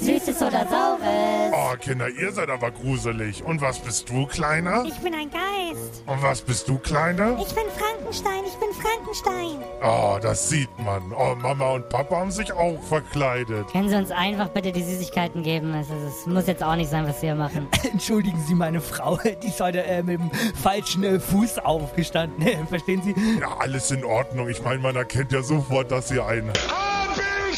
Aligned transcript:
Süßes 0.00 0.42
oder 0.42 0.66
Saures? 0.68 1.52
Oh, 1.52 1.76
Kinder, 1.80 2.08
ihr 2.08 2.32
seid 2.32 2.50
aber 2.50 2.70
gruselig. 2.70 3.42
Und 3.44 3.60
was 3.60 3.78
bist 3.78 4.08
du, 4.10 4.26
Kleiner? 4.26 4.84
Ich 4.86 4.98
bin 4.98 5.14
ein 5.14 5.30
Geist. 5.30 6.02
Und 6.06 6.22
was 6.22 6.42
bist 6.42 6.68
du, 6.68 6.78
Kleiner? 6.78 7.38
Ich 7.38 7.54
bin 7.54 7.64
Frankenstein, 7.76 8.42
ich 8.46 8.54
bin 8.54 8.68
Frankenstein. 8.74 9.64
Oh, 9.82 10.18
das 10.20 10.48
sieht 10.48 10.70
man. 10.78 11.12
Oh, 11.12 11.34
Mama 11.36 11.70
und 11.72 11.88
Papa 11.88 12.16
haben 12.16 12.30
sich 12.30 12.52
auch 12.52 12.80
verkleidet. 12.82 13.68
Können 13.72 13.88
Sie 13.88 13.96
uns 13.96 14.10
einfach 14.10 14.48
bitte 14.48 14.72
die 14.72 14.82
Süßigkeiten 14.82 15.42
geben? 15.42 15.74
Es, 15.74 15.88
es 15.90 16.26
muss 16.26 16.46
jetzt 16.46 16.62
auch 16.62 16.76
nicht 16.76 16.90
sein, 16.90 17.06
was 17.06 17.20
Sie 17.20 17.26
hier 17.26 17.34
machen. 17.34 17.68
Entschuldigen 17.92 18.40
Sie, 18.46 18.54
meine 18.54 18.80
Frau, 18.80 19.18
die 19.42 19.46
ist 19.48 19.60
heute 19.60 19.82
äh, 19.84 20.02
mit 20.02 20.20
dem 20.20 20.30
falschen 20.62 21.04
äh, 21.04 21.18
Fuß 21.18 21.58
aufgestanden. 21.60 22.66
Verstehen 22.68 23.02
Sie? 23.02 23.14
Ja, 23.40 23.56
alles 23.58 23.90
in 23.90 24.04
Ordnung. 24.04 24.48
Ich 24.48 24.62
meine, 24.62 24.80
man 24.80 24.96
erkennt 24.96 25.32
ja 25.32 25.42
sofort, 25.42 25.90
dass 25.90 26.10
ihr 26.10 26.24
ein 26.26 26.52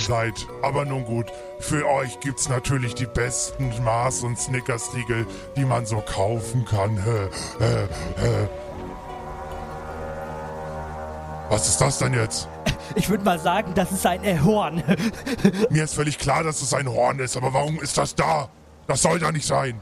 seid. 0.04 0.46
Aber 0.62 0.84
nun 0.84 1.04
gut, 1.04 1.26
für 1.58 1.86
euch 1.86 2.20
gibt's 2.20 2.48
natürlich 2.48 2.94
die 2.94 3.06
besten 3.06 3.72
Mars- 3.84 4.22
und 4.22 4.38
Snickers-Riegel, 4.38 5.26
die 5.56 5.64
man 5.64 5.86
so 5.86 6.00
kaufen 6.00 6.64
kann. 6.64 6.96
Hä, 6.96 7.28
hä, 7.58 7.88
hä. 8.16 8.48
Was 11.48 11.68
ist 11.68 11.80
das 11.80 11.98
denn 11.98 12.14
jetzt? 12.14 12.48
Ich 12.94 13.08
würde 13.08 13.24
mal 13.24 13.38
sagen, 13.38 13.72
das 13.74 13.92
ist 13.92 14.06
ein 14.06 14.24
äh, 14.24 14.38
Horn. 14.38 14.82
Mir 15.70 15.84
ist 15.84 15.94
völlig 15.94 16.18
klar, 16.18 16.42
dass 16.42 16.62
es 16.62 16.72
ein 16.74 16.88
Horn 16.88 17.18
ist, 17.18 17.36
aber 17.36 17.52
warum 17.52 17.80
ist 17.80 17.98
das 17.98 18.14
da? 18.14 18.48
Das 18.86 19.02
soll 19.02 19.18
da 19.18 19.32
nicht 19.32 19.46
sein. 19.46 19.80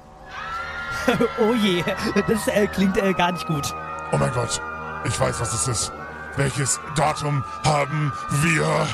oh 1.41 1.55
je, 1.55 1.85
das 2.27 2.49
äh, 2.49 2.67
klingt 2.67 2.97
äh, 2.97 3.13
gar 3.13 3.33
nicht 3.33 3.47
gut. 3.47 3.75
Oh 4.13 4.17
mein 4.17 4.33
Gott, 4.33 4.61
ich 5.05 5.19
weiß, 5.19 5.41
was 5.41 5.53
es 5.53 5.69
ist. 5.69 5.93
Welches 6.37 6.79
Datum 6.95 7.43
haben 7.65 8.13
wir? 8.43 8.87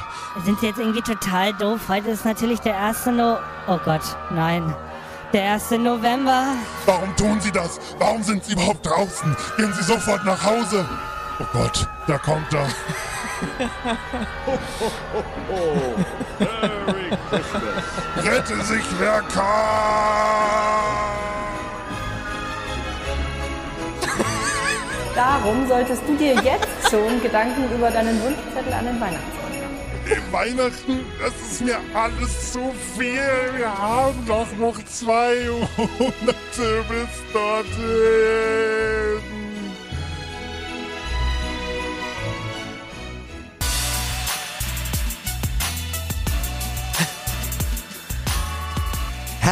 Sind 0.45 0.61
Sie 0.61 0.67
jetzt 0.67 0.79
irgendwie 0.79 1.03
total 1.03 1.53
doof? 1.55 1.81
Heute 1.89 2.11
ist 2.11 2.25
natürlich 2.25 2.61
der 2.61 2.79
1. 2.79 3.07
No... 3.07 3.39
Oh 3.67 3.79
Gott, 3.85 4.03
nein. 4.31 4.73
Der 5.33 5.55
1. 5.55 5.73
November. 5.73 6.55
Warum 6.87 7.17
tun 7.17 7.41
Sie 7.41 7.51
das? 7.51 7.81
Warum 7.99 8.23
sind 8.23 8.45
Sie 8.45 8.53
überhaupt 8.53 8.87
draußen? 8.87 9.37
Gehen 9.57 9.73
Sie 9.73 9.83
sofort 9.83 10.25
nach 10.25 10.45
Hause. 10.45 10.89
Oh 11.41 11.47
Gott, 11.53 11.89
da 12.07 12.17
kommt 12.19 12.53
er. 12.53 12.63
Rette 18.25 18.63
sich, 18.63 18.85
wer 18.99 19.21
kann! 19.23 19.43
Darum 25.15 25.69
solltest 25.69 26.03
du 26.07 26.17
dir 26.17 26.35
jetzt 26.35 26.91
schon 26.91 27.23
Gedanken 27.23 27.65
über 27.75 27.91
deinen 27.91 28.23
Wunschzettel 28.23 28.73
an 28.73 28.87
den 28.87 29.01
Weihnachtsmann 29.01 29.53
machen. 29.53 30.33
Weihnachten, 30.33 31.05
das 31.21 31.53
ist 31.53 31.61
mir 31.61 31.79
alles 31.95 32.53
zu 32.53 32.73
viel. 32.97 33.21
Wir 33.57 33.79
haben 33.79 34.25
doch 34.27 34.47
noch 34.59 34.83
zwei 34.85 35.37
Monate 35.77 36.85
bis 36.89 37.33
dorthin. 37.33 39.32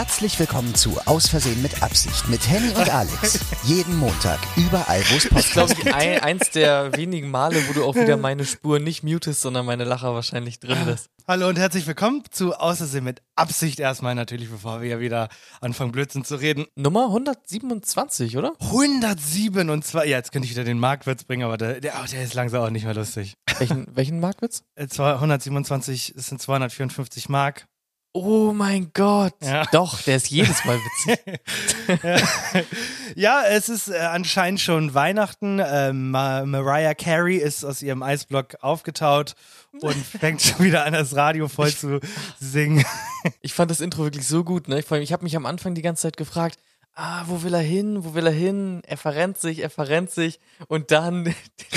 Herzlich 0.00 0.38
willkommen 0.38 0.74
zu 0.74 0.98
Aus 1.04 1.28
Versehen 1.28 1.60
mit 1.60 1.82
Absicht 1.82 2.26
mit 2.30 2.48
Henny 2.48 2.70
und 2.70 2.88
Alex. 2.88 3.38
Jeden 3.64 3.98
Montag, 3.98 4.38
überall, 4.56 5.02
wo 5.10 5.16
es 5.16 5.28
Das 5.28 5.44
ist, 5.44 5.52
glaube 5.52 5.74
Podcasts 5.74 5.86
ich, 5.86 5.94
ein, 5.94 6.20
eins 6.20 6.50
der 6.52 6.96
wenigen 6.96 7.30
Male, 7.30 7.68
wo 7.68 7.74
du 7.74 7.84
auch 7.84 7.94
wieder 7.94 8.16
meine 8.16 8.46
Spur 8.46 8.78
nicht 8.78 9.02
mutest, 9.04 9.42
sondern 9.42 9.66
meine 9.66 9.84
Lacher 9.84 10.14
wahrscheinlich 10.14 10.58
drin 10.58 10.86
lässt. 10.86 11.10
Hallo 11.28 11.48
und 11.48 11.58
herzlich 11.58 11.86
willkommen 11.86 12.22
zu 12.30 12.54
Außersehen 12.54 13.04
mit 13.04 13.20
Absicht 13.36 13.78
erstmal 13.78 14.14
natürlich, 14.14 14.50
bevor 14.50 14.80
wir 14.80 14.88
ja 14.88 15.00
wieder 15.00 15.28
anfangen 15.60 15.92
Blödsinn 15.92 16.24
zu 16.24 16.36
reden. 16.36 16.64
Nummer 16.76 17.04
127, 17.08 18.38
oder? 18.38 18.54
127, 18.58 20.10
ja, 20.10 20.16
jetzt 20.16 20.32
könnte 20.32 20.46
ich 20.46 20.52
wieder 20.52 20.64
den 20.64 20.78
Marktwitz 20.78 21.24
bringen, 21.24 21.42
aber 21.42 21.58
der, 21.58 21.78
der, 21.78 21.92
der 22.10 22.24
ist 22.24 22.32
langsam 22.32 22.62
auch 22.62 22.70
nicht 22.70 22.84
mehr 22.86 22.94
lustig. 22.94 23.34
Welchen, 23.58 23.86
welchen 23.94 24.18
Marktwitz? 24.18 24.62
Äh, 24.76 24.88
zwei- 24.88 25.12
127 25.12 26.14
es 26.16 26.26
sind 26.28 26.40
254 26.40 27.28
Mark. 27.28 27.66
Oh 28.12 28.52
mein 28.52 28.90
Gott. 28.92 29.34
Ja. 29.40 29.64
Doch, 29.70 30.02
der 30.02 30.16
ist 30.16 30.30
jedes 30.30 30.64
Mal 30.64 30.78
witzig. 30.78 31.40
Ja, 33.16 33.42
es 33.44 33.68
ist 33.68 33.88
äh, 33.88 33.98
anscheinend 33.98 34.60
schon 34.60 34.94
Weihnachten. 34.94 35.60
Ähm, 35.64 36.10
Ma 36.10 36.44
Mariah 36.44 36.94
Carey 36.94 37.36
ist 37.36 37.64
aus 37.64 37.82
ihrem 37.82 38.02
Eisblock 38.02 38.56
aufgetaut 38.60 39.34
und 39.80 39.96
fängt 40.20 40.42
schon 40.42 40.64
wieder 40.64 40.84
an, 40.84 40.92
das 40.92 41.16
Radio 41.16 41.48
voll 41.48 41.72
zu 41.72 42.00
singen. 42.38 42.84
Ich 43.40 43.52
fand 43.52 43.70
das 43.70 43.80
Intro 43.80 44.04
wirklich 44.04 44.26
so 44.26 44.44
gut, 44.44 44.68
ne? 44.68 44.82
Allem, 44.88 45.02
ich 45.02 45.12
habe 45.12 45.24
mich 45.24 45.36
am 45.36 45.46
Anfang 45.46 45.74
die 45.74 45.82
ganze 45.82 46.02
Zeit 46.02 46.16
gefragt, 46.16 46.58
ah, 46.94 47.24
wo 47.26 47.42
will 47.42 47.54
er 47.54 47.60
hin? 47.60 48.04
Wo 48.04 48.14
will 48.14 48.26
er 48.26 48.32
hin? 48.32 48.82
Er 48.86 48.96
verrennt 48.96 49.38
sich, 49.38 49.60
er 49.60 49.70
verrennt 49.70 50.10
sich. 50.10 50.40
Und 50.68 50.90
dann 50.90 51.24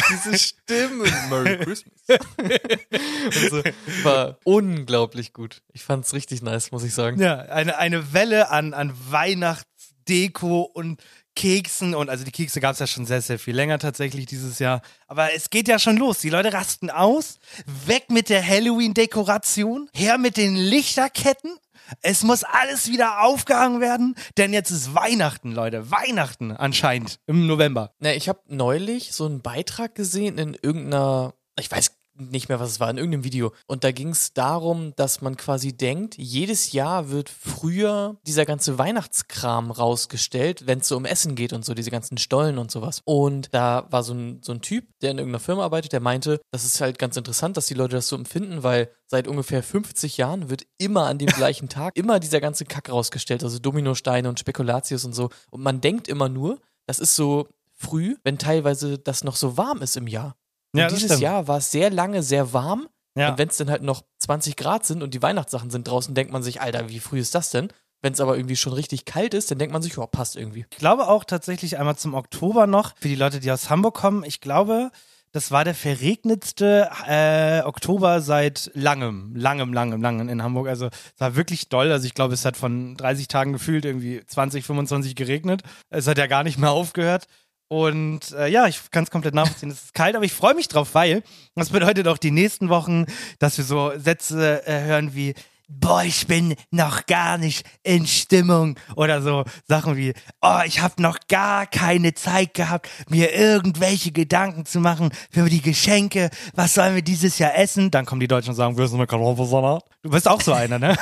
diese 0.09 0.37
Stimme. 0.37 1.05
Merry 1.29 1.57
Christmas. 1.63 1.93
und 2.07 3.49
so, 3.49 3.63
war 4.03 4.37
unglaublich 4.43 5.33
gut. 5.33 5.61
Ich 5.71 5.83
fand's 5.83 6.13
richtig 6.13 6.41
nice, 6.41 6.71
muss 6.71 6.83
ich 6.83 6.93
sagen. 6.93 7.19
Ja, 7.19 7.39
eine, 7.39 7.77
eine 7.77 8.13
Welle 8.13 8.49
an, 8.49 8.73
an 8.73 8.93
Weihnachtsdeko 9.09 10.61
und 10.61 11.01
Keksen 11.35 11.95
und 11.95 12.09
also 12.09 12.23
die 12.23 12.31
Kekse 12.31 12.59
gab 12.59 12.73
es 12.73 12.79
ja 12.79 12.85
schon 12.85 13.05
sehr, 13.05 13.21
sehr 13.21 13.39
viel 13.39 13.55
länger 13.55 13.79
tatsächlich 13.79 14.27
dieses 14.27 14.59
Jahr. 14.59 14.81
Aber 15.07 15.33
es 15.33 15.49
geht 15.49 15.67
ja 15.67 15.79
schon 15.79 15.97
los. 15.97 16.19
Die 16.19 16.29
Leute 16.29 16.53
rasten 16.53 16.89
aus. 16.89 17.39
Weg 17.87 18.11
mit 18.11 18.29
der 18.29 18.47
Halloween-Dekoration. 18.47 19.89
Her 19.95 20.17
mit 20.17 20.37
den 20.37 20.55
Lichterketten. 20.55 21.57
Es 22.01 22.23
muss 22.23 22.43
alles 22.43 22.87
wieder 22.87 23.21
aufgehangen 23.23 23.81
werden, 23.81 24.15
denn 24.37 24.53
jetzt 24.53 24.71
ist 24.71 24.93
Weihnachten, 24.95 25.51
Leute. 25.51 25.91
Weihnachten 25.91 26.51
anscheinend 26.51 27.19
im 27.27 27.47
November. 27.47 27.93
Na, 27.99 28.13
ich 28.13 28.29
habe 28.29 28.41
neulich 28.47 29.13
so 29.13 29.25
einen 29.25 29.41
Beitrag 29.41 29.95
gesehen 29.95 30.37
in 30.37 30.57
irgendeiner, 30.61 31.33
ich 31.57 31.71
weiß 31.71 32.02
nicht 32.15 32.49
mehr, 32.49 32.59
was 32.59 32.71
es 32.71 32.79
war, 32.79 32.89
in 32.89 32.97
irgendeinem 32.97 33.23
Video. 33.23 33.53
Und 33.67 33.83
da 33.83 33.91
ging 33.91 34.09
es 34.09 34.33
darum, 34.33 34.93
dass 34.95 35.21
man 35.21 35.37
quasi 35.37 35.75
denkt, 35.75 36.17
jedes 36.17 36.71
Jahr 36.71 37.09
wird 37.09 37.29
früher 37.29 38.17
dieser 38.25 38.45
ganze 38.45 38.77
Weihnachtskram 38.77 39.71
rausgestellt, 39.71 40.67
wenn 40.67 40.79
es 40.79 40.87
so 40.87 40.97
um 40.97 41.05
Essen 41.05 41.35
geht 41.35 41.53
und 41.53 41.65
so, 41.65 41.73
diese 41.73 41.91
ganzen 41.91 42.17
Stollen 42.17 42.57
und 42.57 42.71
sowas. 42.71 43.01
Und 43.05 43.53
da 43.53 43.87
war 43.89 44.03
so 44.03 44.13
ein, 44.13 44.41
so 44.43 44.51
ein 44.51 44.61
Typ, 44.61 44.87
der 45.01 45.11
in 45.11 45.17
irgendeiner 45.17 45.39
Firma 45.39 45.63
arbeitet, 45.63 45.93
der 45.93 45.99
meinte, 45.99 46.39
das 46.51 46.65
ist 46.65 46.81
halt 46.81 46.99
ganz 46.99 47.17
interessant, 47.17 47.57
dass 47.57 47.65
die 47.65 47.73
Leute 47.73 47.95
das 47.95 48.07
so 48.07 48.15
empfinden, 48.15 48.63
weil 48.63 48.89
seit 49.07 49.27
ungefähr 49.27 49.63
50 49.63 50.17
Jahren 50.17 50.49
wird 50.49 50.65
immer 50.77 51.07
an 51.07 51.17
dem 51.17 51.27
gleichen 51.35 51.69
Tag 51.69 51.95
immer 51.97 52.19
dieser 52.19 52.41
ganze 52.41 52.65
Kack 52.65 52.89
rausgestellt, 52.89 53.43
also 53.43 53.59
Dominosteine 53.59 54.29
und 54.29 54.39
Spekulatius 54.39 55.05
und 55.05 55.13
so. 55.13 55.29
Und 55.49 55.61
man 55.61 55.81
denkt 55.81 56.07
immer 56.07 56.29
nur, 56.29 56.59
das 56.85 56.99
ist 56.99 57.15
so 57.15 57.47
früh, 57.73 58.15
wenn 58.23 58.37
teilweise 58.37 58.97
das 58.97 59.23
noch 59.23 59.35
so 59.35 59.57
warm 59.57 59.81
ist 59.81 59.97
im 59.97 60.07
Jahr. 60.07 60.35
Und 60.73 60.79
Ja, 60.79 60.87
dieses 60.87 61.05
stimmt. 61.05 61.21
Jahr 61.21 61.47
war 61.47 61.57
es 61.57 61.71
sehr 61.71 61.89
lange 61.89 62.23
sehr 62.23 62.53
warm. 62.53 62.87
Ja. 63.15 63.29
Und 63.29 63.37
wenn 63.37 63.47
es 63.49 63.57
dann 63.57 63.69
halt 63.69 63.83
noch 63.83 64.03
20 64.19 64.55
Grad 64.55 64.85
sind 64.85 65.03
und 65.03 65.13
die 65.13 65.21
Weihnachtssachen 65.21 65.69
sind 65.69 65.87
draußen, 65.87 66.15
denkt 66.15 66.33
man 66.33 66.41
sich, 66.41 66.61
Alter, 66.61 66.89
wie 66.89 66.99
früh 66.99 67.19
ist 67.19 67.35
das 67.35 67.51
denn? 67.51 67.69
Wenn 68.01 68.13
es 68.13 68.19
aber 68.19 68.35
irgendwie 68.35 68.55
schon 68.55 68.73
richtig 68.73 69.05
kalt 69.05 69.33
ist, 69.33 69.49
dann 69.51 69.59
denkt 69.59 69.71
man 69.71 69.81
sich, 69.81 69.95
ja, 69.95 70.05
passt 70.07 70.35
irgendwie. 70.35 70.65
Ich 70.71 70.77
glaube 70.77 71.07
auch 71.07 71.23
tatsächlich 71.23 71.77
einmal 71.77 71.95
zum 71.95 72.15
Oktober 72.15 72.65
noch, 72.67 72.93
für 72.97 73.07
die 73.07 73.15
Leute, 73.15 73.39
die 73.39 73.51
aus 73.51 73.69
Hamburg 73.69 73.93
kommen, 73.95 74.23
ich 74.25 74.41
glaube, 74.41 74.91
das 75.31 75.51
war 75.51 75.63
der 75.63 75.73
verregnetste 75.73 76.89
äh, 77.07 77.61
Oktober 77.63 78.21
seit 78.21 78.69
langem, 78.75 79.35
langem, 79.35 79.73
langem, 79.73 80.01
langem 80.01 80.29
in 80.29 80.43
Hamburg. 80.43 80.67
Also 80.67 80.87
es 80.87 81.19
war 81.19 81.35
wirklich 81.35 81.69
doll. 81.69 81.91
Also 81.91 82.05
ich 82.05 82.13
glaube, 82.13 82.33
es 82.35 82.45
hat 82.45 82.55
von 82.55 82.95
30 82.97 83.27
Tagen 83.29 83.53
gefühlt 83.53 83.83
irgendwie 83.85 84.23
20, 84.25 84.63
25 84.63 85.15
geregnet. 85.15 85.63
Es 85.89 86.07
hat 86.07 86.17
ja 86.19 86.27
gar 86.27 86.43
nicht 86.43 86.59
mehr 86.59 86.71
aufgehört. 86.71 87.25
Und 87.73 88.33
äh, 88.33 88.49
ja, 88.49 88.67
ich 88.67 88.91
kann 88.91 89.03
es 89.03 89.09
komplett 89.09 89.33
nachvollziehen. 89.33 89.71
Es 89.71 89.85
ist 89.85 89.93
kalt, 89.95 90.15
aber 90.15 90.25
ich 90.25 90.31
freue 90.31 90.53
mich 90.53 90.67
drauf, 90.67 90.93
weil 90.93 91.23
das 91.55 91.71
bedeutet 91.71 92.07
auch 92.07 92.19
die 92.19 92.29
nächsten 92.29 92.69
Wochen, 92.69 93.07
dass 93.39 93.57
wir 93.57 93.65
so 93.65 93.91
Sätze 93.97 94.61
äh, 94.67 94.83
hören 94.83 95.15
wie 95.15 95.33
boah, 95.79 96.03
ich 96.03 96.27
bin 96.27 96.55
noch 96.71 97.05
gar 97.05 97.37
nicht 97.37 97.65
in 97.83 98.05
Stimmung 98.07 98.77
oder 98.95 99.21
so 99.21 99.43
Sachen 99.67 99.97
wie, 99.97 100.13
oh, 100.41 100.59
ich 100.65 100.81
habe 100.81 101.01
noch 101.01 101.17
gar 101.27 101.65
keine 101.65 102.13
Zeit 102.13 102.53
gehabt, 102.53 102.89
mir 103.09 103.33
irgendwelche 103.33 104.11
Gedanken 104.11 104.65
zu 104.65 104.79
machen 104.79 105.11
für 105.31 105.49
die 105.49 105.61
Geschenke, 105.61 106.29
was 106.53 106.73
sollen 106.73 106.95
wir 106.95 107.01
dieses 107.01 107.37
Jahr 107.39 107.55
essen? 107.57 107.91
Dann 107.91 108.05
kommen 108.05 108.19
die 108.21 108.27
Deutschen 108.27 108.49
und 108.51 108.55
sagen, 108.55 108.77
wir 108.77 108.85
essen 108.85 108.95
eine 108.95 109.07
Kartoffelsalat. 109.07 109.83
Du 110.03 110.09
bist 110.09 110.27
auch 110.27 110.41
so 110.41 110.53
einer, 110.53 110.79
ne? 110.79 110.95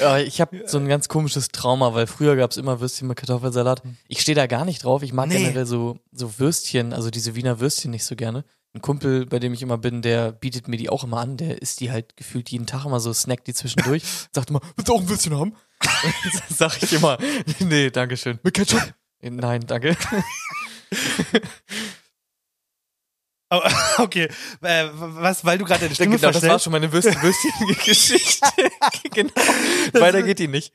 Ja, 0.00 0.18
ich 0.18 0.40
habe 0.40 0.62
so 0.66 0.78
ein 0.78 0.86
ganz 0.88 1.08
komisches 1.08 1.48
Trauma, 1.48 1.94
weil 1.94 2.06
früher 2.06 2.36
gab's 2.36 2.56
immer 2.56 2.80
Würstchen 2.80 3.08
mit 3.08 3.16
Kartoffelsalat. 3.16 3.82
Ich 4.08 4.20
stehe 4.20 4.36
da 4.36 4.46
gar 4.46 4.64
nicht 4.64 4.84
drauf. 4.84 5.02
Ich 5.02 5.12
mag 5.12 5.28
Nee. 5.28 5.38
generell 5.38 5.66
so, 5.66 5.98
so 6.12 6.38
Würstchen, 6.38 6.92
also 6.92 7.10
diese 7.10 7.34
Wiener 7.34 7.58
Würstchen 7.60 7.90
nicht 7.90 8.04
so 8.04 8.14
gerne. 8.16 8.44
Ein 8.74 8.80
Kumpel, 8.80 9.26
bei 9.26 9.38
dem 9.38 9.52
ich 9.52 9.60
immer 9.60 9.76
bin, 9.76 10.00
der 10.00 10.32
bietet 10.32 10.66
mir 10.66 10.78
die 10.78 10.88
auch 10.88 11.04
immer 11.04 11.18
an. 11.18 11.36
Der 11.36 11.60
isst 11.60 11.80
die 11.80 11.90
halt 11.90 12.16
gefühlt 12.16 12.50
jeden 12.50 12.66
Tag 12.66 12.86
immer 12.86 13.00
so, 13.00 13.12
snackt 13.12 13.46
die 13.46 13.54
zwischendurch. 13.54 14.02
Sagt 14.32 14.48
immer, 14.50 14.60
willst 14.76 14.88
du 14.88 14.94
auch 14.94 15.00
ein 15.00 15.08
Würstchen 15.08 15.36
haben? 15.36 15.54
Sag 16.48 16.82
ich 16.82 16.92
immer, 16.92 17.18
nee, 17.60 17.90
danke 17.90 18.16
schön. 18.16 18.38
Mit 18.42 18.54
Ketchup? 18.54 18.94
Nein, 19.20 19.66
danke. 19.66 19.96
Oh, 23.54 23.60
okay, 23.98 24.28
äh, 24.62 24.84
was, 24.94 25.44
weil 25.44 25.58
du 25.58 25.66
gerade 25.66 25.80
deine 25.80 25.94
Stimme 25.94 26.16
genau, 26.16 26.28
das 26.28 26.36
war 26.36 26.40
verstellst. 26.40 26.64
schon 26.64 26.72
meine 26.72 26.90
Würstchen-Geschichte. 26.90 28.46
genau. 29.12 29.30
Weiter 29.92 30.22
geht 30.22 30.38
die 30.38 30.48
nicht. 30.48 30.72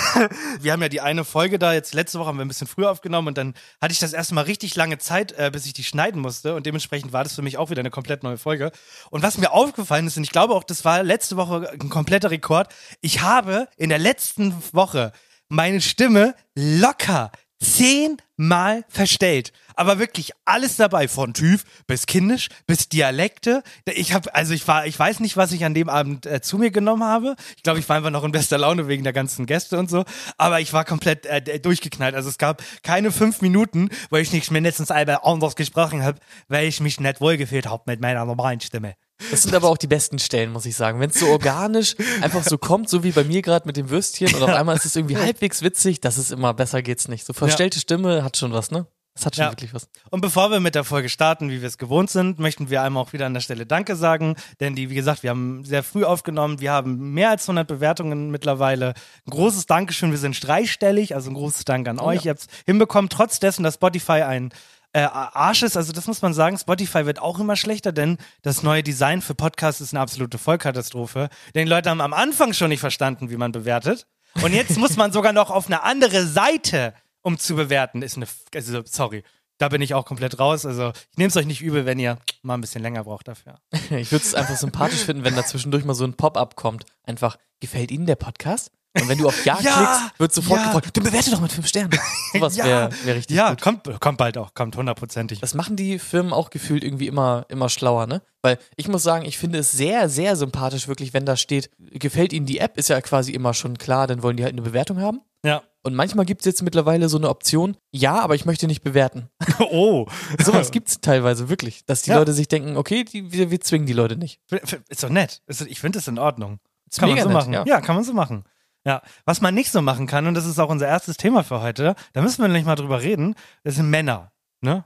Wir 0.60 0.72
haben 0.72 0.82
ja 0.82 0.90
die 0.90 1.00
eine 1.00 1.24
Folge 1.24 1.58
da, 1.58 1.72
jetzt 1.72 1.94
letzte 1.94 2.18
Woche 2.18 2.28
haben 2.28 2.36
wir 2.36 2.44
ein 2.44 2.48
bisschen 2.48 2.66
früher 2.66 2.90
aufgenommen 2.90 3.28
und 3.28 3.38
dann 3.38 3.54
hatte 3.80 3.92
ich 3.92 4.00
das 4.00 4.12
erste 4.12 4.34
Mal 4.34 4.42
richtig 4.42 4.76
lange 4.76 4.98
Zeit, 4.98 5.32
äh, 5.32 5.50
bis 5.50 5.64
ich 5.64 5.72
die 5.72 5.82
schneiden 5.82 6.20
musste 6.20 6.54
und 6.54 6.66
dementsprechend 6.66 7.14
war 7.14 7.24
das 7.24 7.34
für 7.34 7.42
mich 7.42 7.56
auch 7.56 7.70
wieder 7.70 7.80
eine 7.80 7.90
komplett 7.90 8.22
neue 8.22 8.36
Folge. 8.36 8.70
Und 9.08 9.22
was 9.22 9.38
mir 9.38 9.52
aufgefallen 9.52 10.06
ist, 10.06 10.18
und 10.18 10.24
ich 10.24 10.30
glaube 10.30 10.54
auch, 10.54 10.64
das 10.64 10.84
war 10.84 11.02
letzte 11.02 11.38
Woche 11.38 11.70
ein 11.72 11.88
kompletter 11.88 12.30
Rekord, 12.30 12.68
ich 13.00 13.22
habe 13.22 13.66
in 13.78 13.88
der 13.88 13.98
letzten 13.98 14.54
Woche 14.72 15.12
meine 15.48 15.80
Stimme 15.80 16.34
locker 16.54 17.32
zehnmal 17.60 18.84
verstellt. 18.88 19.52
Aber 19.76 19.98
wirklich 19.98 20.32
alles 20.44 20.76
dabei, 20.76 21.08
von 21.08 21.32
Typ 21.32 21.62
bis 21.86 22.06
Kindisch 22.06 22.48
bis 22.66 22.88
Dialekte. 22.88 23.62
Ich 23.86 24.12
habe, 24.12 24.34
also 24.34 24.52
ich 24.52 24.66
war, 24.66 24.86
ich 24.86 24.98
weiß 24.98 25.20
nicht, 25.20 25.36
was 25.36 25.52
ich 25.52 25.64
an 25.64 25.74
dem 25.74 25.88
Abend 25.88 26.26
äh, 26.26 26.40
zu 26.40 26.58
mir 26.58 26.70
genommen 26.70 27.04
habe. 27.04 27.36
Ich 27.56 27.62
glaube, 27.62 27.78
ich 27.78 27.88
war 27.88 27.96
einfach 27.96 28.10
noch 28.10 28.24
in 28.24 28.32
bester 28.32 28.58
Laune 28.58 28.88
wegen 28.88 29.04
der 29.04 29.12
ganzen 29.12 29.46
Gäste 29.46 29.78
und 29.78 29.88
so. 29.88 30.04
Aber 30.36 30.60
ich 30.60 30.72
war 30.72 30.84
komplett 30.84 31.26
äh, 31.26 31.60
durchgeknallt. 31.60 32.14
Also 32.14 32.28
es 32.28 32.38
gab 32.38 32.62
keine 32.82 33.12
fünf 33.12 33.40
Minuten, 33.40 33.88
wo 34.10 34.16
ich 34.16 34.32
nicht 34.32 34.50
mindestens 34.50 34.90
einmal 34.90 35.20
anders 35.22 35.56
gesprochen 35.56 36.02
habe, 36.02 36.18
weil 36.48 36.66
ich 36.66 36.80
mich 36.80 37.00
nicht 37.00 37.20
wohlgefühlt 37.20 37.66
habe 37.66 37.84
mit 37.86 38.00
meiner 38.00 38.24
normalen 38.24 38.60
Stimme. 38.60 38.94
Das 39.30 39.42
sind 39.42 39.54
aber 39.54 39.68
auch 39.68 39.78
die 39.78 39.86
besten 39.86 40.18
Stellen, 40.18 40.52
muss 40.52 40.66
ich 40.66 40.76
sagen. 40.76 41.00
Wenn 41.00 41.10
es 41.10 41.20
so 41.20 41.26
organisch 41.26 41.96
einfach 42.22 42.42
so 42.42 42.58
kommt, 42.58 42.88
so 42.88 43.02
wie 43.02 43.12
bei 43.12 43.24
mir 43.24 43.42
gerade 43.42 43.66
mit 43.66 43.76
dem 43.76 43.90
Würstchen 43.90 44.34
und 44.34 44.42
auf 44.42 44.50
einmal 44.50 44.76
ist 44.76 44.84
es 44.86 44.96
irgendwie 44.96 45.16
halbwegs 45.16 45.62
witzig, 45.62 46.00
das 46.00 46.18
ist 46.18 46.30
immer 46.32 46.54
besser 46.54 46.82
geht's 46.82 47.08
nicht. 47.08 47.24
So 47.26 47.32
verstellte 47.32 47.78
Stimme 47.80 48.24
hat 48.24 48.36
schon 48.36 48.52
was, 48.52 48.70
ne? 48.70 48.86
Das 49.14 49.26
hat 49.26 49.34
schon 49.36 49.44
Ja. 49.46 49.50
wirklich 49.50 49.74
was. 49.74 49.88
Und 50.10 50.20
bevor 50.20 50.50
wir 50.52 50.60
mit 50.60 50.76
der 50.76 50.84
Folge 50.84 51.08
starten, 51.08 51.50
wie 51.50 51.60
wir 51.60 51.66
es 51.68 51.78
gewohnt 51.78 52.10
sind, 52.10 52.38
möchten 52.38 52.70
wir 52.70 52.80
einmal 52.82 53.02
auch 53.02 53.12
wieder 53.12 53.26
an 53.26 53.34
der 53.34 53.40
Stelle 53.40 53.66
Danke 53.66 53.96
sagen. 53.96 54.36
Denn 54.60 54.76
die, 54.76 54.88
wie 54.88 54.94
gesagt, 54.94 55.24
wir 55.24 55.30
haben 55.30 55.64
sehr 55.64 55.82
früh 55.82 56.04
aufgenommen. 56.04 56.60
Wir 56.60 56.70
haben 56.72 57.12
mehr 57.12 57.30
als 57.30 57.42
100 57.42 57.66
Bewertungen 57.66 58.30
mittlerweile. 58.30 58.94
Ein 59.26 59.30
großes 59.30 59.66
Dankeschön. 59.66 60.12
Wir 60.12 60.18
sind 60.18 60.42
dreistellig. 60.46 61.16
Also 61.16 61.28
ein 61.30 61.34
großes 61.34 61.64
Dank 61.64 61.88
an 61.88 61.98
euch. 61.98 62.24
Ihr 62.24 62.30
habt 62.30 62.42
es 62.42 62.46
hinbekommen, 62.66 63.08
trotz 63.10 63.40
dessen, 63.40 63.64
dass 63.64 63.74
Spotify 63.74 64.22
ein 64.22 64.50
äh, 64.92 65.00
Arsch 65.02 65.62
ist. 65.62 65.76
Also 65.76 65.92
das 65.92 66.06
muss 66.06 66.22
man 66.22 66.34
sagen. 66.34 66.58
Spotify 66.58 67.06
wird 67.06 67.20
auch 67.20 67.38
immer 67.38 67.56
schlechter, 67.56 67.92
denn 67.92 68.18
das 68.42 68.62
neue 68.62 68.82
Design 68.82 69.22
für 69.22 69.34
Podcasts 69.34 69.80
ist 69.80 69.94
eine 69.94 70.00
absolute 70.00 70.38
Vollkatastrophe. 70.38 71.28
Denn 71.54 71.66
die 71.66 71.70
Leute 71.70 71.90
haben 71.90 72.00
am 72.00 72.12
Anfang 72.12 72.52
schon 72.52 72.70
nicht 72.70 72.80
verstanden, 72.80 73.30
wie 73.30 73.36
man 73.36 73.52
bewertet. 73.52 74.06
Und 74.42 74.52
jetzt 74.52 74.78
muss 74.78 74.96
man 74.96 75.12
sogar 75.12 75.32
noch 75.32 75.50
auf 75.50 75.66
eine 75.66 75.82
andere 75.82 76.26
Seite, 76.26 76.94
um 77.22 77.38
zu 77.38 77.56
bewerten. 77.56 78.02
Ist 78.02 78.16
eine, 78.16 78.26
also 78.54 78.82
sorry. 78.84 79.22
Da 79.58 79.68
bin 79.68 79.82
ich 79.82 79.92
auch 79.92 80.06
komplett 80.06 80.38
raus. 80.38 80.64
Also 80.64 80.92
ich 81.10 81.18
nehme 81.18 81.28
es 81.28 81.36
euch 81.36 81.46
nicht 81.46 81.60
übel, 81.60 81.84
wenn 81.84 81.98
ihr 81.98 82.18
mal 82.42 82.54
ein 82.54 82.62
bisschen 82.62 82.82
länger 82.82 83.04
braucht 83.04 83.28
dafür. 83.28 83.60
Ich 83.90 84.10
würde 84.10 84.24
es 84.24 84.34
einfach 84.34 84.56
sympathisch 84.56 85.04
finden, 85.04 85.24
wenn 85.24 85.36
da 85.36 85.44
zwischendurch 85.44 85.84
mal 85.84 85.94
so 85.94 86.04
ein 86.04 86.14
Pop-up 86.14 86.56
kommt. 86.56 86.84
Einfach, 87.04 87.36
gefällt 87.60 87.90
Ihnen 87.90 88.06
der 88.06 88.16
Podcast? 88.16 88.70
Und 88.98 89.08
wenn 89.08 89.18
du 89.18 89.28
auf 89.28 89.44
Ja, 89.44 89.58
Ja, 89.62 89.70
klickst, 89.72 90.20
wird 90.20 90.32
sofort 90.34 90.60
ja. 90.60 90.66
gefragt, 90.66 90.96
du 90.96 91.02
bewerte 91.02 91.30
doch 91.30 91.40
mit 91.40 91.52
fünf 91.52 91.66
Sternen. 91.68 91.90
Sowas 92.32 92.56
wäre 92.56 92.90
wär 93.04 93.14
richtig 93.14 93.36
ja, 93.36 93.50
gut. 93.50 93.60
kommt, 93.60 94.00
kommt 94.00 94.18
bald 94.18 94.36
auch, 94.36 94.54
kommt 94.54 94.76
hundertprozentig. 94.76 95.40
Das 95.40 95.54
machen 95.54 95.76
die 95.76 95.98
Firmen 95.98 96.32
auch 96.32 96.50
gefühlt 96.50 96.82
irgendwie 96.82 97.06
immer, 97.06 97.46
immer 97.48 97.68
schlauer, 97.68 98.06
ne? 98.06 98.22
Weil 98.42 98.58
ich 98.76 98.88
muss 98.88 99.02
sagen, 99.02 99.24
ich 99.24 99.38
finde 99.38 99.58
es 99.60 99.70
sehr, 99.70 100.08
sehr 100.08 100.34
sympathisch 100.34 100.88
wirklich, 100.88 101.12
wenn 101.14 101.24
da 101.26 101.36
steht, 101.36 101.70
gefällt 101.78 102.32
Ihnen 102.32 102.46
die 102.46 102.58
App, 102.58 102.76
ist 102.78 102.88
ja 102.88 103.00
quasi 103.00 103.32
immer 103.32 103.54
schon 103.54 103.78
klar, 103.78 104.06
dann 104.06 104.22
wollen 104.22 104.36
die 104.36 104.42
halt 104.44 104.54
eine 104.54 104.62
Bewertung 104.62 105.00
haben. 105.00 105.20
Ja. 105.44 105.62
Und 105.82 105.94
manchmal 105.94 106.26
gibt 106.26 106.42
es 106.42 106.46
jetzt 106.46 106.62
mittlerweile 106.62 107.08
so 107.08 107.16
eine 107.16 107.28
Option, 107.30 107.76
ja, 107.90 108.20
aber 108.20 108.34
ich 108.34 108.44
möchte 108.44 108.66
nicht 108.66 108.82
bewerten. 108.82 109.28
Oh. 109.72 110.06
Sowas 110.42 110.70
gibt 110.72 110.88
es 110.88 111.00
teilweise 111.00 111.48
wirklich, 111.48 111.84
dass 111.84 112.02
die 112.02 112.10
Ja. 112.10 112.18
Leute 112.18 112.32
sich 112.32 112.48
denken, 112.48 112.76
okay, 112.76 113.04
die, 113.04 113.30
wir, 113.30 113.50
wir 113.50 113.60
zwingen 113.60 113.86
die 113.86 113.92
Leute 113.92 114.16
nicht. 114.16 114.40
Ist 114.88 115.02
doch 115.04 115.10
nett. 115.10 115.42
Ist, 115.46 115.60
ich 115.60 115.78
finde 115.80 115.98
das 115.98 116.08
in 116.08 116.18
Ordnung. 116.18 116.58
Ist 116.90 116.98
kann 116.98 117.08
man 117.10 117.18
so 117.18 117.24
nett, 117.26 117.34
machen. 117.34 117.52
ja. 117.52 117.64
Ja. 117.66 117.80
kann 117.80 117.94
man 117.94 118.04
so 118.04 118.12
machen. 118.14 118.44
Ja, 118.84 119.02
was 119.24 119.40
man 119.40 119.54
nicht 119.54 119.70
so 119.70 119.82
machen 119.82 120.06
kann, 120.06 120.26
und 120.26 120.34
das 120.34 120.46
ist 120.46 120.58
auch 120.58 120.70
unser 120.70 120.88
erstes 120.88 121.16
Thema 121.16 121.42
für 121.44 121.60
heute, 121.60 121.94
da 122.14 122.22
müssen 122.22 122.42
wir 122.42 122.48
nämlich 122.48 122.64
mal 122.64 122.76
drüber 122.76 123.02
reden, 123.02 123.34
das 123.62 123.74
sind 123.74 123.90
Männer. 123.90 124.32
Ne? 124.62 124.84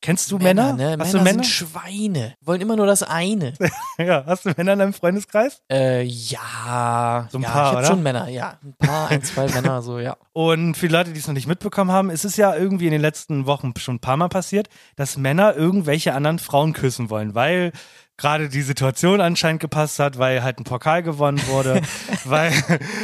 Kennst 0.00 0.30
du 0.30 0.38
Männer? 0.38 0.74
ne? 0.74 0.90
Hast 0.90 0.98
Männer 0.98 1.10
du 1.12 1.18
Männer? 1.18 1.42
sind 1.42 1.46
Schweine. 1.46 2.34
Wollen 2.42 2.60
immer 2.60 2.76
nur 2.76 2.86
das 2.86 3.02
eine. 3.02 3.54
ja, 3.98 4.24
hast 4.24 4.46
du 4.46 4.52
Männer 4.56 4.74
in 4.74 4.78
deinem 4.78 4.92
Freundeskreis? 4.92 5.62
äh, 5.68 6.02
ja. 6.02 7.26
So 7.32 7.38
ein 7.38 7.42
ja, 7.42 7.50
paar, 7.50 7.72
ich 7.72 7.78
oder? 7.78 7.86
schon 7.88 8.04
Männer, 8.04 8.28
ja. 8.28 8.58
Ein 8.62 8.74
paar, 8.78 9.08
ein, 9.08 9.22
zwei 9.24 9.48
Männer, 9.54 9.82
so, 9.82 9.98
ja. 9.98 10.16
Und 10.32 10.76
für 10.76 10.86
die 10.86 10.92
Leute, 10.92 11.12
die 11.12 11.18
es 11.18 11.26
noch 11.26 11.34
nicht 11.34 11.48
mitbekommen 11.48 11.90
haben, 11.90 12.10
ist 12.10 12.24
es 12.24 12.36
ja 12.36 12.54
irgendwie 12.54 12.86
in 12.86 12.92
den 12.92 13.00
letzten 13.00 13.46
Wochen 13.46 13.72
schon 13.78 13.96
ein 13.96 14.00
paar 14.00 14.16
Mal 14.16 14.28
passiert, 14.28 14.68
dass 14.94 15.16
Männer 15.16 15.56
irgendwelche 15.56 16.14
anderen 16.14 16.38
Frauen 16.38 16.72
küssen 16.72 17.10
wollen, 17.10 17.34
weil 17.34 17.72
gerade 18.16 18.48
die 18.48 18.62
Situation 18.62 19.20
anscheinend 19.20 19.60
gepasst 19.60 19.98
hat, 19.98 20.18
weil 20.18 20.42
halt 20.42 20.58
ein 20.58 20.64
Pokal 20.64 21.02
gewonnen 21.02 21.40
wurde, 21.48 21.82
weil, 22.24 22.52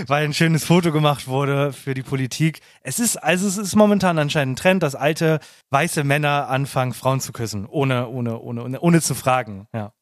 weil 0.07 0.25
ein 0.25 0.35
schönes 0.35 0.65
Foto 0.65 0.93
gemacht 0.93 1.27
wurde 1.29 1.73
für 1.73 1.95
die 1.95 2.03
Politik. 2.03 2.61
Es 2.83 2.99
ist, 2.99 3.17
also 3.17 3.47
es 3.47 3.59
ist 3.59 3.77
momentan 3.77 4.19
anscheinend 4.19 4.55
ein 4.55 4.63
Trend, 4.63 4.83
dass 4.83 4.95
alte 4.95 5.41
weiße 5.71 6.05
Männer 6.05 6.49
anfangen, 6.49 6.95
Frauen 6.95 7.21
zu 7.21 7.33
küssen, 7.33 7.67
ohne, 7.67 8.09
ohne, 8.09 8.39
ohne, 8.39 8.63
ohne, 8.63 8.81
ohne 8.81 9.01
zu 9.01 9.15
fragen. 9.15 9.67
Ja. 9.73 9.93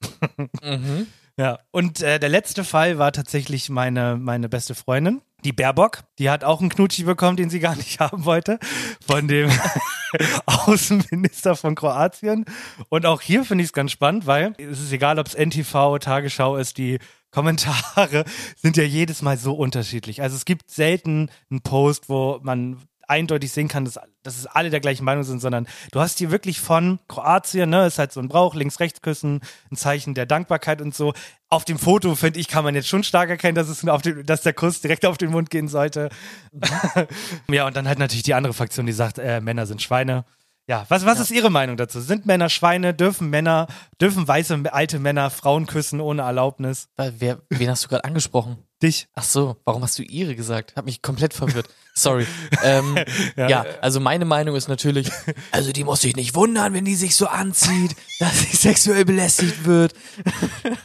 Mhm. 0.63 1.07
Ja, 1.37 1.59
und 1.71 2.03
äh, 2.03 2.19
der 2.19 2.29
letzte 2.29 2.65
Fall 2.65 2.99
war 2.99 3.13
tatsächlich 3.13 3.71
meine, 3.71 4.17
meine 4.17 4.51
beste 4.51 4.75
Freundin, 4.75 5.23
die 5.43 5.53
Baerbock. 5.53 6.01
Die 6.19 6.29
hat 6.29 6.45
auch 6.45 6.61
einen 6.61 6.69
Knutschi 6.69 7.05
bekommen, 7.05 7.39
den 7.39 7.49
sie 7.49 7.61
gar 7.61 7.77
nicht 7.77 7.99
haben 8.01 8.27
wollte, 8.27 8.59
von 9.07 9.27
dem 9.27 9.51
Außenminister 10.47 11.57
von 11.57 11.75
Kroatien. 11.75 12.45
Und 12.89 13.07
auch 13.07 13.21
hier 13.21 13.45
finde 13.45 13.63
ich 13.63 13.71
es 13.71 13.73
ganz 13.73 13.93
spannend, 13.93 14.27
weil 14.27 14.55
es 14.59 14.81
ist 14.81 14.93
egal, 14.93 15.19
ob 15.19 15.27
es 15.27 15.35
NTV, 15.35 15.99
Tagesschau 15.99 16.57
ist, 16.57 16.79
die 16.79 16.99
Kommentare 17.31 18.25
sind 18.57 18.77
ja 18.77 18.85
jedes 18.85 19.23
Mal 19.23 19.37
so 19.37 19.55
unterschiedlich. 19.55 20.23
Also 20.23 20.37
es 20.37 20.45
gibt 20.45 20.71
selten 20.71 21.31
einen 21.51 21.61
Post, 21.63 22.09
wo 22.09 22.41
man 22.43 22.79
eindeutig 23.11 23.53
sehen 23.53 23.69
kann, 23.69 23.85
dass, 23.85 23.99
dass 24.23 24.39
es 24.39 24.47
alle 24.47 24.71
der 24.71 24.81
gleichen 24.81 25.05
Meinung 25.05 25.25
sind, 25.25 25.41
sondern 25.41 25.67
du 25.93 26.01
hast 26.01 26.19
hier 26.19 26.31
wirklich 26.31 26.61
von 26.61 27.01
Kroatien, 27.09 27.69
ne, 27.69 27.87
ist 27.87 27.99
halt 27.99 28.13
so 28.13 28.21
ein 28.21 28.29
Brauch, 28.29 28.55
links-rechts 28.55 29.03
küssen, 29.03 29.41
ein 29.71 29.77
Zeichen 29.77 30.15
der 30.15 30.27
Dankbarkeit 30.27 30.81
und 30.81 30.95
so. 30.95 31.13
Auf 31.49 31.65
dem 31.65 31.79
Foto, 31.79 32.15
finde 32.15 32.39
ich, 32.39 32.49
kann 32.49 32.65
man 32.65 32.75
jetzt 32.75 32.89
schon 32.89 33.03
stark 33.03 33.29
erkennen, 33.29 33.57
dass, 33.57 33.69
es 33.69 33.87
auf 33.87 34.03
dem, 34.03 34.25
dass 34.25 34.43
der 34.43 34.53
Kuss 34.53 34.81
direkt 34.81 35.05
auf 35.05 35.19
den 35.19 35.31
Mund 35.31 35.51
gehen 35.51 35.69
sollte. 35.69 36.09
ja, 37.51 37.67
und 37.67 37.77
dann 37.77 37.89
halt 37.89 37.99
natürlich 37.99 38.23
die 38.23 38.35
andere 38.35 38.55
Fraktion, 38.55 38.87
die 38.87 38.93
sagt, 38.93 39.19
äh, 39.19 39.41
Männer 39.41 39.67
sind 39.67 39.83
Schweine. 39.83 40.25
Ja, 40.69 40.87
was, 40.89 41.05
was 41.05 41.19
ist 41.19 41.33
Ihre 41.33 41.51
Meinung 41.51 41.77
dazu? 41.77 42.01
Sind 42.01 42.27
Männer 42.27 42.49
Schweine? 42.49 42.95
Dürfen 42.95 43.29
Männer, 43.29 43.67
dürfen 44.01 44.29
weiße 44.29 44.63
alte 44.71 45.01
Männer 45.01 45.31
Frauen 45.31 45.67
küssen 45.67 46.01
ohne 46.01 46.23
Erlaubnis? 46.23 46.89
Weil 46.95 47.15
Wer, 47.19 47.41
wen 47.49 47.69
hast 47.69 47.85
du 47.85 47.89
gerade 47.89 48.05
angesprochen? 48.05 48.59
Dich? 48.83 49.09
Ach 49.15 49.25
so, 49.25 49.57
warum 49.65 49.83
hast 49.83 49.99
du 49.99 50.03
ihre 50.03 50.35
gesagt? 50.35 50.75
Hat 50.75 50.87
mich 50.87 51.03
komplett 51.03 51.35
verwirrt. 51.35 51.69
Sorry. 51.95 52.27
ähm, 52.65 52.97
ja. 53.37 53.67
also 53.83 54.01
meine 54.01 54.25
Meinung 54.25 54.57
ist 54.57 54.69
natürlich, 54.69 55.11
also 55.51 55.71
die 55.73 55.85
muss 55.85 56.01
sich 56.01 56.17
nicht 56.17 56.35
wundern, 56.35 56.73
wenn 56.73 56.87
die 56.87 56.95
sich 56.95 57.15
so 57.15 57.27
anzieht, 57.27 57.95
dass 58.19 58.41
sie 58.41 58.57
sexuell 58.57 59.05
belästigt 59.05 59.67
wird. 59.67 59.95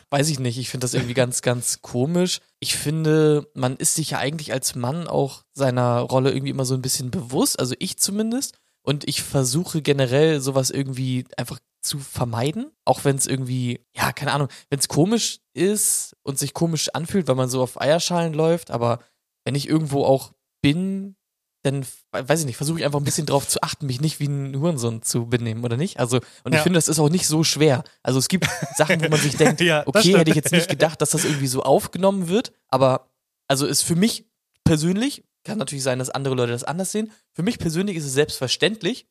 Weiß 0.10 0.30
ich 0.30 0.40
nicht. 0.40 0.58
Ich 0.58 0.70
finde 0.70 0.84
das 0.84 0.94
irgendwie 0.94 1.14
ganz, 1.14 1.42
ganz 1.42 1.82
komisch. 1.82 2.42
Ich 2.60 2.75
finde, 2.75 3.48
man 3.54 3.78
ist 3.78 3.96
sich 3.96 4.12
ja 4.12 4.18
eigentlich 4.18 4.52
als 4.52 4.75
Mann 4.75 5.08
auch 5.08 5.44
seiner 5.54 6.00
Rolle 6.00 6.32
irgendwie 6.32 6.52
immer 6.52 6.66
so 6.66 6.74
ein 6.75 6.82
bisschen 6.82 7.12
bewusst, 7.12 7.60
also 7.60 7.75
ich 7.80 7.98
zumindest. 7.98 8.58
Und 8.82 9.08
ich 9.08 9.24
versuche 9.24 9.82
generell 9.82 10.42
sowas 10.42 10.70
irgendwie 10.70 11.25
einfach 11.38 11.60
zu 11.86 12.00
vermeiden, 12.00 12.72
auch 12.86 13.06
wenn 13.06 13.15
es 13.15 13.27
irgendwie, 13.27 13.86
ja, 13.96 14.12
keine 14.12 14.34
Ahnung, 14.34 14.48
wenn 14.70 14.80
es 14.80 14.88
komisch 14.88 15.39
ist 15.54 16.15
und 16.24 16.38
sich 16.39 16.54
komisch 16.54 16.89
anfühlt, 16.94 17.27
weil 17.27 17.36
man 17.36 17.50
so 17.50 17.62
auf 17.62 17.80
Eierschalen 17.80 18.34
läuft, 18.34 18.72
aber 18.72 19.00
wenn 19.46 19.56
ich 19.56 19.68
irgendwo 19.70 20.04
auch 20.04 20.34
bin, 20.62 21.15
dann, 21.63 21.86
weiß 22.12 22.42
ich 22.42 22.46
nicht, 22.46 22.58
versuche 22.58 22.80
ich 22.80 22.86
einfach 22.86 23.00
ein 23.00 23.06
bisschen 23.06 23.25
drauf 23.25 23.48
zu 23.48 23.62
achten, 23.63 23.88
mich 23.88 24.00
nicht 24.00 24.20
wie 24.20 24.27
ein 24.27 24.56
Hurensohn 24.60 25.01
zu 25.01 25.25
benehmen, 25.27 25.63
oder 25.63 25.77
nicht? 25.77 26.00
Also, 26.00 26.18
und 26.44 26.54
ich 26.54 26.58
Ja. 26.58 26.63
finde, 26.63 26.77
das 26.77 26.88
ist 26.88 27.00
auch 27.00 27.10
nicht 27.10 27.25
so 27.25 27.44
schwer. 27.44 27.84
Also 28.04 28.20
es 28.20 28.27
gibt 28.27 28.48
Sachen, 28.75 29.01
wo 29.01 29.10
man 29.10 29.20
sich 29.20 29.36
denkt, 29.38 29.62
Ja, 29.62 29.82
okay, 29.88 30.15
hätte 30.18 30.30
ich 30.30 30.36
jetzt 30.36 30.51
nicht 30.51 30.70
gedacht, 30.70 31.01
dass 31.01 31.10
das 31.12 31.25
irgendwie 31.25 31.48
so 31.48 31.63
aufgenommen 31.63 32.27
wird, 32.27 32.51
Aber 32.70 33.10
also 33.48 33.65
ist 33.65 33.82
für 33.84 33.96
mich 33.96 34.25
persönlich, 34.63 35.24
kann 35.44 35.58
natürlich 35.60 35.84
sein, 35.84 36.00
dass 36.00 36.10
andere 36.10 36.36
Leute 36.36 36.51
das 36.51 36.63
anders 36.63 36.92
sehen, 36.92 37.12
für 37.34 37.44
mich 37.44 37.58
persönlich 37.60 37.96
ist 37.98 38.06
es 38.06 38.13
selbstverständlich, 38.13 39.08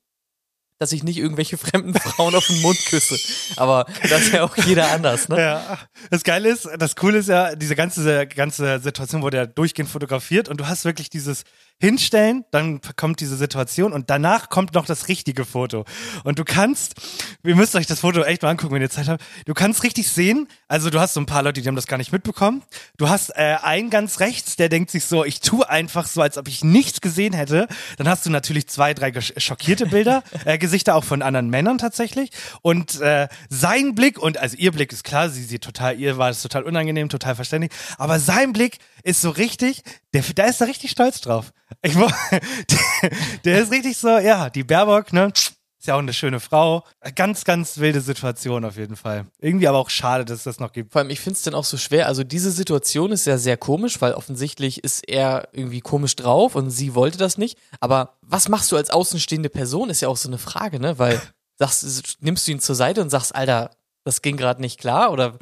dass 0.78 0.92
ich 0.92 1.02
nicht 1.02 1.18
irgendwelche 1.18 1.56
fremden 1.58 1.94
Frauen 1.94 2.34
auf 2.34 2.46
den 2.46 2.60
Mund 2.62 2.78
küsse. 2.86 3.18
Aber 3.56 3.86
das 4.08 4.22
ist 4.22 4.32
ja 4.32 4.44
auch 4.44 4.56
jeder 4.56 4.90
anders, 4.90 5.28
ne? 5.28 5.40
Ja, 5.40 5.78
das 6.10 6.24
Geile 6.24 6.50
ist, 6.50 6.68
das 6.78 6.96
Coole 6.96 7.18
ist 7.18 7.28
ja, 7.28 7.54
diese 7.54 7.76
ganze, 7.76 8.26
ganze 8.26 8.80
Situation 8.80 9.22
wurde 9.22 9.36
ja 9.36 9.46
durchgehend 9.46 9.90
fotografiert 9.90 10.48
und 10.48 10.58
du 10.60 10.66
hast 10.66 10.84
wirklich 10.84 11.10
dieses 11.10 11.44
Hinstellen, 11.80 12.44
dann 12.50 12.80
kommt 12.96 13.20
diese 13.20 13.36
Situation 13.36 13.92
und 13.92 14.08
danach 14.08 14.48
kommt 14.48 14.74
noch 14.74 14.86
das 14.86 15.08
richtige 15.08 15.44
Foto. 15.44 15.84
Und 16.22 16.38
du 16.38 16.44
kannst, 16.44 16.94
ihr 17.42 17.56
müsst 17.56 17.74
euch 17.74 17.86
das 17.86 18.00
Foto 18.00 18.22
echt 18.22 18.42
mal 18.42 18.50
angucken, 18.50 18.74
wenn 18.74 18.82
ihr 18.82 18.90
Zeit 18.90 19.08
habt, 19.08 19.22
du 19.44 19.54
kannst 19.54 19.82
richtig 19.82 20.08
sehen, 20.08 20.48
also 20.68 20.88
du 20.88 21.00
hast 21.00 21.14
so 21.14 21.20
ein 21.20 21.26
paar 21.26 21.42
Leute, 21.42 21.60
die 21.60 21.68
haben 21.68 21.76
das 21.76 21.86
gar 21.86 21.98
nicht 21.98 22.12
mitbekommen. 22.12 22.62
Du 22.96 23.08
hast 23.08 23.30
äh, 23.30 23.56
einen 23.62 23.90
ganz 23.90 24.20
rechts, 24.20 24.56
der 24.56 24.68
denkt 24.68 24.90
sich 24.90 25.04
so, 25.04 25.24
ich 25.24 25.40
tue 25.40 25.68
einfach 25.68 26.06
so, 26.06 26.22
als 26.22 26.38
ob 26.38 26.48
ich 26.48 26.64
nichts 26.64 27.00
gesehen 27.00 27.32
hätte. 27.32 27.66
Dann 27.98 28.08
hast 28.08 28.24
du 28.24 28.30
natürlich 28.30 28.68
zwei, 28.68 28.94
drei 28.94 29.12
schockierte 29.20 29.86
Bilder, 29.86 30.22
äh, 30.44 30.58
Gesichter 30.58 30.94
auch 30.94 31.04
von 31.04 31.22
anderen 31.22 31.50
Männern 31.50 31.78
tatsächlich. 31.78 32.30
Und 32.62 33.00
äh, 33.00 33.28
sein 33.50 33.94
Blick, 33.94 34.18
und 34.18 34.38
also 34.38 34.56
ihr 34.56 34.72
Blick 34.72 34.92
ist 34.92 35.04
klar, 35.04 35.28
sie 35.28 35.42
sieht 35.42 35.62
total, 35.62 35.98
ihr 35.98 36.18
war 36.18 36.30
es 36.30 36.40
total 36.40 36.62
unangenehm, 36.62 37.08
total 37.08 37.34
verständlich, 37.34 37.72
aber 37.98 38.20
sein 38.20 38.52
Blick 38.52 38.78
ist 39.02 39.20
so 39.20 39.30
richtig, 39.30 39.82
der, 40.14 40.22
da 40.34 40.44
ist 40.44 40.60
er 40.60 40.68
richtig 40.68 40.92
stolz 40.92 41.20
drauf. 41.20 41.52
Ich, 41.82 41.94
der, 41.94 42.10
der 43.44 43.62
ist 43.62 43.72
richtig 43.72 43.98
so, 43.98 44.08
ja, 44.18 44.48
die 44.48 44.64
Baerbock, 44.64 45.12
ne? 45.12 45.32
Ist 45.34 45.88
ja 45.88 45.96
auch 45.96 45.98
eine 45.98 46.14
schöne 46.14 46.40
Frau. 46.40 46.82
Ganz, 47.14 47.44
ganz 47.44 47.76
wilde 47.76 48.00
Situation 48.00 48.64
auf 48.64 48.78
jeden 48.78 48.96
Fall. 48.96 49.26
Irgendwie 49.38 49.68
aber 49.68 49.76
auch 49.76 49.90
schade, 49.90 50.24
dass 50.24 50.38
es 50.38 50.44
das 50.44 50.60
noch 50.60 50.72
gibt. 50.72 50.92
Vor 50.92 51.00
allem, 51.00 51.10
ich 51.10 51.20
finde 51.20 51.36
es 51.36 51.42
dann 51.42 51.54
auch 51.54 51.64
so 51.64 51.76
schwer. 51.76 52.06
Also 52.06 52.24
diese 52.24 52.50
Situation 52.52 53.12
ist 53.12 53.26
ja 53.26 53.36
sehr 53.36 53.58
komisch, 53.58 54.00
weil 54.00 54.14
offensichtlich 54.14 54.82
ist 54.82 55.06
er 55.06 55.48
irgendwie 55.52 55.80
komisch 55.80 56.16
drauf 56.16 56.54
und 56.54 56.70
sie 56.70 56.94
wollte 56.94 57.18
das 57.18 57.36
nicht. 57.36 57.58
Aber 57.80 58.16
was 58.22 58.48
machst 58.48 58.72
du 58.72 58.76
als 58.76 58.88
außenstehende 58.88 59.50
Person, 59.50 59.90
ist 59.90 60.00
ja 60.00 60.08
auch 60.08 60.16
so 60.16 60.30
eine 60.30 60.38
Frage, 60.38 60.80
ne? 60.80 60.98
Weil 60.98 61.20
sagst, 61.58 62.16
nimmst 62.20 62.46
du 62.46 62.52
ihn 62.52 62.60
zur 62.60 62.76
Seite 62.76 63.02
und 63.02 63.10
sagst, 63.10 63.34
Alter, 63.34 63.70
das 64.04 64.22
ging 64.22 64.38
gerade 64.38 64.62
nicht 64.62 64.80
klar 64.80 65.12
oder 65.12 65.38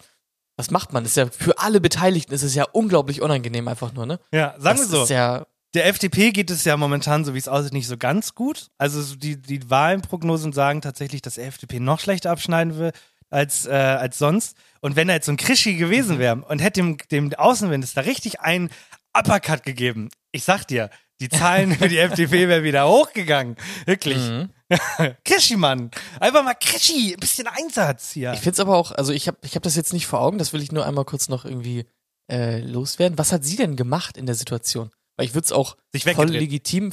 was 0.57 0.71
macht 0.71 0.93
man? 0.93 1.05
Das 1.05 1.13
ist 1.13 1.17
ja 1.17 1.27
für 1.27 1.59
alle 1.59 1.81
Beteiligten 1.81 2.33
ist 2.33 2.43
es 2.43 2.55
ja 2.55 2.65
unglaublich 2.73 3.23
unangenehm 3.23 3.69
einfach 3.69 3.93
nur, 3.93 4.07
ne? 4.07 4.21
Ja, 4.33 4.55
sagen 4.59 4.79
das 4.79 4.91
wir 4.91 4.97
so. 4.99 5.03
Ist 5.05 5.11
ja, 5.11 5.47
Der 5.75 5.87
FDP 5.87 6.33
geht 6.33 6.51
es 6.51 6.65
ja 6.65 6.77
momentan, 6.77 7.25
so 7.25 7.35
wie 7.35 7.39
es 7.39 7.49
aussieht, 7.49 7.73
nicht 7.73 7.89
so 7.89 7.97
ganz 7.97 8.35
gut. 8.35 8.69
Also 8.79 9.01
so 9.03 9.17
die, 9.17 9.41
die 9.41 9.71
Wahlenprognosen 9.71 10.53
sagen 10.53 10.81
tatsächlich, 10.83 11.23
dass 11.23 11.35
die 11.35 11.41
FDP 11.41 11.81
noch 11.81 12.01
schlechter 12.01 12.31
abschneiden 12.31 12.79
will 12.79 12.93
als, 13.31 13.67
äh, 13.67 13.71
als 13.73 14.19
sonst. 14.19 14.57
Und 14.81 14.95
wenn 14.97 15.09
da 15.09 15.15
jetzt 15.15 15.27
so 15.27 15.33
ein 15.33 15.39
Krischi 15.39 15.77
gewesen 15.77 16.19
wäre 16.19 16.37
und 16.37 16.61
hätte 16.61 16.81
dem, 16.81 16.99
dem 17.11 17.35
Außenminister 17.35 18.05
richtig 18.05 18.41
einen 18.41 18.71
Uppercut 19.15 19.63
gegeben, 19.63 20.11
ich 20.33 20.45
sag 20.45 20.67
dir, 20.67 20.91
die 21.21 21.29
Zahlen 21.29 21.73
für 21.79 21.89
die 21.89 21.99
FDP 21.99 22.49
wären 22.49 22.65
wieder 22.65 22.87
hochgegangen. 22.89 23.57
Wirklich. 23.87 24.19
Mhm. 24.19 24.51
Krischi, 25.25 25.57
Mann. 25.57 25.91
Einfach 26.21 26.45
mal 26.45 26.55
Krischi, 26.55 27.15
ein 27.15 27.21
bisschen 27.21 27.47
Einsatz 27.47 28.13
hier. 28.13 28.33
Ich 28.33 28.41
finde 28.41 28.53
es 28.55 28.61
aber 28.61 28.77
auch, 28.77 28.93
also 28.93 29.13
ich 29.13 29.29
habe 29.29 29.39
ich 29.43 29.55
hab 29.57 29.63
das 29.63 29.77
jetzt 29.77 29.93
nicht 29.93 30.07
vor 30.07 30.21
Augen, 30.21 30.39
das 30.39 30.53
will 30.53 30.63
ich 30.63 30.73
nur 30.73 30.87
einmal 30.87 31.05
kurz 31.05 31.29
noch 31.29 31.45
irgendwie 31.45 31.85
äh, 32.31 32.61
loswerden. 32.61 33.19
Was 33.19 33.33
hat 33.33 33.45
sie 33.45 33.57
denn 33.57 33.77
gemacht 33.77 34.17
in 34.17 34.27
der 34.27 34.35
Situation? 34.35 34.91
Weil 35.17 35.27
ich 35.27 35.35
würde 35.35 35.45
es 35.47 35.53
auch 35.53 35.77
voll 36.15 36.29
legitim, 36.31 36.93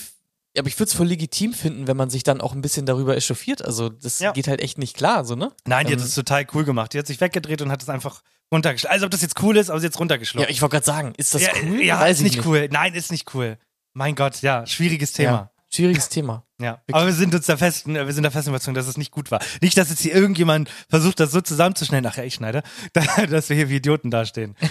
aber 0.58 0.68
ich 0.68 0.78
würde 0.80 0.90
es 0.90 0.94
voll 0.96 1.08
legitim 1.08 1.54
finden, 1.54 1.88
wenn 1.88 1.96
man 1.98 2.10
sich 2.10 2.24
dann 2.24 2.42
auch 2.42 2.54
ein 2.54 2.62
bisschen 2.62 2.86
darüber 2.86 3.16
echauffiert. 3.16 3.64
Also 3.64 3.90
das 3.90 4.20
Ja. 4.20 4.32
geht 4.32 4.48
halt 4.48 4.62
echt 4.62 4.78
nicht 4.78 4.96
klar, 4.98 5.24
so, 5.26 5.36
ne? 5.36 5.52
Nein, 5.66 5.88
die 5.88 5.94
hat 5.94 6.00
Ähm, 6.00 6.06
es 6.06 6.16
total 6.16 6.46
cool 6.54 6.66
gemacht. 6.66 6.94
Die 6.94 7.00
hat 7.00 7.08
sich 7.08 7.22
weggedreht 7.22 7.62
und 7.62 7.72
hat 7.72 7.82
es 7.82 7.90
einfach 7.90 8.22
runtergeschlagen. 8.52 8.94
Also 8.94 9.06
ob 9.06 9.12
das 9.12 9.22
jetzt 9.22 9.42
cool 9.42 9.56
ist, 9.58 9.70
aber 9.70 9.80
sie 9.80 9.86
jetzt 9.86 10.00
runtergeschlagen. 10.00 10.48
Ja, 10.48 10.52
ich 10.52 10.62
wollte 10.62 10.74
gerade 10.74 10.86
sagen, 10.86 11.14
ist 11.18 11.34
das 11.36 11.44
ja, 11.44 11.50
cool? 11.64 11.82
Ja, 11.84 12.06
ist 12.08 12.18
ich 12.22 12.24
nicht 12.36 12.46
cool. 12.46 12.68
Nein, 12.72 12.94
ist 12.96 13.12
nicht 13.12 13.34
cool. 13.34 13.58
Mein 13.94 14.16
Gott, 14.16 14.42
ja, 14.42 14.66
schwieriges 14.66 15.14
Thema. 15.14 15.32
Ja, 15.32 15.52
schwieriges 15.70 16.10
Thema. 16.10 16.46
Ja. 16.60 16.82
Aber 16.92 17.06
wir 17.06 17.14
sind 17.14 17.34
uns 17.34 17.46
der 17.46 17.58
festen, 17.58 17.94
wir 17.94 18.12
sind 18.12 18.24
der 18.24 18.32
festen 18.32 18.50
Überzeugung, 18.50 18.76
dass 18.76 18.88
es 18.88 18.98
nicht 18.98 19.12
gut 19.12 19.32
war. 19.32 19.40
Nicht, 19.62 19.78
dass 19.78 19.90
jetzt 19.90 20.02
hier 20.02 20.14
irgendjemand 20.14 20.70
versucht, 20.90 21.20
das 21.20 21.32
so 21.32 21.42
zusammenzuschneiden. 21.42 22.10
Ach 22.12 22.18
ja, 22.18 22.24
ich 22.24 22.34
schneide, 22.34 22.64
dass 23.30 23.50
wir 23.50 23.56
hier 23.56 23.70
wie 23.70 23.78
Idioten 23.78 24.12
dastehen. 24.12 24.56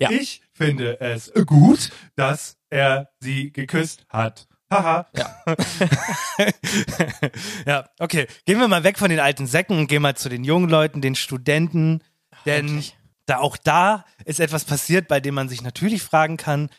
Ja. 0.00 0.10
Ich 0.10 0.42
finde 0.52 1.00
es 1.00 1.32
gut, 1.46 1.90
dass 2.16 2.56
er 2.68 3.10
sie 3.20 3.52
geküsst 3.52 4.04
hat. 4.08 4.48
Haha. 4.70 5.06
Ja. 5.16 5.44
ja, 7.66 7.88
okay. 8.00 8.26
Gehen 8.44 8.58
wir 8.58 8.66
mal 8.66 8.82
weg 8.82 8.98
von 8.98 9.10
den 9.10 9.20
alten 9.20 9.46
Säcken 9.46 9.78
und 9.78 9.86
gehen 9.86 10.02
mal 10.02 10.16
zu 10.16 10.28
den 10.28 10.42
jungen 10.42 10.68
Leuten, 10.68 11.00
den 11.00 11.14
Studenten. 11.14 12.02
Denn 12.44 12.66
endlich. 12.66 12.96
da 13.26 13.38
auch 13.38 13.56
da 13.56 14.04
ist 14.24 14.40
etwas 14.40 14.64
passiert, 14.64 15.06
bei 15.06 15.20
dem 15.20 15.34
man 15.34 15.48
sich 15.48 15.62
natürlich 15.62 16.02
fragen 16.02 16.36
kann, 16.36 16.68
äh, 16.68 16.74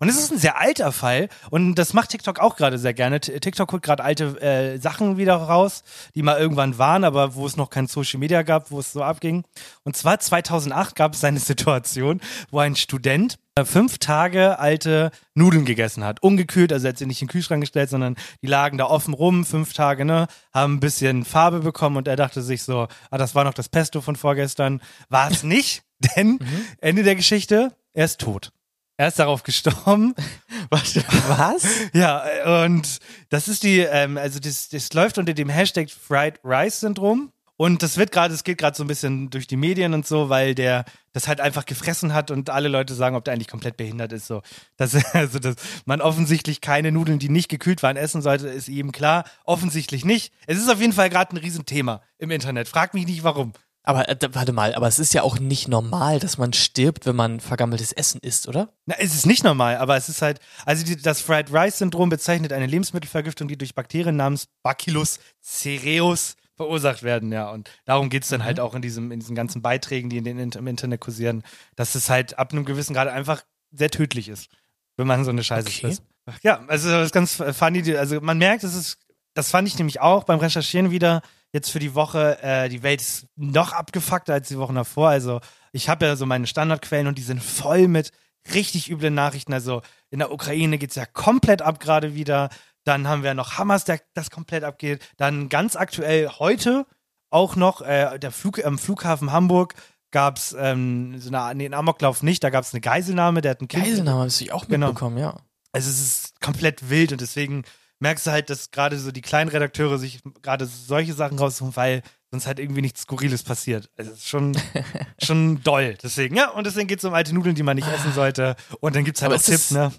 und 0.00 0.08
es 0.08 0.18
ist 0.18 0.32
ein 0.32 0.38
sehr 0.38 0.58
alter 0.58 0.92
Fall 0.92 1.28
und 1.50 1.74
das 1.74 1.94
macht 1.94 2.10
TikTok 2.10 2.38
auch 2.38 2.56
gerade 2.56 2.78
sehr 2.78 2.94
gerne. 2.94 3.20
TikTok 3.20 3.70
holt 3.72 3.82
gerade 3.82 4.04
alte 4.04 4.40
äh, 4.40 4.78
Sachen 4.78 5.16
wieder 5.16 5.36
raus, 5.36 5.82
die 6.14 6.22
mal 6.22 6.38
irgendwann 6.38 6.78
waren, 6.78 7.04
aber 7.04 7.34
wo 7.34 7.46
es 7.46 7.56
noch 7.56 7.70
kein 7.70 7.86
Social 7.86 8.20
Media 8.20 8.42
gab, 8.42 8.70
wo 8.70 8.80
es 8.80 8.92
so 8.92 9.02
abging. 9.02 9.44
Und 9.84 9.96
zwar 9.96 10.20
2008 10.20 10.94
gab 10.94 11.14
es 11.14 11.24
eine 11.24 11.40
Situation, 11.48 12.20
wo 12.50 12.58
ein 12.58 12.76
Student 12.76 13.38
äh, 13.58 13.64
fünf 13.64 13.98
Tage 13.98 14.58
alte 14.58 15.10
Nudeln 15.34 15.64
gegessen 15.64 16.04
hat. 16.04 16.22
Ungekühlt, 16.22 16.72
also 16.72 16.86
er 16.86 16.90
hat 16.90 16.98
sie 16.98 17.06
nicht 17.06 17.22
in 17.22 17.26
den 17.26 17.32
Kühlschrank 17.32 17.62
gestellt, 17.62 17.90
sondern 17.90 18.16
die 18.42 18.46
lagen 18.46 18.78
da 18.78 18.84
offen 18.84 19.14
rum, 19.14 19.44
fünf 19.44 19.72
Tage, 19.72 20.04
ne, 20.04 20.26
haben 20.52 20.74
ein 20.74 20.80
bisschen 20.80 21.24
Farbe 21.24 21.60
bekommen 21.60 21.96
und 21.96 22.08
er 22.08 22.16
dachte 22.16 22.42
sich 22.42 22.62
so, 22.62 22.88
ah, 23.10 23.18
das 23.18 23.34
war 23.34 23.44
noch 23.44 23.54
das 23.54 23.68
Pesto 23.68 24.00
von 24.00 24.16
vorgestern. 24.16 24.80
War 25.08 25.30
es 25.30 25.42
nicht, 25.42 25.82
denn 26.16 26.38
Ende 26.80 27.02
der 27.02 27.16
Geschichte, 27.16 27.72
er 27.92 28.04
ist 28.04 28.20
tot. 28.20 28.52
Er 28.98 29.06
ist 29.06 29.18
darauf 29.20 29.44
gestorben. 29.44 30.12
Was? 30.70 31.66
Ja, 31.92 32.64
und 32.64 32.98
das 33.28 33.46
ist 33.46 33.62
die, 33.62 33.78
ähm, 33.78 34.18
also 34.18 34.40
das, 34.40 34.68
das 34.68 34.92
läuft 34.92 35.18
unter 35.18 35.34
dem 35.34 35.48
Hashtag 35.48 35.88
Fried 35.88 36.40
Rice 36.44 36.80
Syndrom. 36.80 37.32
Und 37.56 37.82
das 37.84 37.96
wird 37.96 38.10
gerade, 38.10 38.34
es 38.34 38.42
geht 38.42 38.58
gerade 38.58 38.76
so 38.76 38.82
ein 38.82 38.88
bisschen 38.88 39.30
durch 39.30 39.46
die 39.46 39.56
Medien 39.56 39.94
und 39.94 40.06
so, 40.06 40.28
weil 40.28 40.54
der 40.56 40.84
das 41.12 41.28
halt 41.28 41.40
einfach 41.40 41.64
gefressen 41.64 42.12
hat 42.12 42.32
und 42.32 42.50
alle 42.50 42.68
Leute 42.68 42.94
sagen, 42.94 43.14
ob 43.14 43.24
der 43.24 43.34
eigentlich 43.34 43.48
komplett 43.48 43.76
behindert 43.76 44.12
ist. 44.12 44.26
So, 44.26 44.42
dass, 44.76 44.94
also, 45.14 45.38
dass 45.38 45.54
man 45.84 46.00
offensichtlich 46.00 46.60
keine 46.60 46.90
Nudeln, 46.90 47.20
die 47.20 47.28
nicht 47.28 47.48
gekühlt 47.48 47.84
waren, 47.84 47.96
essen 47.96 48.20
sollte, 48.20 48.48
ist 48.48 48.68
eben 48.68 48.90
klar. 48.90 49.24
Offensichtlich 49.44 50.04
nicht. 50.04 50.32
Es 50.48 50.58
ist 50.58 50.68
auf 50.68 50.80
jeden 50.80 50.92
Fall 50.92 51.08
gerade 51.08 51.34
ein 51.34 51.38
Riesenthema 51.38 52.02
im 52.18 52.32
Internet. 52.32 52.66
Frag 52.66 52.94
mich 52.94 53.06
nicht 53.06 53.22
warum. 53.22 53.52
Aber 53.88 54.06
äh, 54.06 54.16
warte 54.32 54.52
mal, 54.52 54.74
aber 54.74 54.86
es 54.86 54.98
ist 54.98 55.14
ja 55.14 55.22
auch 55.22 55.38
nicht 55.38 55.66
normal, 55.66 56.18
dass 56.20 56.36
man 56.36 56.52
stirbt, 56.52 57.06
wenn 57.06 57.16
man 57.16 57.40
vergammeltes 57.40 57.92
Essen 57.92 58.20
isst, 58.20 58.46
oder? 58.46 58.68
Na, 58.84 58.96
es 58.98 59.14
ist 59.14 59.24
nicht 59.24 59.44
normal, 59.44 59.78
aber 59.78 59.96
es 59.96 60.10
ist 60.10 60.20
halt, 60.20 60.40
also 60.66 60.84
die, 60.84 60.96
das 60.96 61.22
Fried 61.22 61.50
Rice 61.54 61.78
Syndrom 61.78 62.10
bezeichnet 62.10 62.52
eine 62.52 62.66
Lebensmittelvergiftung, 62.66 63.48
die 63.48 63.56
durch 63.56 63.74
Bakterien 63.74 64.14
namens 64.14 64.48
Bacillus 64.62 65.20
cereus 65.40 66.36
verursacht 66.54 67.02
werden, 67.02 67.32
ja. 67.32 67.48
Und 67.48 67.70
darum 67.86 68.10
geht's 68.10 68.28
dann 68.28 68.44
halt 68.44 68.60
auch 68.60 68.74
in 68.74 68.82
diesem, 68.82 69.10
in 69.10 69.20
diesen 69.20 69.34
ganzen 69.34 69.62
Beiträgen, 69.62 70.10
die 70.10 70.18
in 70.18 70.24
den, 70.24 70.38
im 70.38 70.66
Internet 70.66 71.00
kursieren, 71.00 71.42
dass 71.74 71.94
es 71.94 72.10
halt 72.10 72.38
ab 72.38 72.52
einem 72.52 72.66
gewissen 72.66 72.92
Grad 72.92 73.08
einfach 73.08 73.42
sehr 73.72 73.90
tödlich 73.90 74.28
ist, 74.28 74.50
wenn 74.98 75.06
man 75.06 75.24
so 75.24 75.30
eine 75.30 75.42
Scheiße 75.42 75.68
Okay. 75.68 75.80
frisst. 75.80 76.02
Ja, 76.42 76.62
also 76.68 76.90
das 76.90 77.06
ist 77.06 77.12
ganz 77.12 77.42
funny, 77.56 77.96
also 77.96 78.20
man 78.20 78.36
merkt, 78.36 78.64
es 78.64 78.74
ist, 78.74 78.98
das 79.32 79.50
fand 79.50 79.66
ich 79.66 79.78
nämlich 79.78 80.02
auch 80.02 80.24
beim 80.24 80.40
Recherchieren 80.40 80.90
wieder, 80.90 81.22
jetzt 81.52 81.70
für 81.70 81.78
die 81.78 81.94
Woche, 81.94 82.42
äh, 82.42 82.68
die 82.68 82.82
Welt 82.82 83.00
ist 83.00 83.26
noch 83.36 83.72
abgefuckter 83.72 84.34
als 84.34 84.48
die 84.48 84.58
Wochen 84.58 84.74
davor. 84.74 85.08
Also 85.08 85.40
ich 85.72 85.88
habe 85.88 86.06
ja 86.06 86.16
so 86.16 86.26
meine 86.26 86.46
Standardquellen 86.46 87.06
und 87.06 87.18
die 87.18 87.22
sind 87.22 87.42
voll 87.42 87.88
mit 87.88 88.10
richtig 88.54 88.90
üblen 88.90 89.14
Nachrichten. 89.14 89.52
Also 89.52 89.82
in 90.10 90.18
der 90.18 90.32
Ukraine 90.32 90.78
geht's 90.78 90.94
ja 90.94 91.06
komplett 91.06 91.62
ab 91.62 91.80
gerade 91.80 92.14
wieder. 92.14 92.50
Dann 92.84 93.08
haben 93.08 93.22
wir 93.22 93.34
noch 93.34 93.58
Hamas, 93.58 93.84
der 93.84 94.00
das 94.14 94.30
komplett 94.30 94.64
abgeht. 94.64 95.06
Dann 95.16 95.48
ganz 95.48 95.76
aktuell 95.76 96.28
heute 96.38 96.86
auch 97.30 97.56
noch 97.56 97.82
äh, 97.82 98.18
der 98.18 98.30
Flug, 98.32 98.64
am 98.64 98.78
Flughafen 98.78 99.32
Hamburg 99.32 99.74
gab's 100.10 100.56
ähm, 100.58 101.20
so 101.20 101.28
eine, 101.28 101.54
nee, 101.54 101.66
einen 101.66 101.74
Amoklauf 101.74 102.22
nicht, 102.22 102.42
da 102.42 102.48
gab's 102.48 102.72
eine 102.72 102.80
Geiselnahme, 102.80 103.42
der 103.42 103.50
hat 103.50 103.60
ein 103.60 103.68
Kind. 103.68 103.84
Geiselnahme 103.84 104.24
hast 104.24 104.40
du 104.40 104.50
auch 104.54 104.66
Genau. 104.66 104.86
mitbekommen, 104.86 105.18
ja. 105.18 105.36
Also 105.72 105.90
es 105.90 106.00
ist 106.00 106.40
komplett 106.40 106.88
wild 106.88 107.12
und 107.12 107.20
deswegen 107.20 107.64
merkst 108.00 108.26
du 108.26 108.30
halt, 108.30 108.50
dass 108.50 108.70
gerade 108.70 108.98
so 108.98 109.10
die 109.12 109.20
kleinen 109.22 109.48
Redakteure 109.50 109.98
sich 109.98 110.20
gerade 110.42 110.66
solche 110.66 111.14
Sachen 111.14 111.38
raussuchen, 111.38 111.74
weil 111.76 112.02
sonst 112.30 112.46
halt 112.46 112.58
irgendwie 112.58 112.82
nichts 112.82 113.02
Skurriles 113.02 113.42
passiert. 113.42 113.90
Also 113.96 114.12
es 114.12 114.18
ist 114.18 114.28
schon, 114.28 114.56
schon 115.22 115.62
doll. 115.62 115.96
Deswegen, 116.02 116.36
ja, 116.36 116.50
und 116.50 116.66
deswegen 116.66 116.86
geht's 116.88 117.04
um 117.04 117.14
alte 117.14 117.34
Nudeln, 117.34 117.54
die 117.54 117.62
man 117.62 117.76
nicht 117.76 117.88
essen 117.88 118.12
sollte. 118.12 118.54
Und 118.80 118.94
dann 118.96 119.04
gibt's 119.04 119.22
halt 119.22 119.28
Aber 119.32 119.36
auch 119.36 119.40
ist 119.40 119.46
Tipps, 119.46 119.64
es- 119.66 119.70
ne? 119.72 119.92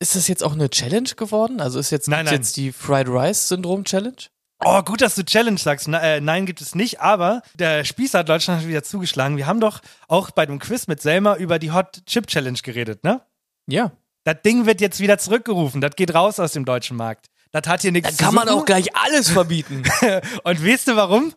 Ist 0.00 0.16
das 0.16 0.26
jetzt 0.28 0.42
auch 0.42 0.52
eine 0.52 0.68
Challenge 0.70 1.08
geworden? 1.16 1.60
Also 1.60 1.78
ist 1.78 1.90
jetzt, 1.90 2.08
Nein, 2.08 2.24
nein. 2.24 2.34
jetzt 2.34 2.56
die 2.56 2.72
Fried 2.72 3.08
Rice 3.08 3.48
Syndrom 3.48 3.84
Challenge? 3.84 4.16
Oh, 4.64 4.82
gut, 4.82 5.02
dass 5.02 5.14
du 5.14 5.24
Challenge 5.24 5.58
sagst. 5.58 5.86
Na, 5.86 6.00
äh, 6.00 6.20
nein, 6.20 6.46
gibt 6.46 6.60
es 6.60 6.74
nicht, 6.74 7.00
aber 7.00 7.42
der 7.54 7.84
Spießer 7.84 8.20
hat 8.20 8.28
Deutschland 8.28 8.62
hat 8.62 8.68
wieder 8.68 8.82
zugeschlagen. 8.82 9.36
Wir 9.36 9.46
haben 9.46 9.60
doch 9.60 9.82
auch 10.08 10.30
bei 10.30 10.46
dem 10.46 10.58
Quiz 10.58 10.86
mit 10.88 11.00
Selma 11.02 11.36
über 11.36 11.58
die 11.58 11.70
Hot 11.72 12.04
Chip 12.06 12.26
Challenge 12.26 12.58
geredet, 12.62 13.04
ne? 13.04 13.20
Ja. 13.68 13.92
Das 14.26 14.42
Ding 14.44 14.66
wird 14.66 14.80
jetzt 14.80 14.98
wieder 14.98 15.18
zurückgerufen. 15.18 15.80
Das 15.80 15.94
geht 15.94 16.12
raus 16.12 16.40
aus 16.40 16.50
dem 16.52 16.64
deutschen 16.64 16.96
Markt. 16.96 17.26
Das 17.52 17.68
hat 17.68 17.82
hier 17.82 17.92
nichts 17.92 18.08
Dann 18.08 18.16
zu 18.18 18.24
kann 18.24 18.34
man 18.34 18.48
auch 18.48 18.64
gleich 18.64 18.94
alles 18.96 19.30
verbieten. 19.30 19.84
Und 20.42 20.66
weißt 20.66 20.88
du 20.88 20.96
warum? 20.96 21.32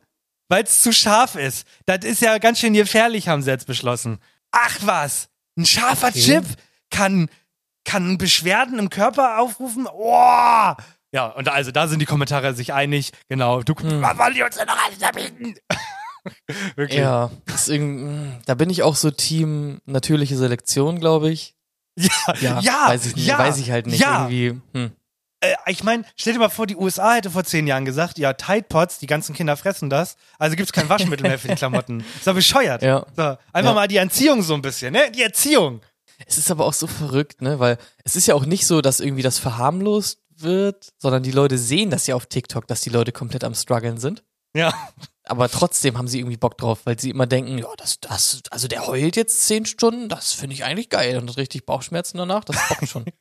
Weil 0.50 0.64
es 0.64 0.82
zu 0.82 0.92
scharf 0.92 1.36
ist. 1.36 1.68
Das 1.86 2.00
ist 2.04 2.22
ja 2.24 2.40
ganz 2.40 2.60
schön 2.60 2.74
gefährlich, 2.74 3.28
haben 3.28 3.44
sie 3.44 3.52
jetzt 3.52 3.68
beschlossen. 3.68 4.18
Ach 4.52 4.76
was, 4.82 5.30
ein 5.56 5.68
scharfer 5.68 6.08
Okay. 6.08 6.20
Chip 6.20 6.46
kann, 6.90 7.30
kann 7.86 8.18
Beschwerden 8.18 8.80
im 8.80 8.90
Körper 8.90 9.38
aufrufen. 9.40 9.88
Oh! 9.92 10.74
Ja, 11.12 11.28
und 11.28 11.48
also 11.48 11.70
da 11.72 11.88
sind 11.88 12.00
die 12.00 12.06
Kommentare 12.08 12.56
sich 12.56 12.74
einig. 12.74 13.12
Genau, 13.30 13.62
du, 13.62 13.76
Hm. 13.76 14.02
was 14.02 14.18
wollen 14.18 14.34
die 14.34 14.42
uns 14.42 14.56
denn 14.56 14.66
noch 14.66 14.84
alles 14.84 15.04
anbieten? 15.04 15.54
Wirklich. 16.76 17.00
Ja, 17.00 17.30
irgend- 17.68 18.42
da 18.48 18.56
bin 18.56 18.72
ich 18.72 18.82
auch 18.82 18.96
so 18.96 19.12
Team 19.12 19.80
natürliche 19.86 20.38
Selektion, 20.38 21.00
glaube 21.00 21.30
ich. 21.32 21.54
Ja, 22.00 22.34
Ja, 22.40 22.60
ja, 22.62 22.84
weiß 22.88 23.06
ich 23.08 23.16
nicht, 23.16 23.26
ja, 23.28 23.38
weiß 23.38 23.58
ich 23.58 23.72
halt 23.72 23.88
nicht 23.88 24.00
Ja. 24.00 24.28
irgendwie. 24.30 24.62
Hm. 24.74 24.92
Äh, 25.42 25.54
ich 25.68 25.84
meine, 25.84 26.04
stell 26.16 26.34
dir 26.34 26.40
mal 26.40 26.50
vor, 26.50 26.68
die 26.68 26.76
USA 26.76 27.14
hätte 27.16 27.30
vor 27.30 27.44
zehn 27.44 27.66
Jahren 27.68 27.86
gesagt, 27.86 28.18
ja, 28.18 28.34
Tide 28.34 28.64
Pods, 28.70 29.00
die 29.00 29.08
ganzen 29.08 29.34
Kinder 29.36 29.56
fressen 29.58 29.90
das, 29.90 30.16
also 30.38 30.56
gibt's 30.56 30.72
kein 30.74 30.90
Waschmittel 30.90 31.28
mehr 31.28 31.40
für 31.40 31.48
die 31.50 31.56
Klamotten. 31.56 32.02
Ist 32.18 32.28
doch 32.28 32.34
bescheuert. 32.34 32.82
Ja. 32.82 33.06
So, 33.16 33.22
einfach 33.54 33.72
Ja. 33.72 33.74
mal 33.74 33.88
die 33.88 33.98
Erziehung 33.98 34.42
so 34.42 34.54
ein 34.54 34.62
bisschen, 34.62 34.94
ne? 34.94 35.12
Die 35.12 35.24
Erziehung. 35.24 35.82
Es 36.28 36.38
ist 36.38 36.52
aber 36.52 36.66
auch 36.66 36.74
so 36.74 36.88
verrückt, 36.88 37.42
ne, 37.42 37.60
weil 37.60 37.78
es 38.04 38.16
ist 38.18 38.28
ja 38.28 38.36
auch 38.36 38.46
nicht 38.46 38.66
so, 38.68 38.82
dass 38.82 39.00
irgendwie 39.00 39.22
das 39.24 39.40
verharmlost 39.40 40.20
wird, 40.36 40.90
sondern 40.98 41.24
die 41.24 41.32
Leute 41.32 41.58
sehen 41.58 41.90
das 41.90 42.08
ja 42.08 42.16
auf 42.16 42.26
TikTok, 42.26 42.68
dass 42.68 42.82
die 42.82 42.90
Leute 42.90 43.12
komplett 43.14 43.44
am 43.46 43.54
struggeln 43.56 43.98
sind. 43.98 44.24
Ja. 44.54 44.74
Aber 45.30 45.48
trotzdem 45.50 45.98
haben 45.98 46.08
sie 46.08 46.20
irgendwie 46.20 46.38
Bock 46.38 46.58
drauf, 46.58 46.82
weil 46.86 47.00
sie 47.00 47.10
immer 47.12 47.28
denken, 47.28 47.58
ja, 47.60 47.68
das, 47.78 48.00
das, 48.00 48.42
also 48.50 48.68
der 48.68 48.88
heult 48.88 49.16
jetzt 49.16 49.44
zehn 49.46 49.66
Stunden, 49.66 50.10
das 50.10 50.34
finde 50.34 50.56
ich 50.56 50.64
eigentlich 50.64 50.90
geil. 50.90 51.18
Und 51.18 51.38
richtig 51.38 51.66
Bauchschmerzen 51.66 52.18
danach, 52.18 52.44
das 52.44 52.58
bockt 52.68 52.88
schon. 52.90 53.06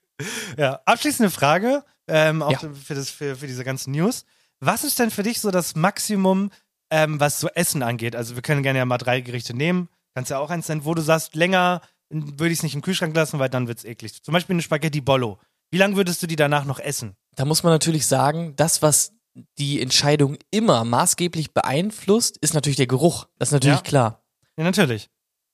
Ja, 0.56 0.80
abschließende 0.84 1.30
Frage, 1.30 1.84
ähm, 2.08 2.42
auch 2.42 2.50
Ja. 2.50 2.70
für, 2.74 2.96
das, 2.96 3.08
für, 3.08 3.36
für 3.36 3.46
diese 3.46 3.62
ganzen 3.62 3.92
News. 3.92 4.24
Was 4.58 4.82
ist 4.82 4.98
denn 4.98 5.12
für 5.12 5.22
dich 5.22 5.40
so 5.40 5.52
das 5.52 5.76
Maximum, 5.76 6.50
ähm, 6.90 7.20
was 7.20 7.38
so 7.38 7.48
Essen 7.50 7.84
angeht? 7.84 8.16
Also 8.16 8.34
wir 8.34 8.42
können 8.42 8.64
gerne 8.64 8.80
ja 8.80 8.84
mal 8.84 8.98
drei 8.98 9.20
Gerichte 9.20 9.54
nehmen. 9.54 9.88
Kannst 10.16 10.32
ja 10.32 10.38
auch 10.40 10.50
eins 10.50 10.66
nennen, 10.68 10.84
wo 10.84 10.94
du 10.94 11.02
sagst, 11.02 11.36
länger 11.36 11.82
würde 12.10 12.48
ich 12.52 12.58
es 12.58 12.62
nicht 12.64 12.74
im 12.74 12.82
Kühlschrank 12.82 13.14
lassen, 13.14 13.38
weil 13.38 13.48
dann 13.48 13.68
wird's 13.68 13.84
eklig. 13.84 14.20
Zum 14.24 14.32
Beispiel 14.32 14.54
eine 14.54 14.62
Spaghetti 14.62 15.00
Bollo. 15.00 15.38
Wie 15.70 15.78
lange 15.78 15.94
würdest 15.94 16.20
du 16.22 16.26
die 16.26 16.34
danach 16.34 16.64
noch 16.64 16.80
essen? 16.80 17.14
Da 17.36 17.44
muss 17.44 17.62
man 17.62 17.72
natürlich 17.72 18.06
sagen, 18.06 18.54
das, 18.56 18.82
was 18.82 19.12
die 19.58 19.80
Entscheidung 19.82 20.36
immer 20.50 20.84
maßgeblich 20.84 21.52
beeinflusst, 21.52 22.36
ist 22.38 22.54
natürlich 22.54 22.76
der 22.76 22.86
Geruch. 22.86 23.26
Das 23.38 23.48
ist 23.48 23.52
natürlich 23.52 23.78
Ja. 23.78 23.82
klar. 23.82 24.24
Ja, 24.56 24.64
natürlich. 24.64 25.08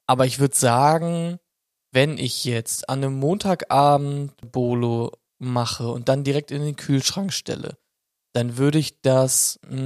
Aber 0.07 0.27
ich 0.27 0.39
würde 0.39 0.57
sagen, 0.57 1.39
wenn 1.93 2.19
ich 2.19 2.45
jetzt 2.45 2.89
an 2.89 3.03
einem 3.05 3.19
Montagabend 3.19 4.33
Bolo 4.53 5.13
mache 5.39 5.89
und 5.89 6.09
dann 6.09 6.25
direkt 6.25 6.51
in 6.51 6.63
den 6.63 6.77
Kühlschrank 6.77 7.33
stelle, 7.33 7.77
dann 8.33 8.57
würde 8.57 8.79
ich 8.79 9.01
das 9.03 9.59
mh, 9.69 9.77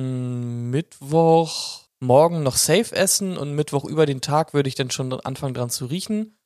Mittwoch 0.70 1.82
morgen 2.00 2.42
noch 2.42 2.56
safe 2.56 2.94
essen 2.94 3.36
und 3.36 3.54
Mittwoch 3.54 3.84
über 3.84 4.06
den 4.06 4.20
Tag 4.20 4.54
würde 4.54 4.68
ich 4.68 4.74
dann 4.74 4.90
schon 4.90 5.12
anfangen 5.20 5.54
dran 5.54 5.70
zu 5.70 5.86
riechen. 5.86 6.38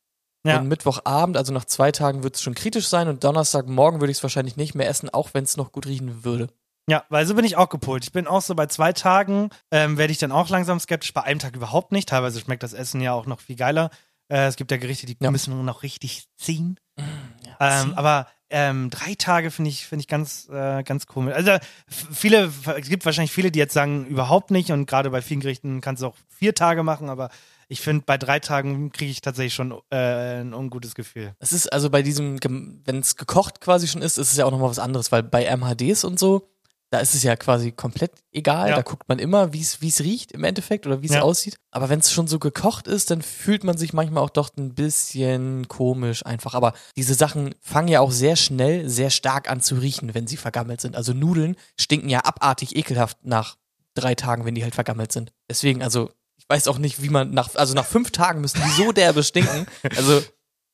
Ja. 0.44 0.58
Und 0.58 0.66
Mittwochabend, 0.68 1.36
also 1.36 1.52
nach 1.52 1.66
zwei 1.66 1.92
Tagen, 1.92 2.24
wird 2.24 2.34
es 2.34 2.42
schon 2.42 2.54
kritisch 2.54 2.88
sein 2.88 3.06
und 3.06 3.22
Donnerstagmorgen 3.22 4.00
würde 4.00 4.10
ich 4.10 4.16
es 4.18 4.22
wahrscheinlich 4.24 4.56
nicht 4.56 4.74
mehr 4.74 4.88
essen, 4.88 5.08
auch 5.10 5.34
wenn 5.34 5.44
es 5.44 5.56
noch 5.56 5.70
gut 5.70 5.86
riechen 5.86 6.24
würde. 6.24 6.48
Ja, 6.88 7.04
weil 7.10 7.26
so 7.26 7.34
bin 7.34 7.44
ich 7.44 7.56
auch 7.56 7.68
gepolt. 7.68 8.04
Ich 8.04 8.12
bin 8.12 8.26
auch 8.26 8.42
so 8.42 8.54
bei 8.54 8.66
zwei 8.66 8.92
Tagen, 8.92 9.50
ähm, 9.70 9.98
werde 9.98 10.12
ich 10.12 10.18
dann 10.18 10.32
auch 10.32 10.48
langsam 10.48 10.80
skeptisch, 10.80 11.14
bei 11.14 11.22
einem 11.22 11.38
Tag 11.38 11.54
überhaupt 11.54 11.92
nicht. 11.92 12.08
Teilweise 12.08 12.40
schmeckt 12.40 12.62
das 12.62 12.72
Essen 12.72 13.00
ja 13.00 13.12
auch 13.12 13.26
noch 13.26 13.40
viel 13.40 13.56
geiler. 13.56 13.90
Äh, 14.28 14.46
es 14.46 14.56
gibt 14.56 14.70
ja 14.72 14.76
Gerichte, 14.78 15.06
die 15.06 15.16
Ja. 15.20 15.30
müssen 15.30 15.64
noch 15.64 15.82
richtig 15.84 16.26
ziehen. 16.36 16.78
Ja, 16.98 17.82
Ähm, 17.82 17.94
aber 17.94 18.26
ähm, 18.50 18.90
drei 18.90 19.14
Tage 19.14 19.50
finde 19.50 19.70
ich, 19.70 19.86
finde 19.86 20.00
ich 20.02 20.08
ganz, 20.08 20.48
äh, 20.50 20.82
ganz 20.82 21.06
komisch. 21.06 21.34
Also 21.34 21.52
viele, 21.88 22.52
es 22.76 22.88
gibt 22.88 23.06
wahrscheinlich 23.06 23.32
viele, 23.32 23.50
die 23.50 23.58
jetzt 23.60 23.72
sagen, 23.74 24.04
überhaupt 24.06 24.50
nicht. 24.50 24.72
Und 24.72 24.86
gerade 24.86 25.08
bei 25.10 25.22
vielen 25.22 25.40
Gerichten 25.40 25.80
kannst 25.80 26.02
du 26.02 26.08
auch 26.08 26.16
vier 26.28 26.54
Tage 26.54 26.82
machen, 26.82 27.08
aber 27.08 27.30
ich 27.68 27.80
finde, 27.80 28.04
bei 28.04 28.18
drei 28.18 28.40
Tagen 28.40 28.90
kriege 28.92 29.10
ich 29.10 29.20
tatsächlich 29.22 29.54
schon 29.54 29.72
äh, 29.90 30.40
ein 30.40 30.52
ungutes 30.52 30.94
Gefühl. 30.94 31.34
Es 31.38 31.52
ist 31.52 31.72
also 31.72 31.88
bei 31.88 32.02
diesem, 32.02 32.38
wenn 32.84 32.98
es 32.98 33.16
gekocht 33.16 33.60
quasi 33.62 33.88
schon 33.88 34.02
ist, 34.02 34.18
ist 34.18 34.32
es 34.32 34.36
ja 34.36 34.44
auch 34.44 34.50
nochmal 34.50 34.68
was 34.68 34.78
anderes, 34.78 35.10
weil 35.12 35.22
bei 35.22 35.46
MHDs 35.56 36.04
und 36.04 36.18
so, 36.18 36.48
da 36.92 36.98
ist 36.98 37.14
es 37.14 37.22
ja 37.22 37.36
quasi 37.36 37.72
komplett 37.72 38.12
egal. 38.32 38.68
Ja. 38.68 38.76
Da 38.76 38.82
guckt 38.82 39.08
man 39.08 39.18
immer, 39.18 39.54
wie 39.54 39.60
es 39.62 40.00
riecht 40.00 40.32
im 40.32 40.44
Endeffekt 40.44 40.86
oder 40.86 41.00
wie 41.00 41.06
es 41.06 41.14
Ja. 41.14 41.22
aussieht. 41.22 41.56
Aber 41.70 41.88
wenn 41.88 42.00
es 42.00 42.12
schon 42.12 42.26
so 42.26 42.38
gekocht 42.38 42.86
ist, 42.86 43.10
dann 43.10 43.22
fühlt 43.22 43.64
man 43.64 43.78
sich 43.78 43.94
manchmal 43.94 44.22
auch 44.22 44.28
doch 44.28 44.50
ein 44.58 44.74
bisschen 44.74 45.68
komisch 45.68 46.26
einfach. 46.26 46.52
Aber 46.52 46.74
diese 46.96 47.14
Sachen 47.14 47.54
fangen 47.60 47.88
ja 47.88 48.00
auch 48.00 48.12
sehr 48.12 48.36
schnell, 48.36 48.90
sehr 48.90 49.08
stark 49.08 49.50
an 49.50 49.62
zu 49.62 49.76
riechen, 49.76 50.12
wenn 50.14 50.26
sie 50.26 50.36
vergammelt 50.36 50.82
sind. 50.82 50.94
Also 50.94 51.14
Nudeln 51.14 51.56
stinken 51.80 52.10
ja 52.10 52.20
abartig 52.26 52.76
ekelhaft 52.76 53.24
nach 53.24 53.56
drei 53.94 54.14
Tagen, 54.14 54.44
wenn 54.44 54.54
die 54.54 54.62
halt 54.62 54.74
vergammelt 54.74 55.12
sind. 55.12 55.32
Deswegen, 55.48 55.82
also 55.82 56.10
ich 56.36 56.44
weiß 56.46 56.68
auch 56.68 56.76
nicht, 56.76 57.00
wie 57.02 57.08
man 57.08 57.30
nach, 57.30 57.54
also 57.54 57.72
nach 57.72 57.86
fünf 57.86 58.10
Tagen 58.10 58.42
müssen 58.42 58.60
die 58.62 58.70
so 58.82 58.92
derbe 58.92 59.22
stinken. 59.22 59.66
Also 59.96 60.22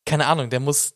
keine 0.05 0.27
Ahnung, 0.27 0.51
der 0.51 0.59
muss 0.59 0.95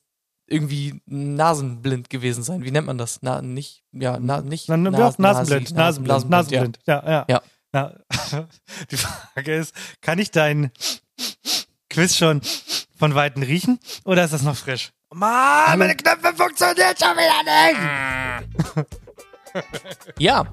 irgendwie 0.53 1.01
nasenblind 1.07 2.11
gewesen 2.11 2.43
sein. 2.43 2.62
Wie 2.62 2.71
nennt 2.71 2.87
man 2.87 2.99
das? 2.99 3.19
Na, 3.23 3.43
nicht, 3.43 3.83
ja, 3.93 4.19
na, 4.21 4.41
nicht. 4.43 4.69
Dann, 4.69 4.83
Nas- 4.83 5.19
Nasenblind, 5.19 5.73
Nasenblind, 5.75 6.29
Nasenblind, 6.29 6.31
Nasenblind. 6.31 6.79
Ja, 6.87 7.03
ja. 7.05 7.25
Ja. 7.29 7.43
ja. 7.75 8.47
Die 8.91 8.97
Frage 8.97 9.55
ist, 9.55 9.75
kann 10.01 10.19
ich 10.19 10.31
dein 10.31 10.71
Quiz 11.91 12.17
schon 12.17 12.41
von 12.99 13.15
Weitem 13.15 13.43
riechen 13.43 13.79
oder 14.05 14.25
ist 14.25 14.33
das 14.33 14.43
noch 14.43 14.57
frisch? 14.57 14.93
Mann, 15.15 15.79
meine 15.79 15.95
Knöpfe 15.97 16.33
funktionieren 16.35 16.95
schon 16.99 17.17
wieder 17.17 18.83
nicht! 18.83 18.87
Ja. 20.19 20.47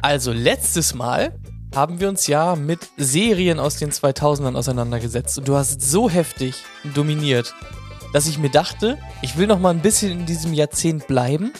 Also 0.00 0.32
letztes 0.32 0.94
Mal 0.94 1.38
haben 1.74 2.00
wir 2.00 2.08
uns 2.08 2.26
ja 2.26 2.56
mit 2.56 2.80
Serien 2.96 3.58
aus 3.58 3.76
den 3.76 3.90
2000ern 3.90 4.54
auseinandergesetzt 4.56 5.38
und 5.38 5.48
du 5.48 5.56
hast 5.56 5.82
so 5.82 6.08
heftig 6.08 6.54
dominiert, 6.94 7.54
dass 8.14 8.28
ich 8.28 8.38
mir 8.38 8.48
dachte, 8.48 8.96
ich 9.22 9.36
will 9.36 9.48
noch 9.48 9.58
mal 9.58 9.70
ein 9.70 9.82
bisschen 9.82 10.12
in 10.12 10.24
diesem 10.24 10.54
Jahrzehnt 10.54 11.08
bleiben 11.08 11.52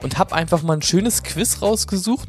und 0.00 0.18
habe 0.18 0.36
einfach 0.36 0.62
mal 0.62 0.74
ein 0.74 0.82
schönes 0.82 1.24
Quiz 1.24 1.62
rausgesucht. 1.62 2.28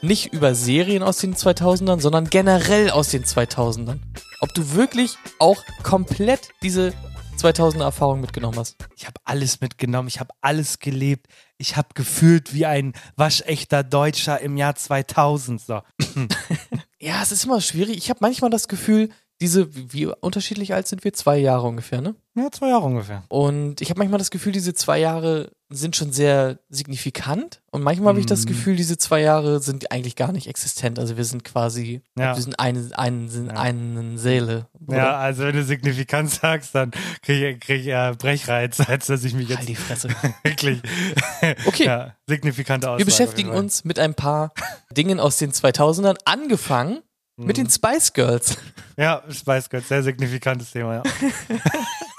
Nicht 0.00 0.32
über 0.32 0.54
Serien 0.54 1.02
aus 1.02 1.18
den 1.18 1.34
2000ern, 1.34 2.00
sondern 2.00 2.30
generell 2.30 2.88
aus 2.88 3.10
den 3.10 3.24
2000ern. 3.24 4.00
Ob 4.40 4.54
du 4.54 4.72
wirklich 4.72 5.18
auch 5.38 5.62
komplett 5.82 6.48
diese 6.62 6.94
2000er 7.36 7.82
Erfahrung 7.82 8.22
mitgenommen 8.22 8.58
hast. 8.58 8.76
Ich 8.96 9.06
habe 9.06 9.20
alles 9.24 9.60
mitgenommen, 9.60 10.08
ich 10.08 10.18
habe 10.18 10.32
alles 10.40 10.78
gelebt. 10.78 11.26
Ich 11.58 11.76
habe 11.76 11.88
gefühlt 11.94 12.54
wie 12.54 12.64
ein 12.64 12.94
waschechter 13.16 13.84
Deutscher 13.84 14.40
im 14.40 14.56
Jahr 14.56 14.74
2000. 14.74 15.60
So. 15.60 15.82
Ja, 17.02 17.20
es 17.20 17.32
ist 17.32 17.44
immer 17.44 17.60
schwierig. 17.60 17.96
Ich 17.96 18.10
habe 18.10 18.20
manchmal 18.22 18.50
das 18.50 18.68
Gefühl, 18.68 19.08
diese, 19.42 19.68
wie 19.92 20.06
unterschiedlich 20.06 20.72
alt 20.72 20.86
sind 20.88 21.04
wir? 21.04 21.12
Zwei 21.12 21.36
Jahre 21.38 21.66
ungefähr, 21.66 22.00
ne? 22.00 22.14
Ja, 22.34 22.50
zwei 22.50 22.68
Jahre 22.68 22.86
ungefähr. 22.86 23.24
Und 23.28 23.80
ich 23.82 23.90
habe 23.90 23.98
manchmal 23.98 24.18
das 24.18 24.30
Gefühl, 24.30 24.52
diese 24.52 24.72
zwei 24.72 24.98
Jahre 24.98 25.50
sind 25.68 25.96
schon 25.96 26.12
sehr 26.12 26.58
signifikant. 26.70 27.60
Und 27.70 27.82
manchmal 27.82 28.08
habe 28.10 28.20
ich 28.20 28.26
das 28.26 28.44
Mhm. 28.44 28.48
Gefühl, 28.48 28.76
diese 28.76 28.96
zwei 28.98 29.20
Jahre 29.20 29.60
sind 29.60 29.90
eigentlich 29.92 30.16
gar 30.16 30.32
nicht 30.32 30.46
existent. 30.46 30.98
Also 30.98 31.16
wir 31.16 31.24
sind 31.24 31.44
quasi, 31.44 32.02
Ja. 32.18 32.34
wir 32.36 32.42
sind 32.42 32.58
eine, 32.58 32.88
eine, 32.94 33.28
sind 33.28 33.46
Ja. 33.48 33.54
eine 33.60 34.18
Seele. 34.18 34.68
Oder? 34.86 34.96
Ja, 34.96 35.16
also 35.18 35.42
wenn 35.44 35.56
du 35.56 35.64
signifikant 35.64 36.30
sagst, 36.30 36.74
dann 36.74 36.90
krieg 37.22 37.42
ich, 37.42 37.60
krieg 37.60 37.80
ich 37.82 37.88
äh, 37.88 38.14
Brechreiz, 38.16 38.80
als 38.88 39.06
dass 39.06 39.24
ich 39.24 39.34
mich 39.34 39.48
jetzt 39.48 39.58
Halt 39.58 39.68
die 39.68 39.76
Fresse. 39.76 40.08
wirklich 40.42 40.80
Okay. 41.66 41.84
ja, 41.84 42.14
signifikante 42.26 42.88
Aussage. 42.88 43.00
Wir 43.00 43.06
beschäftigen 43.06 43.50
uns 43.50 43.84
mit 43.84 43.98
ein 43.98 44.14
paar 44.14 44.52
Dingen 44.96 45.20
aus 45.20 45.36
den 45.38 45.52
2000ern, 45.52 46.16
angefangen 46.24 47.00
mit 47.36 47.56
Mhm. 47.58 47.64
den 47.64 47.70
Spice 47.70 48.12
Girls. 48.12 48.56
Ja, 48.96 49.22
Spice 49.30 49.68
Girls, 49.70 49.88
sehr 49.88 50.02
signifikantes 50.02 50.70
Thema, 50.70 50.96
ja. 50.96 51.02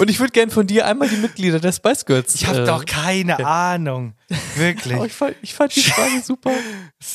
Und 0.00 0.10
ich 0.10 0.20
würde 0.20 0.32
gern 0.32 0.50
von 0.50 0.66
dir 0.66 0.86
einmal 0.86 1.08
die 1.08 1.16
Mitglieder 1.16 1.60
der 1.60 1.72
Spice 1.72 2.04
Girls. 2.04 2.34
Ich 2.34 2.46
habe 2.46 2.62
äh, 2.62 2.66
doch 2.66 2.84
keine 2.84 3.44
Ahnung. 3.44 4.14
Wirklich. 4.56 4.96
Oh, 4.98 5.04
ich, 5.04 5.12
fand, 5.12 5.36
ich 5.42 5.54
fand 5.54 5.74
die 5.74 5.82
Frage 5.82 6.20
super. 6.24 6.50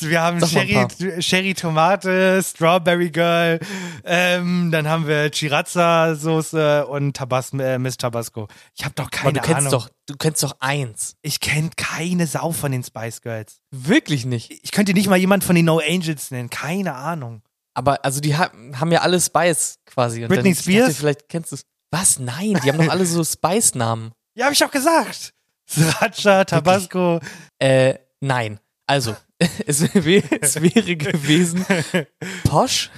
Wir 0.00 0.20
haben 0.20 0.44
Sherry, 0.46 0.86
Sherry 1.20 1.54
Tomate, 1.54 2.42
Strawberry 2.42 3.10
Girl, 3.10 3.60
ähm, 4.04 4.70
dann 4.70 4.88
haben 4.88 5.06
wir 5.06 5.30
Chirazza 5.30 6.14
Soße 6.14 6.86
und 6.86 7.16
Tabas 7.16 7.52
äh, 7.52 7.78
Miss 7.78 7.96
Tabasco. 7.96 8.48
Ich 8.76 8.84
habe 8.84 8.94
doch 8.94 9.06
Aber 9.06 9.12
keine 9.12 9.32
du 9.34 9.40
kennst 9.40 9.58
Ahnung. 9.58 9.70
doch, 9.70 9.90
du 10.06 10.16
kennst 10.16 10.42
doch 10.42 10.56
eins. 10.60 11.16
Ich 11.22 11.40
kenne 11.40 11.70
keine 11.76 12.26
Sau 12.26 12.52
von 12.52 12.72
den 12.72 12.82
Spice 12.84 13.20
Girls. 13.22 13.60
Wirklich 13.70 14.24
nicht. 14.24 14.50
Ich 14.62 14.72
könnte 14.72 14.92
nicht 14.94 15.08
mal 15.08 15.16
jemand 15.16 15.44
von 15.44 15.54
den 15.56 15.64
No 15.64 15.78
Angels 15.80 16.30
nennen. 16.30 16.50
Keine 16.50 16.94
Ahnung. 16.94 17.42
Aber 17.74 18.04
also 18.04 18.20
die 18.20 18.36
ha 18.36 18.50
haben 18.74 18.92
ja 18.92 19.00
alle 19.00 19.20
Spice 19.20 19.78
quasi. 19.86 20.22
Und 20.22 20.28
Britney 20.28 20.50
ich 20.50 20.58
dachte, 20.58 20.70
Spears? 20.70 20.96
vielleicht 20.96 21.28
kennst 21.28 21.52
du 21.52 21.56
es. 21.56 21.62
Was? 21.90 22.18
Nein, 22.18 22.58
die 22.64 22.70
haben 22.70 22.78
doch 22.78 22.88
alle 22.88 23.06
so 23.06 23.24
Spice-Namen. 23.24 24.12
Ja, 24.36 24.44
habe 24.44 24.52
ich 24.54 24.60
doch 24.60 24.70
gesagt. 24.70 25.34
Sriracha, 25.68 26.44
Tabasco. 26.44 27.20
Äh, 27.58 27.94
nein. 28.20 28.60
Also, 28.86 29.16
es, 29.66 29.82
es 29.82 29.92
wäre 29.94 30.96
gewesen 30.96 31.66
Posh, 32.44 32.90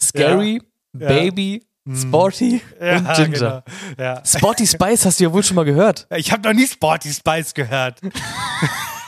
Scary, 0.00 0.62
Ja. 0.98 1.08
Baby, 1.08 1.66
Sporty 1.92 2.62
Ja, 2.80 2.98
und 2.98 3.12
Ginger. 3.14 3.26
genau. 3.28 3.62
Ja. 3.98 4.24
Sporty 4.24 4.66
Spice 4.68 5.04
hast 5.04 5.18
du 5.20 5.24
ja 5.24 5.32
wohl 5.32 5.42
schon 5.42 5.56
mal 5.56 5.64
gehört. 5.64 6.06
Ich 6.16 6.30
habe 6.30 6.48
noch 6.48 6.54
nie 6.54 6.66
Sporty 6.66 7.12
Spice 7.12 7.52
gehört. 7.54 8.00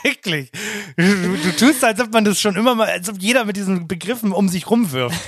Wirklich. 0.02 0.50
Du, 0.96 1.04
du, 1.04 1.36
du 1.36 1.56
tust, 1.56 1.84
als 1.84 2.00
ob 2.00 2.12
man 2.12 2.24
das 2.24 2.40
schon 2.40 2.56
immer 2.56 2.74
mal, 2.74 2.88
als 2.88 3.08
ob 3.08 3.16
jeder 3.20 3.44
mit 3.44 3.56
diesen 3.56 3.86
Begriffen 3.86 4.32
um 4.32 4.48
sich 4.48 4.68
rumwirft. 4.68 5.18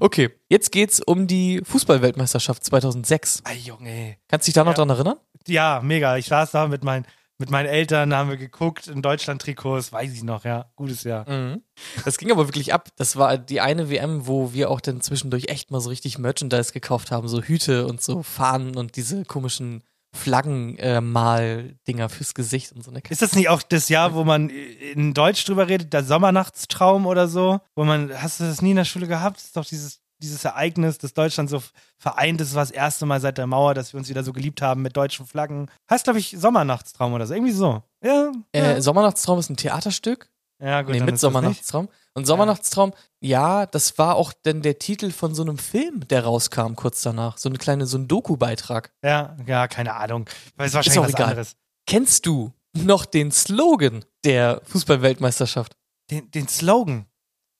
Okay, 0.00 0.30
jetzt 0.48 0.72
geht's 0.72 1.00
um 1.00 1.26
die 1.26 1.60
Fußballweltmeisterschaft 1.64 2.64
2006. 2.64 3.42
Ey, 3.48 3.56
Junge. 3.58 4.16
Kannst 4.28 4.46
du 4.46 4.50
dich 4.50 4.54
da 4.54 4.64
noch 4.64 4.72
Ja. 4.72 4.76
dran 4.76 4.90
erinnern? 4.90 5.16
Ja, 5.46 5.80
mega. 5.82 6.16
Ich 6.16 6.26
saß 6.26 6.50
da 6.52 6.68
mit, 6.68 6.84
mein, 6.84 7.06
mit 7.38 7.50
meinen 7.50 7.66
Eltern, 7.66 8.10
da 8.10 8.18
haben 8.18 8.30
wir 8.30 8.36
geguckt 8.36 8.86
in 8.88 9.02
Deutschland-Trikots, 9.02 9.92
weiß 9.92 10.12
ich 10.12 10.22
noch, 10.22 10.44
ja. 10.44 10.70
Gutes 10.76 11.04
Jahr. 11.04 11.28
Mhm. 11.28 11.62
Das 12.04 12.18
ging 12.18 12.30
aber 12.30 12.46
wirklich 12.48 12.72
ab. 12.74 12.88
Das 12.96 13.16
war 13.16 13.38
die 13.38 13.60
eine 13.60 13.90
WM, 13.90 14.26
wo 14.26 14.52
wir 14.52 14.70
auch 14.70 14.80
dann 14.80 15.00
zwischendurch 15.00 15.48
echt 15.48 15.70
mal 15.70 15.80
so 15.80 15.88
richtig 15.90 16.18
Merchandise 16.18 16.72
gekauft 16.72 17.10
haben, 17.10 17.28
so 17.28 17.42
Hüte 17.42 17.86
und 17.86 18.00
so 18.02 18.22
Fahnen 18.22 18.76
und 18.76 18.96
diese 18.96 19.24
komischen 19.24 19.82
Flaggenmal-Dinger 20.18 22.08
fürs 22.08 22.34
Gesicht 22.34 22.72
und 22.72 22.84
so 22.84 22.90
eine 22.90 23.00
Ist 23.08 23.22
das 23.22 23.34
nicht 23.34 23.48
auch 23.48 23.62
das 23.62 23.88
Jahr, 23.88 24.14
wo 24.14 24.24
man 24.24 24.50
in 24.50 25.14
Deutsch 25.14 25.44
drüber 25.44 25.68
redet, 25.68 25.92
der 25.92 26.04
Sommernachtstraum 26.04 27.06
oder 27.06 27.28
so? 27.28 27.60
Wo 27.74 27.84
man, 27.84 28.10
hast 28.20 28.40
du 28.40 28.44
das 28.44 28.60
nie 28.62 28.70
in 28.70 28.76
der 28.76 28.84
Schule 28.84 29.06
gehabt? 29.06 29.36
Das 29.36 29.44
ist 29.44 29.56
doch 29.56 29.64
dieses, 29.64 30.00
dieses 30.18 30.44
Ereignis, 30.44 30.98
dass 30.98 31.14
Deutschland 31.14 31.48
so 31.48 31.62
vereint 31.96 32.40
ist, 32.40 32.54
war 32.54 32.62
das 32.62 32.70
erste 32.70 33.06
Mal 33.06 33.20
seit 33.20 33.38
der 33.38 33.46
Mauer, 33.46 33.74
dass 33.74 33.92
wir 33.92 33.98
uns 33.98 34.08
wieder 34.08 34.24
so 34.24 34.32
geliebt 34.32 34.62
haben 34.62 34.82
mit 34.82 34.96
deutschen 34.96 35.26
Flaggen. 35.26 35.70
Heißt, 35.88 36.04
glaube 36.04 36.18
ich, 36.18 36.36
Sommernachtstraum 36.38 37.12
oder 37.12 37.26
so. 37.26 37.34
Irgendwie 37.34 37.52
so. 37.52 37.82
Ja. 38.02 38.32
Äh, 38.52 38.74
ja. 38.74 38.80
Sommernachtstraum 38.80 39.38
ist 39.38 39.50
ein 39.50 39.56
Theaterstück. 39.56 40.28
Ja 40.60 40.82
gut. 40.82 40.92
nee, 40.94 41.00
mit 41.00 41.14
ist. 41.14 41.20
Sommernachtstraum. 41.20 41.88
Und 42.14 42.26
Sommernachtstraum, 42.26 42.92
ja, 43.20 43.66
das 43.66 43.96
war 43.98 44.16
auch 44.16 44.32
dann 44.42 44.62
der 44.62 44.78
Titel 44.78 45.10
von 45.12 45.34
so 45.34 45.42
einem 45.42 45.56
Film, 45.58 46.06
der 46.08 46.24
rauskam 46.24 46.74
kurz 46.74 47.02
danach. 47.02 47.38
So 47.38 47.48
eine 47.48 47.58
kleine, 47.58 47.86
so 47.86 47.96
ein 47.98 48.08
Doku-Beitrag. 48.08 48.92
Ja, 49.04 49.36
ja, 49.46 49.68
keine 49.68 49.94
Ahnung. 49.94 50.28
Weiß 50.56 50.68
Ist 50.70 50.74
wahrscheinlich 50.74 50.98
auch 50.98 51.04
was 51.04 51.10
egal. 51.14 51.28
anderes. 51.30 51.56
Kennst 51.86 52.26
du 52.26 52.52
noch 52.74 53.04
den 53.06 53.30
Slogan 53.30 54.04
der 54.24 54.60
Fußballweltmeisterschaft? 54.64 55.76
Den, 56.10 56.30
den 56.30 56.48
Slogan. 56.48 57.06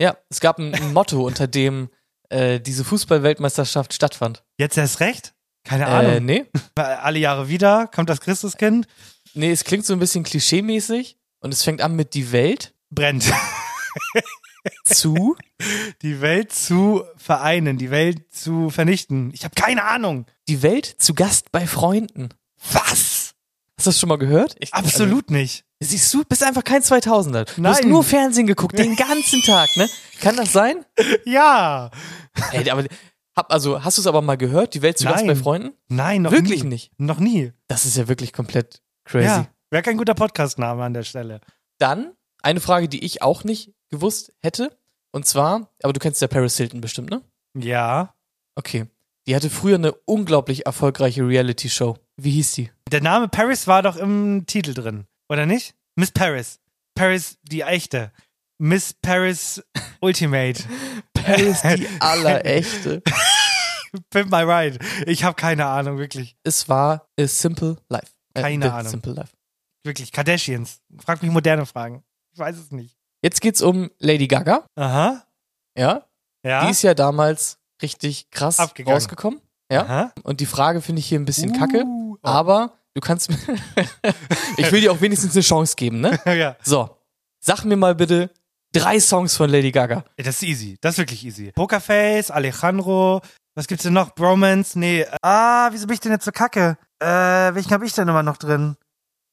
Ja, 0.01 0.17
es 0.29 0.41
gab 0.41 0.59
ein, 0.59 0.75
ein 0.75 0.93
Motto, 0.93 1.25
unter 1.25 1.47
dem 1.47 1.91
äh, 2.31 2.61
diese 2.61 2.85
Fußballweltmeisterschaft 2.85 3.95
stattfand. 3.95 4.45
Jetzt 4.59 4.77
erst 4.77 5.01
recht? 5.01 5.35
Keine 5.65 5.85
Äh, 5.85 5.87
Ahnung. 5.87 6.25
nee. 6.25 6.45
Alle 6.75 7.19
Jahre 7.19 7.49
wieder 7.49 7.87
kommt 7.89 8.09
das 8.11 8.21
Christuskind, 8.21 8.87
Nee, 9.35 9.53
es 9.53 9.63
klingt 9.65 9.85
so 9.85 9.93
ein 9.93 9.99
bisschen 9.99 10.25
klischeemäßig 10.25 11.17
und 11.41 11.53
es 11.53 11.63
fängt 11.63 11.81
an 11.83 11.95
mit 11.95 12.15
die 12.15 12.33
Welt 12.33 12.75
brennt. 12.91 13.33
zu. 14.85 15.37
Die 16.03 16.21
Welt 16.21 16.53
zu 16.53 17.05
vereinen, 17.17 17.79
die 17.79 17.91
Welt 17.91 18.33
zu 18.33 18.71
vernichten. 18.71 19.31
Ich 19.33 19.45
habe 19.45 19.55
keine 19.55 19.85
Ahnung. 19.85 20.27
Die 20.49 20.63
Welt 20.63 20.87
zu 20.99 21.15
Gast 21.15 21.53
bei 21.53 21.67
Freunden. 21.67 22.31
Was? 22.73 23.35
Hast 23.77 23.87
du 23.87 23.91
das 23.91 24.01
schon 24.01 24.09
mal 24.09 24.19
gehört? 24.19 24.57
Ich, 24.59 24.75
Absolut 24.75 25.31
nicht. 25.31 25.65
Also, 25.81 25.93
siehst 25.93 26.13
du, 26.13 26.25
bist 26.25 26.43
einfach 26.43 26.65
kein 26.65 26.83
2000er. 26.83 27.45
Du 27.45 27.65
hast 27.69 27.83
Nein. 27.83 27.89
nur 27.89 28.03
Fernsehen 28.03 28.47
geguckt, 28.47 28.77
den 28.79 28.97
ganzen 28.97 29.41
Tag, 29.43 29.69
ne? 29.77 29.89
Kann 30.21 30.37
das 30.37 30.53
sein? 30.53 30.85
Ja. 31.25 31.91
Ey, 32.53 32.69
aber 32.71 32.85
hab, 33.37 33.53
also, 33.53 33.85
hast 33.85 33.99
du 33.99 34.03
es 34.03 34.07
aber 34.09 34.21
mal 34.21 34.37
gehört? 34.37 34.75
Die 34.75 34.83
Welt 34.83 34.99
zu 34.99 35.05
Gast 35.05 35.19
Nein. 35.19 35.27
bei 35.29 35.37
Freunden? 35.37 35.73
Nein, 35.89 36.23
noch 36.23 36.33
Wirklich 36.33 36.65
nie. 36.65 36.71
nicht. 36.71 36.93
Noch 36.99 37.21
nie. 37.21 37.53
Das 37.69 37.85
ist 37.85 37.97
ja 37.97 38.09
wirklich 38.09 38.33
komplett 38.33 38.83
crazy. 39.05 39.27
Ja. 39.27 39.47
Wäre 39.71 39.85
kein 39.85 39.97
guter 39.97 40.15
Podcast-Name 40.15 40.83
an 40.83 40.95
der 40.95 41.05
Stelle. 41.05 41.41
Dann 41.79 42.13
eine 42.43 42.61
Frage, 42.61 42.89
die 42.89 43.05
ich 43.05 43.23
auch 43.23 43.45
nicht 43.45 43.73
gewusst 43.91 44.33
hätte. 44.41 44.77
Und 45.11 45.27
zwar, 45.27 45.71
aber 45.83 45.93
du 45.93 46.01
kennst 46.01 46.21
ja 46.23 46.29
Paris 46.29 46.57
Hilton 46.57 46.81
bestimmt, 46.81 47.11
ne? 47.11 47.23
Ja. 47.57 48.15
Okay. 48.55 48.87
Die 49.27 49.35
hatte 49.35 49.51
früher 49.51 49.77
eine 49.77 49.93
unglaublich 49.93 50.67
erfolgreiche 50.67 51.27
Reality-Show. 51.27 51.97
Wie 52.17 52.31
hieß 52.33 52.53
die? 52.53 52.71
Der 52.91 53.01
Name 53.03 53.29
Paris 53.29 53.67
war 53.67 53.83
doch 53.83 53.97
im 53.97 54.45
Titel 54.47 54.75
drin, 54.75 55.07
oder 55.29 55.47
nicht? 55.47 55.75
Miss 55.97 56.11
Paris. 56.11 56.61
Paris, 56.95 57.39
die 57.43 57.63
echte. 57.63 58.13
Miss 58.59 58.93
Paris 58.93 59.63
Ultimate. 60.01 60.63
Paris, 61.15 61.63
die 61.63 61.87
allerechte. 62.01 63.03
Pimp 64.11 64.31
my 64.31 64.43
ride. 64.43 64.79
Ich 65.07 65.25
habe 65.25 65.35
keine 65.35 65.67
Ahnung, 65.67 65.99
wirklich. 65.99 66.37
es 66.45 66.69
war 66.69 67.09
A 67.19 67.27
Simple 67.27 67.77
Life. 67.89 68.13
Äh, 68.35 68.43
Keine 68.43 68.67
The 68.67 68.73
Ahnung. 68.73 68.91
Simple 68.91 69.13
Life. 69.15 69.33
Wirklich. 69.85 70.13
Kardashians. 70.13 70.81
Frag 70.99 71.23
mich 71.23 71.31
moderne 71.31 71.65
Fragen. 71.67 72.03
Ich 72.39 72.41
weiß 72.41 72.57
es 72.57 72.71
nicht. 72.71 72.97
Jetzt 73.21 73.41
geht's 73.41 73.61
um 73.63 73.91
Lady 73.99 74.29
Gaga. 74.29 74.65
Aha. 74.77 75.25
Ja. 75.77 76.05
Ja. 76.47 76.65
Die 76.65 76.71
ist 76.71 76.83
ja 76.83 76.95
damals 76.95 77.59
richtig 77.83 78.31
krass 78.31 78.61
Abgegangen. 78.61 78.95
rausgekommen. 78.95 79.41
Ja. 79.73 79.83
Aha. 79.83 80.13
Und 80.23 80.39
die 80.39 80.47
Frage 80.47 80.81
finde 80.81 81.01
ich 81.01 81.07
hier 81.09 81.19
ein 81.19 81.25
bisschen 81.25 81.51
Uh, 81.51 81.59
kacke. 81.59 81.83
oh. 81.85 82.17
Aber 82.23 82.75
du 82.95 83.01
kannst 83.01 83.29
mir. 83.29 83.39
ich 84.57 84.71
will 84.71 84.83
dir 84.83 84.93
auch 84.93 85.01
wenigstens 85.01 85.33
eine 85.35 85.43
Chance 85.43 85.75
geben, 85.75 85.99
ne? 86.01 86.17
ja. 86.27 86.57
So. 86.63 86.97
Sag 87.41 87.65
mir 87.65 87.77
mal 87.77 87.97
bitte 87.97 88.31
drei 88.73 89.01
Songs 89.01 89.37
von 89.37 89.51
Lady 89.51 89.73
Gaga. 89.73 90.05
Das 90.17 90.37
ist 90.37 90.43
easy. 90.45 90.79
Das 90.81 90.95
ist 90.95 90.99
wirklich 90.99 91.25
easy. 91.25 91.51
Pokerface, 91.57 92.31
Alejandro. 92.31 93.21
Was 93.57 93.67
gibt's 93.67 93.83
denn 93.83 93.95
noch? 93.95 94.15
Bromance? 94.15 94.79
Nee. 94.79 95.05
Ah, 95.23 95.71
wieso 95.73 95.89
bin 95.89 95.95
ich 95.95 96.01
denn 96.01 96.13
jetzt 96.13 96.25
so 96.25 96.31
kacke? 96.31 96.79
Äh, 97.01 97.07
welchen 97.09 97.73
habe 97.73 97.85
ich 97.85 97.95
denn 97.95 98.07
immer 98.07 98.23
noch 98.23 98.37
drin? 98.37 98.77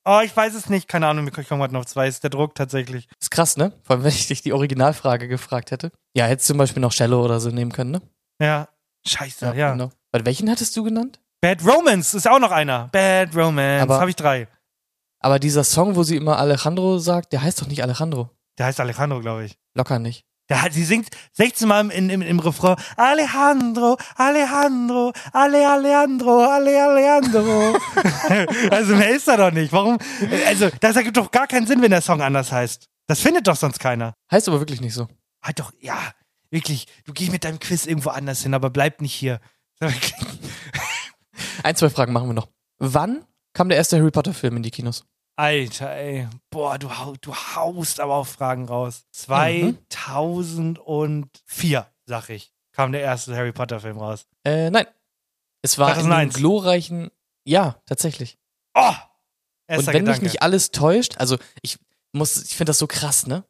Oh, 0.07 0.21
ich 0.23 0.35
weiß 0.35 0.53
es 0.53 0.69
nicht. 0.69 0.87
Keine 0.87 1.07
Ahnung, 1.07 1.27
ich 1.27 1.33
komme 1.33 1.61
gerade 1.61 1.73
noch 1.73 1.81
auf 1.81 1.87
zwei. 1.87 2.07
Ist 2.07 2.23
der 2.23 2.29
Druck 2.29 2.53
tatsächlich. 2.55 3.07
Ist 3.19 3.31
krass, 3.31 3.57
ne? 3.57 3.73
Vor 3.83 3.95
allem, 3.95 4.03
wenn 4.05 4.11
ich 4.11 4.27
dich 4.27 4.41
die 4.41 4.53
Originalfrage 4.53 5.27
gefragt 5.27 5.71
hätte. 5.71 5.91
Ja, 6.15 6.25
hättest 6.25 6.49
du 6.49 6.53
zum 6.53 6.59
Beispiel 6.59 6.81
noch 6.81 6.91
Shallow 6.91 7.23
oder 7.23 7.39
so 7.39 7.49
nehmen 7.49 7.71
können, 7.71 7.91
ne? 7.91 8.01
Ja. 8.39 8.69
Scheiße, 9.07 9.53
ja. 9.55 9.71
Genau. 9.71 9.91
Bei 10.11 10.25
welchen 10.25 10.49
hattest 10.49 10.75
du 10.77 10.83
genannt? 10.83 11.19
Bad 11.41 11.65
Romance 11.65 12.15
ist 12.15 12.27
auch 12.27 12.39
noch 12.39 12.51
einer. 12.51 12.89
Bad 12.91 13.35
Romance. 13.35 13.93
Habe 13.93 14.09
ich 14.09 14.15
drei. 14.15 14.47
Aber 15.19 15.39
dieser 15.39 15.63
Song, 15.63 15.95
wo 15.95 16.03
sie 16.03 16.15
immer 16.17 16.37
Alejandro 16.37 16.99
sagt, 16.99 17.33
der 17.33 17.41
heißt 17.41 17.61
doch 17.61 17.67
nicht 17.67 17.81
Alejandro. 17.83 18.29
Der 18.57 18.67
heißt 18.67 18.79
Alejandro, 18.79 19.21
glaube 19.21 19.45
ich. 19.45 19.57
Locker 19.73 19.99
nicht. 19.99 20.25
Der 20.49 20.61
hat, 20.61 20.73
sie 20.73 20.83
singt 20.83 21.09
16 21.33 21.67
Mal 21.67 21.89
im, 21.89 22.09
im, 22.09 22.21
im 22.21 22.39
Refrain 22.39 22.75
Alejandro, 22.97 23.97
Alejandro, 24.15 25.11
Ale 25.33 25.67
Alejandro, 25.67 26.43
Ale 26.43 26.83
Alejandro. 26.83 27.77
also 28.69 28.95
mehr 28.95 29.09
ist 29.09 29.27
da 29.27 29.37
doch 29.37 29.51
nicht. 29.51 29.73
Warum? 29.73 29.97
Also 30.45 30.69
das 30.79 30.95
ergibt 30.95 31.17
doch 31.17 31.31
gar 31.31 31.47
keinen 31.47 31.65
Sinn, 31.65 31.81
wenn 31.81 31.89
der 31.89 32.01
Song 32.01 32.21
anders 32.21 32.51
heißt. 32.51 32.85
Das 33.07 33.21
findet 33.21 33.47
doch 33.47 33.55
sonst 33.55 33.79
keiner. 33.79 34.13
Heißt 34.31 34.47
aber 34.47 34.59
wirklich 34.59 34.81
nicht 34.81 34.93
so. 34.93 35.07
Halt 35.41 35.59
doch, 35.59 35.71
ja, 35.79 35.97
wirklich. 36.51 36.87
Du 37.05 37.13
gehst 37.13 37.31
mit 37.31 37.43
deinem 37.43 37.59
Quiz 37.59 37.87
irgendwo 37.87 38.09
anders 38.09 38.43
hin, 38.43 38.53
aber 38.53 38.69
bleib 38.69 39.01
nicht 39.01 39.13
hier. 39.13 39.39
Ein, 41.63 41.75
zwei 41.75 41.89
Fragen 41.89 42.13
machen 42.13 42.29
wir 42.29 42.33
noch. 42.33 42.49
Wann 42.77 43.25
kam 43.53 43.69
der 43.69 43.77
erste 43.77 43.97
Harry 43.97 44.11
Potter 44.11 44.33
Film 44.33 44.57
in 44.57 44.63
die 44.63 44.71
Kinos? 44.71 45.05
Alter, 45.37 45.91
ey. 45.91 46.27
Boah, 46.49 46.77
du, 46.79 46.89
du 47.21 47.35
haust 47.35 47.99
aber 47.99 48.15
auch 48.15 48.27
Fragen 48.27 48.65
raus. 48.65 49.05
Mhm. 49.27 49.77
2004, 49.89 51.87
sag 52.05 52.29
ich, 52.29 52.53
kam 52.71 52.91
der 52.93 53.01
erste 53.01 53.35
Harry 53.35 53.51
Potter 53.51 53.79
Film 53.79 53.97
raus. 53.97 54.25
Äh, 54.45 54.69
nein. 54.69 54.85
Es 55.61 55.77
war 55.77 55.89
in 55.89 56.05
2001. 56.05 56.35
glorreichen, 56.35 57.11
ja, 57.43 57.81
tatsächlich. 57.85 58.37
Oh! 58.75 58.93
Und 59.67 59.87
wenn 59.87 60.05
Gedanke. 60.05 60.11
mich 60.11 60.21
nicht 60.21 60.41
alles 60.43 60.71
täuscht, 60.71 61.17
also 61.17 61.37
ich 61.61 61.79
muss, 62.13 62.43
ich 62.43 62.55
finde 62.55 62.69
das 62.69 62.77
so 62.77 62.87
krass, 62.87 63.25
ne? 63.25 63.43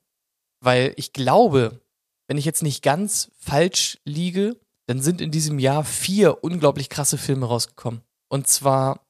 Weil 0.62 0.94
ich 0.96 1.12
glaube, 1.14 1.82
wenn 2.28 2.38
ich 2.38 2.46
jetzt 2.46 2.64
nicht 2.64 2.82
ganz 2.82 3.32
falsch 3.38 4.00
liege, 4.06 4.58
dann 4.88 5.02
sind 5.02 5.20
in 5.20 5.32
diesem 5.32 5.60
Jahr 5.60 5.84
vier 5.84 6.44
unglaublich 6.44 6.90
krasse 6.90 7.18
Filme 7.18 7.48
rausgekommen. 7.48 8.02
Und 8.30 8.48
zwar 8.48 9.06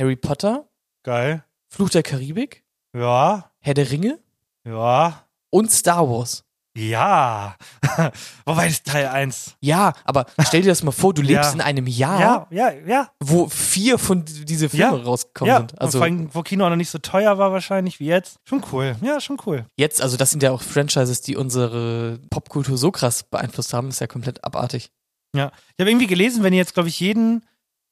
Harry 0.00 0.16
Potter, 0.16 0.66
Geil. 1.02 1.44
Fluch 1.70 1.90
der 1.90 2.02
Karibik, 2.02 2.64
Ja, 2.94 3.50
Herr 3.60 3.74
der 3.74 3.90
Ringe 3.90 4.18
ja, 4.66 5.24
und 5.50 5.70
Star 5.70 6.08
Wars. 6.08 6.44
ja. 6.76 7.56
Wobei 8.44 8.64
das 8.66 8.74
ist 8.74 8.86
Teil 8.86 9.06
1. 9.08 9.56
Ja, 9.60 9.92
aber 10.04 10.26
stell 10.46 10.62
dir 10.62 10.68
das 10.68 10.82
mal 10.82 10.90
vor, 10.92 11.12
du 11.14 11.22
lebst 11.22 11.50
Ja. 11.50 11.54
in 11.54 11.60
einem 11.60 11.86
Jahr, 11.86 12.48
Ja, 12.50 12.70
ja, 12.70 12.72
ja. 12.86 13.10
wo 13.20 13.48
vier 13.48 13.98
von 13.98 14.24
diese 14.24 14.68
Filme 14.68 14.96
Ja. 14.98 15.02
rausgekommen 15.02 15.48
ja. 15.52 15.58
sind. 15.58 15.80
Also 15.80 15.98
vor 15.98 16.04
allem, 16.04 16.34
wo 16.34 16.42
Kino 16.42 16.64
auch 16.64 16.70
noch 16.70 16.76
nicht 16.76 16.90
so 16.90 16.98
teuer 16.98 17.38
war 17.38 17.52
wahrscheinlich 17.52 18.00
wie 18.00 18.06
jetzt. 18.06 18.38
Schon 18.44 18.62
cool. 18.72 18.96
Ja, 19.02 19.20
schon 19.20 19.38
cool. 19.46 19.66
jetzt, 19.76 20.00
also 20.02 20.16
das 20.16 20.30
sind 20.30 20.42
ja 20.42 20.50
auch 20.52 20.62
Franchises, 20.62 21.20
die 21.22 21.36
unsere 21.36 22.18
Popkultur 22.30 22.76
so 22.78 22.90
krass 22.90 23.22
beeinflusst 23.24 23.72
haben, 23.74 23.88
ist 23.88 24.00
ja 24.00 24.06
komplett 24.06 24.42
abartig. 24.44 24.90
Ja. 25.34 25.52
Ich 25.76 25.80
habe 25.82 25.90
irgendwie 25.90 26.06
gelesen, 26.08 26.42
wenn 26.42 26.52
ihr 26.52 26.58
jetzt, 26.58 26.74
glaube 26.74 26.88
ich, 26.88 26.98
jeden 27.00 27.44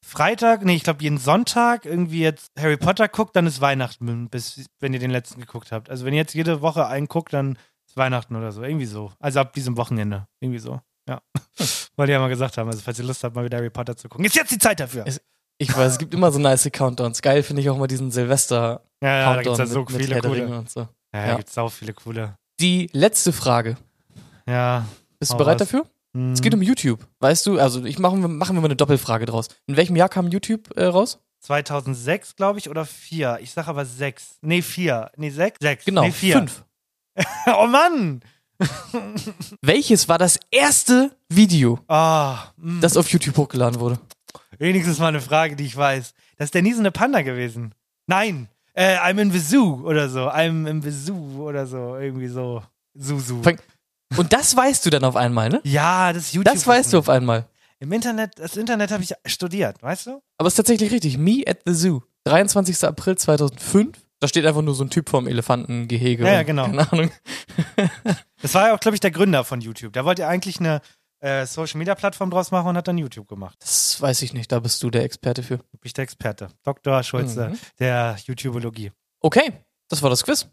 Freitag, 0.04 0.64
nee, 0.64 0.76
ich 0.76 0.84
glaube 0.84 1.02
jeden 1.02 1.18
Sonntag 1.18 1.84
irgendwie 1.84 2.20
jetzt 2.22 2.50
Harry 2.58 2.76
Potter 2.76 3.08
guckt, 3.08 3.34
dann 3.36 3.46
ist 3.46 3.60
Weihnachten, 3.60 4.28
bis, 4.28 4.64
wenn 4.80 4.92
ihr 4.94 5.00
den 5.00 5.10
letzten 5.10 5.40
geguckt 5.40 5.72
habt. 5.72 5.90
Also 5.90 6.04
wenn 6.04 6.14
ihr 6.14 6.20
jetzt 6.20 6.34
jede 6.34 6.62
Woche 6.62 6.86
einen 6.86 7.08
guckt, 7.08 7.32
dann 7.32 7.58
ist 7.86 7.96
Weihnachten 7.96 8.36
oder 8.36 8.52
so. 8.52 8.62
Irgendwie 8.62 8.86
so. 8.86 9.12
Also 9.18 9.40
ab 9.40 9.52
diesem 9.52 9.76
Wochenende. 9.76 10.26
Irgendwie 10.40 10.60
so. 10.60 10.80
Ja. 11.08 11.20
Weil 11.96 12.06
die 12.06 12.12
ja 12.12 12.20
mal 12.20 12.28
gesagt 12.28 12.56
haben, 12.58 12.68
also 12.68 12.80
falls 12.80 12.98
ihr 12.98 13.04
Lust 13.04 13.24
habt, 13.24 13.34
mal 13.34 13.44
wieder 13.44 13.58
Harry 13.58 13.70
Potter 13.70 13.96
zu 13.96 14.08
gucken. 14.08 14.24
Ist 14.24 14.36
jetzt 14.36 14.52
die 14.52 14.58
Zeit 14.58 14.78
dafür. 14.80 15.04
Es- 15.06 15.20
Ich 15.58 15.76
weiß, 15.76 15.92
es 15.92 15.98
gibt 15.98 16.14
immer 16.14 16.30
so 16.30 16.38
nice 16.38 16.68
Countdowns. 16.72 17.20
Geil 17.20 17.42
finde 17.42 17.62
ich 17.62 17.68
auch 17.70 17.76
mal 17.76 17.88
diesen 17.88 18.10
Silvester 18.12 18.84
Ja, 19.02 19.08
ja, 19.08 19.34
da 19.34 19.42
Countdown 19.42 19.58
ja 19.58 19.66
so 19.66 19.80
mit, 19.80 19.90
mit 19.90 20.00
viele 20.02 20.20
der 20.20 20.30
coole. 20.30 20.64
So. 20.68 20.80
Ja, 20.80 20.88
da 21.12 21.26
Ja. 21.26 21.36
gibt's 21.36 21.58
auch 21.58 21.72
viele 21.72 21.92
coole. 21.94 22.36
Die 22.60 22.88
letzte 22.92 23.32
Frage. 23.32 23.76
Ja. 24.46 24.86
Bist 25.18 25.32
du 25.32 25.36
bereit 25.36 25.60
raus. 25.60 25.68
dafür? 25.68 25.86
Hm. 26.18 26.32
Es 26.32 26.42
geht 26.42 26.52
um 26.52 26.62
YouTube. 26.62 27.06
Weißt 27.20 27.46
du, 27.46 27.60
also 27.60 27.84
ich 27.84 28.00
machen 28.00 28.20
wir, 28.22 28.28
machen 28.28 28.56
wir 28.56 28.60
mal 28.60 28.66
eine 28.66 28.76
Doppelfrage 28.76 29.24
draus. 29.24 29.48
In 29.66 29.76
welchem 29.76 29.94
Jahr 29.94 30.08
kam 30.08 30.28
YouTube 30.28 30.76
äh, 30.76 30.84
raus? 30.84 31.20
2006, 31.40 32.34
glaube 32.34 32.58
ich, 32.58 32.68
oder 32.68 32.84
4. 32.84 33.38
Ich 33.40 33.52
sag 33.52 33.68
aber 33.68 33.84
6. 33.84 34.38
Nee, 34.42 34.62
4. 34.62 35.12
Nee, 35.16 35.30
6? 35.30 35.58
6. 35.60 35.84
Genau, 35.84 36.02
Nee, 36.02 36.10
4. 36.10 36.38
fünf. 36.38 36.64
oh 37.46 37.66
Mann! 37.68 38.20
Welches 39.62 40.08
war 40.08 40.18
das 40.18 40.40
erste 40.50 41.16
Video, 41.28 41.78
mh. 41.88 42.80
das 42.80 42.96
auf 42.96 43.08
YouTube 43.10 43.36
hochgeladen 43.36 43.78
wurde? 43.78 44.00
wenigstens 44.58 44.98
mal 44.98 45.06
eine 45.08 45.20
Frage, 45.20 45.54
die 45.54 45.64
ich 45.66 45.76
weiß. 45.76 46.14
Das 46.36 46.46
ist 46.46 46.54
der 46.54 46.62
niesende 46.62 46.90
Panda 46.90 47.22
gewesen. 47.22 47.72
Nein, 48.08 48.48
äh, 48.74 48.96
I'm 48.98 49.20
in 49.20 49.30
the 49.30 49.38
Zoo 49.38 49.86
oder 49.86 50.08
so. 50.08 50.28
I'm 50.28 50.68
in 50.68 50.82
the 50.82 50.90
Zoo 50.90 51.48
oder 51.48 51.66
so. 51.68 51.96
Irgendwie 51.96 52.26
so. 52.26 52.64
Susu. 52.94 53.40
Fang- 53.42 53.60
Und 54.16 54.32
das 54.32 54.56
weißt 54.56 54.84
du 54.86 54.90
dann 54.90 55.04
auf 55.04 55.16
einmal, 55.16 55.48
ne? 55.50 55.60
Ja, 55.64 56.12
das 56.12 56.24
ist 56.24 56.34
YouTube. 56.34 56.52
Das 56.54 56.66
weißt 56.66 56.92
du 56.92 56.98
auf 56.98 57.08
einmal. 57.08 57.46
Im 57.80 57.92
Internet, 57.92 58.38
das 58.38 58.56
Internet 58.56 58.90
habe 58.90 59.02
ich 59.02 59.12
studiert, 59.26 59.82
weißt 59.82 60.06
du? 60.06 60.20
Aber 60.38 60.46
es 60.48 60.54
ist 60.54 60.56
tatsächlich 60.56 60.90
richtig. 60.90 61.18
Me 61.18 61.42
at 61.46 61.58
the 61.66 61.74
Zoo. 61.74 62.00
23. 62.24 62.84
April 62.84 63.16
2005. 63.16 63.96
Da 64.20 64.26
steht 64.26 64.44
einfach 64.46 64.62
nur 64.62 64.74
so 64.74 64.82
ein 64.82 64.90
Typ 64.90 65.08
vorm 65.08 65.28
Elefantengehege. 65.28 66.24
Ja, 66.24 66.32
ja, 66.32 66.42
genau. 66.42 66.64
Keine 66.66 66.90
Ahnung. 66.92 67.10
Das 68.40 68.54
war 68.54 68.68
ja 68.68 68.74
auch, 68.74 68.80
glaube 68.80 68.94
ich, 68.94 69.00
der 69.00 69.10
Gründer 69.10 69.44
von 69.44 69.60
YouTube. 69.60 69.92
Der 69.92 70.04
wollte 70.04 70.22
ja 70.22 70.28
eigentlich 70.28 70.60
eine 70.60 70.80
äh, 71.20 71.44
Social-Media-Plattform 71.44 72.30
draus 72.30 72.52
machen 72.52 72.68
und 72.68 72.76
hat 72.76 72.86
dann 72.86 72.96
YouTube 72.98 73.26
gemacht. 73.28 73.56
Das 73.60 74.00
weiß 74.00 74.22
ich 74.22 74.32
nicht. 74.32 74.52
Da 74.52 74.60
bist 74.60 74.80
du 74.82 74.90
der 74.90 75.02
Experte 75.02 75.42
für. 75.42 75.58
Du 75.58 75.78
bist 75.80 75.96
der 75.96 76.04
Experte. 76.04 76.48
Dr. 76.62 77.02
Schulze 77.02 77.48
Mhm. 77.50 77.58
der 77.80 78.16
YouTubologie. 78.24 78.92
Okay, 79.20 79.52
das 79.88 80.02
war 80.02 80.10
das 80.10 80.22
Quiz. 80.24 80.48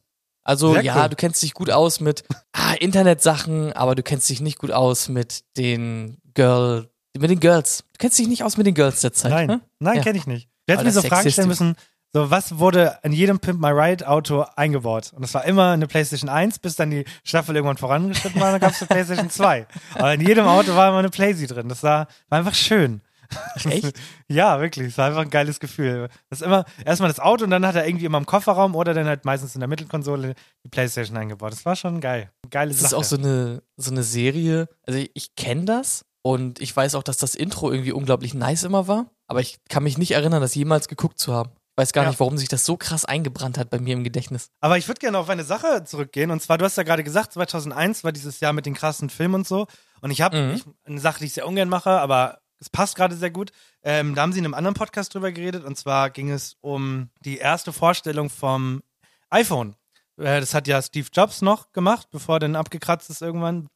Also 0.45 0.73
Sehr 0.73 0.83
ja, 0.83 1.01
cool. 1.03 1.09
du 1.09 1.15
kennst 1.17 1.41
dich 1.43 1.53
gut 1.53 1.69
aus 1.69 1.99
mit 1.99 2.23
ah, 2.53 2.73
Internetsachen, 2.79 3.73
aber 3.73 3.95
du 3.95 4.03
kennst 4.03 4.29
dich 4.29 4.39
nicht 4.41 4.59
gut 4.59 4.71
aus 4.71 5.09
mit 5.09 5.41
den 5.57 6.17
Girl, 6.33 6.89
mit 7.17 7.29
den 7.29 7.39
Girls. 7.39 7.79
Du 7.93 7.97
kennst 7.97 8.17
dich 8.19 8.27
nicht 8.27 8.43
aus 8.43 8.55
mit 8.55 8.65
den 8.67 8.75
Girls 8.75 9.01
der 9.01 9.11
Zeit. 9.11 9.31
Nein, 9.31 9.47
Ne? 9.47 9.61
nein, 9.79 9.95
Ja. 9.97 10.01
kenne 10.03 10.17
ich 10.17 10.27
nicht. 10.27 10.47
Wir 10.65 10.73
hätten 10.73 10.85
Weil 10.85 10.93
mir 10.93 11.01
so 11.01 11.01
Fragen 11.01 11.29
stellen 11.31 11.47
müssen, 11.47 11.75
so 12.13 12.29
was 12.31 12.59
wurde 12.59 12.97
in 13.03 13.11
jedem 13.11 13.39
Pimp 13.39 13.59
My 13.59 13.71
Ride 13.71 14.07
Auto 14.07 14.45
eingebaut? 14.55 15.11
Und 15.13 15.21
das 15.23 15.33
war 15.33 15.43
immer 15.45 15.71
eine 15.71 15.87
PlayStation 15.87 16.29
1, 16.29 16.59
bis 16.59 16.75
dann 16.75 16.89
die 16.91 17.05
Staffel 17.23 17.55
irgendwann 17.55 17.77
vorangeschritten 17.77 18.39
war, 18.39 18.51
dann 18.51 18.61
gab 18.61 18.71
es 18.71 18.81
eine 18.81 18.87
PlayStation 18.87 19.29
2. 19.29 19.67
Aber 19.95 20.13
in 20.13 20.21
jedem 20.21 20.45
Auto 20.47 20.75
war 20.75 20.89
immer 20.89 20.99
eine 20.99 21.09
Playsee 21.09 21.47
drin. 21.47 21.67
Das 21.69 21.83
war, 21.83 22.07
war 22.29 22.39
einfach 22.39 22.53
schön. 22.55 23.01
Echt? 23.65 23.93
Ja, 24.27 24.59
wirklich. 24.61 24.87
Es 24.87 24.97
war 24.97 25.07
einfach 25.07 25.21
ein 25.21 25.29
geiles 25.29 25.59
Gefühl. 25.59 26.09
Das 26.29 26.41
ist 26.41 26.45
immer 26.45 26.65
erstmal 26.85 27.09
das 27.09 27.19
Auto 27.19 27.43
und 27.43 27.49
dann 27.51 27.65
hat 27.65 27.75
er 27.75 27.87
irgendwie 27.87 28.05
immer 28.05 28.17
im 28.17 28.25
Kofferraum 28.25 28.75
oder 28.75 28.93
dann 28.93 29.07
halt 29.07 29.25
meistens 29.25 29.55
in 29.55 29.59
der 29.61 29.67
Mittelkonsole 29.67 30.35
die 30.63 30.69
Playstation 30.69 31.17
eingebaut. 31.17 31.51
Das 31.51 31.65
war 31.65 31.75
schon 31.75 32.01
geil. 32.01 32.29
Geile 32.49 32.71
Das 32.71 32.79
Sache. 32.81 32.87
ist 32.87 32.93
auch 32.93 33.03
so 33.03 33.17
eine, 33.17 33.61
so 33.77 33.91
eine 33.91 34.03
Serie. 34.03 34.67
Also 34.85 34.99
ich, 34.99 35.11
ich 35.13 35.35
kenne 35.35 35.65
das 35.65 36.05
und 36.21 36.59
ich 36.61 36.75
weiß 36.75 36.95
auch, 36.95 37.03
dass 37.03 37.17
das 37.17 37.35
Intro 37.35 37.71
irgendwie 37.71 37.91
unglaublich 37.91 38.33
nice 38.33 38.63
immer 38.63 38.87
war. 38.87 39.07
Aber 39.27 39.39
ich 39.41 39.57
kann 39.69 39.83
mich 39.83 39.97
nicht 39.97 40.11
erinnern, 40.11 40.41
das 40.41 40.55
jemals 40.55 40.87
geguckt 40.87 41.19
zu 41.19 41.33
haben. 41.33 41.49
Ich 41.77 41.81
weiß 41.81 41.91
gar 41.93 42.03
Ja. 42.05 42.09
nicht, 42.09 42.19
warum 42.21 42.37
sich 42.37 42.47
das 42.47 42.63
so 42.65 42.77
krass 42.77 43.03
eingebrannt 43.03 43.57
hat 43.57 43.69
bei 43.69 43.79
mir 43.79 43.95
im 43.95 44.03
Gedächtnis. 44.05 44.47
Aber 44.61 44.77
ich 44.77 44.87
würde 44.87 44.99
gerne 44.99 45.17
auf 45.17 45.27
eine 45.29 45.43
Sache 45.43 45.83
zurückgehen. 45.83 46.31
Und 46.31 46.41
zwar, 46.41 46.57
du 46.57 46.63
hast 46.63 46.77
ja 46.77 46.83
gerade 46.83 47.03
gesagt, 47.03 47.33
2001 47.33 48.03
war 48.05 48.13
dieses 48.13 48.39
Jahr 48.39 48.53
mit 48.53 48.65
den 48.65 48.73
krassen 48.75 49.09
Filmen 49.09 49.35
und 49.35 49.47
so. 49.47 49.67
Und 49.99 50.11
ich 50.11 50.21
habe 50.21 50.37
Mhm. 50.37 50.61
eine 50.85 50.99
Sache, 51.01 51.19
die 51.19 51.25
ich 51.25 51.33
sehr 51.33 51.45
ungern 51.47 51.67
mache, 51.67 51.89
aber 51.89 52.39
es 52.59 52.69
passt 52.69 52.95
gerade 52.95 53.15
sehr 53.15 53.31
gut. 53.31 53.51
Ähm, 53.83 54.15
da 54.15 54.21
haben 54.21 54.33
sie 54.33 54.39
in 54.39 54.45
einem 54.45 54.53
anderen 54.53 54.75
Podcast 54.75 55.13
drüber 55.13 55.31
geredet. 55.31 55.63
Und 55.63 55.77
zwar 55.77 56.09
ging 56.09 56.31
es 56.31 56.57
um 56.61 57.09
die 57.21 57.37
erste 57.37 57.73
Vorstellung 57.73 58.29
vom 58.29 58.81
iPhone. 59.29 59.75
Äh, 60.17 60.39
das 60.39 60.53
hat 60.53 60.67
ja 60.67 60.81
Steve 60.81 61.07
Jobs 61.11 61.41
noch 61.41 61.71
gemacht, 61.71 62.07
bevor 62.11 62.37
er 62.37 62.39
dann 62.39 62.55
abgekratzt 62.55 63.09
ist 63.09 63.21
irgendwann. 63.21 63.67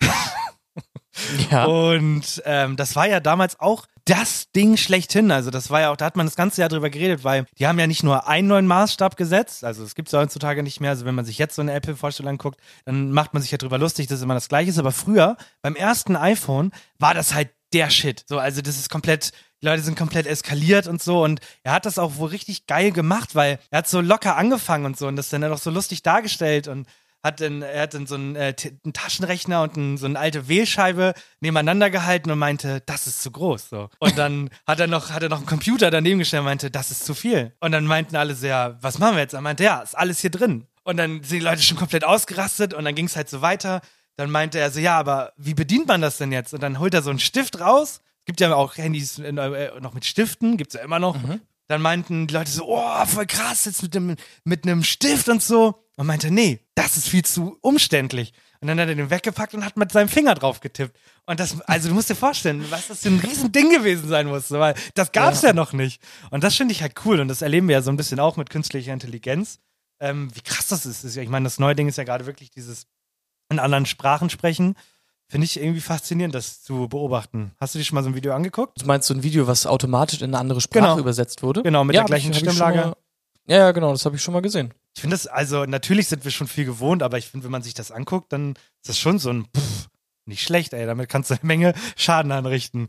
Ja. 1.50 1.64
Und 1.64 2.42
ähm, 2.44 2.76
das 2.76 2.94
war 2.94 3.08
ja 3.08 3.20
damals 3.20 3.58
auch 3.58 3.86
das 4.04 4.50
Ding 4.52 4.76
schlechthin. 4.76 5.30
Also 5.30 5.50
das 5.50 5.70
war 5.70 5.80
ja 5.80 5.90
auch, 5.90 5.96
da 5.96 6.06
hat 6.06 6.16
man 6.16 6.26
das 6.26 6.36
ganze 6.36 6.60
Jahr 6.60 6.70
drüber 6.70 6.90
geredet, 6.90 7.24
weil 7.24 7.46
die 7.58 7.66
haben 7.66 7.78
ja 7.78 7.86
nicht 7.86 8.02
nur 8.02 8.26
einen 8.26 8.48
neuen 8.48 8.66
Maßstab 8.66 9.16
gesetzt, 9.16 9.64
also 9.64 9.84
es 9.84 9.94
gibt 9.94 10.08
es 10.08 10.12
ja 10.12 10.20
heutzutage 10.20 10.62
nicht 10.62 10.80
mehr. 10.80 10.90
Also 10.90 11.04
wenn 11.04 11.14
man 11.14 11.24
sich 11.24 11.38
jetzt 11.38 11.54
so 11.54 11.62
eine 11.62 11.72
Apple-Vorstellung 11.74 12.30
anguckt, 12.30 12.60
dann 12.84 13.12
macht 13.12 13.34
man 13.34 13.42
sich 13.42 13.50
ja 13.50 13.58
drüber 13.58 13.78
lustig, 13.78 14.06
dass 14.06 14.22
immer 14.22 14.34
das 14.34 14.48
gleiche 14.48 14.70
ist. 14.70 14.78
Aber 14.78 14.92
früher, 14.92 15.36
beim 15.60 15.74
ersten 15.74 16.16
iPhone, 16.16 16.72
war 16.98 17.14
das 17.14 17.34
halt 17.34 17.50
der 17.72 17.90
Shit. 17.90 18.24
So, 18.26 18.38
also 18.38 18.62
das 18.62 18.78
ist 18.78 18.90
komplett, 18.90 19.32
die 19.62 19.66
Leute 19.66 19.82
sind 19.82 19.98
komplett 19.98 20.26
eskaliert 20.26 20.86
und 20.86 21.02
so. 21.02 21.22
Und 21.22 21.40
er 21.62 21.72
hat 21.72 21.86
das 21.86 21.98
auch 21.98 22.16
wohl 22.16 22.30
richtig 22.30 22.66
geil 22.66 22.92
gemacht, 22.92 23.34
weil 23.34 23.58
er 23.70 23.78
hat 23.78 23.88
so 23.88 24.00
locker 24.00 24.36
angefangen 24.36 24.86
und 24.86 24.96
so 24.96 25.06
und 25.06 25.16
das 25.16 25.28
dann 25.28 25.44
auch 25.44 25.58
so 25.58 25.70
lustig 25.70 26.02
dargestellt 26.02 26.68
und 26.68 26.86
hat 27.22 27.40
dann, 27.40 27.62
er 27.62 27.82
hat 27.82 27.94
dann 27.94 28.06
so 28.06 28.14
einen, 28.14 28.36
äh, 28.36 28.54
einen 28.84 28.92
Taschenrechner 28.92 29.62
und 29.62 29.76
ein, 29.76 29.98
so 29.98 30.06
eine 30.06 30.18
alte 30.18 30.48
Wählscheibe 30.48 31.14
nebeneinander 31.40 31.90
gehalten 31.90 32.30
und 32.30 32.38
meinte, 32.38 32.80
das 32.86 33.06
ist 33.06 33.22
zu 33.22 33.30
groß. 33.30 33.68
So. 33.68 33.90
Und 33.98 34.16
dann 34.18 34.50
hat 34.66 34.80
er 34.80 34.86
noch, 34.86 35.10
hat 35.10 35.22
er 35.22 35.28
noch 35.28 35.38
einen 35.38 35.46
Computer 35.46 35.90
daneben 35.90 36.20
gestellt 36.20 36.40
und 36.40 36.46
meinte, 36.46 36.70
das 36.70 36.90
ist 36.90 37.04
zu 37.04 37.14
viel. 37.14 37.52
Und 37.60 37.72
dann 37.72 37.86
meinten 37.86 38.16
alle 38.16 38.34
ja, 38.34 38.78
was 38.80 38.98
machen 38.98 39.16
wir 39.16 39.22
jetzt? 39.22 39.34
Er 39.34 39.40
meinte, 39.40 39.64
ja, 39.64 39.80
ist 39.80 39.96
alles 39.96 40.20
hier 40.20 40.30
drin. 40.30 40.66
Und 40.84 40.96
dann 40.96 41.22
sind 41.22 41.40
die 41.40 41.44
Leute 41.44 41.62
schon 41.62 41.76
komplett 41.76 42.04
ausgerastet 42.04 42.72
und 42.72 42.84
dann 42.84 42.94
ging 42.94 43.06
es 43.06 43.16
halt 43.16 43.28
so 43.28 43.42
weiter. 43.42 43.82
Dann 44.18 44.30
meinte 44.30 44.58
er 44.58 44.70
so, 44.70 44.80
ja, 44.80 44.98
aber 44.98 45.32
wie 45.36 45.54
bedient 45.54 45.86
man 45.86 46.00
das 46.00 46.18
denn 46.18 46.32
jetzt? 46.32 46.52
Und 46.52 46.62
dann 46.62 46.80
holt 46.80 46.92
er 46.92 47.02
so 47.02 47.10
einen 47.10 47.20
Stift 47.20 47.60
raus. 47.60 48.00
Gibt 48.24 48.40
ja 48.40 48.52
auch 48.54 48.76
Handys 48.76 49.18
äh, 49.20 49.32
noch 49.80 49.94
mit 49.94 50.04
Stiften, 50.04 50.56
gibt's 50.56 50.74
ja 50.74 50.80
immer 50.82 50.98
noch. 50.98 51.16
Dann 51.68 51.80
meinten 51.80 52.26
die 52.26 52.34
Leute 52.34 52.50
so, 52.50 52.64
oh, 52.66 53.06
voll 53.06 53.26
krass, 53.26 53.64
jetzt 53.66 53.82
mit 53.82 53.94
einem 53.94 54.16
mit 54.44 54.64
einem 54.64 54.82
Stift 54.82 55.28
und 55.28 55.42
so. 55.42 55.84
Und 55.96 56.06
meinte, 56.06 56.30
nee, 56.30 56.60
das 56.74 56.96
ist 56.96 57.08
viel 57.08 57.24
zu 57.24 57.58
umständlich. 57.60 58.32
Und 58.60 58.68
dann 58.68 58.78
hat 58.80 58.88
er 58.88 58.94
den 58.96 59.10
weggepackt 59.10 59.54
und 59.54 59.64
hat 59.64 59.76
mit 59.76 59.92
seinem 59.92 60.08
Finger 60.08 60.34
drauf 60.34 60.60
getippt. 60.60 60.98
Und 61.26 61.38
das, 61.40 61.60
also 61.62 61.88
du 61.88 61.94
musst 61.94 62.10
dir 62.10 62.14
vorstellen, 62.16 62.64
was 62.70 62.88
das 62.88 63.00
für 63.00 63.08
ein 63.08 63.20
Riesending 63.20 63.70
gewesen 63.70 64.08
sein 64.08 64.26
musste, 64.26 64.58
weil 64.58 64.74
das 64.94 65.12
gab's 65.12 65.42
ja, 65.42 65.52
noch 65.52 65.72
nicht. 65.72 66.02
Und 66.30 66.42
das 66.44 66.54
finde 66.56 66.72
ich 66.72 66.82
halt 66.82 66.94
cool. 67.04 67.20
Und 67.20 67.28
das 67.28 67.40
erleben 67.42 67.68
wir 67.68 67.74
ja 67.74 67.82
so 67.82 67.90
ein 67.90 67.96
bisschen 67.96 68.18
auch 68.20 68.36
mit 68.36 68.50
künstlicher 68.50 68.92
Intelligenz. 68.92 69.58
Ähm, 70.00 70.28
wie 70.34 70.40
krass 70.40 70.66
das 70.68 70.86
ist. 70.86 71.14
Ja- 71.16 71.22
Ich 71.22 71.28
meine, 71.28 71.44
das 71.44 71.58
neue 71.58 71.74
Ding 71.76 71.88
ist 71.88 71.98
ja 71.98 72.04
gerade 72.04 72.26
wirklich 72.26 72.50
dieses 72.50 72.86
in 73.48 73.58
anderen 73.58 73.86
Sprachen 73.86 74.30
sprechen. 74.30 74.76
Finde 75.30 75.44
ich 75.44 75.60
irgendwie 75.60 75.80
faszinierend, 75.82 76.34
das 76.34 76.62
zu 76.62 76.88
beobachten. 76.88 77.52
Hast 77.60 77.74
du 77.74 77.78
dir 77.78 77.84
schon 77.84 77.96
mal 77.96 78.02
so 78.02 78.08
ein 78.08 78.14
Video 78.14 78.32
angeguckt? 78.34 78.80
Du 78.80 78.86
meinst 78.86 79.08
so 79.08 79.14
ein 79.14 79.22
Video, 79.22 79.46
was 79.46 79.66
automatisch 79.66 80.20
in 80.22 80.30
eine 80.30 80.38
andere 80.38 80.60
Sprache 80.62 80.84
Genau. 80.84 80.98
übersetzt 80.98 81.42
wurde? 81.42 81.62
Genau, 81.62 81.84
mit 81.84 81.94
der 81.94 82.00
hab 82.02 82.08
gleichen 82.08 82.30
ich 82.32 82.38
Stimmlage. 82.38 82.78
mal- 82.78 82.96
Ja, 83.46 83.56
ja, 83.58 83.72
genau, 83.72 83.92
das 83.92 84.04
habe 84.06 84.16
ich 84.16 84.22
schon 84.22 84.32
mal 84.34 84.40
gesehen. 84.40 84.72
Ich 84.94 85.02
finde 85.02 85.14
das, 85.14 85.26
also 85.26 85.64
natürlich 85.64 86.08
sind 86.08 86.24
wir 86.24 86.30
schon 86.30 86.48
viel 86.48 86.64
gewohnt, 86.64 87.02
aber 87.02 87.18
ich 87.18 87.26
finde, 87.26 87.44
wenn 87.44 87.50
man 87.52 87.62
sich 87.62 87.74
das 87.74 87.90
anguckt, 87.90 88.32
dann 88.32 88.52
ist 88.52 88.88
das 88.88 88.98
schon 88.98 89.18
so 89.18 89.30
ein 89.30 89.44
pff, 89.54 89.88
nicht 90.24 90.42
schlecht, 90.42 90.72
ey. 90.72 90.86
Damit 90.86 91.08
kannst 91.10 91.30
du 91.30 91.34
eine 91.34 91.44
Menge 91.44 91.74
Schaden 91.96 92.32
anrichten. 92.32 92.88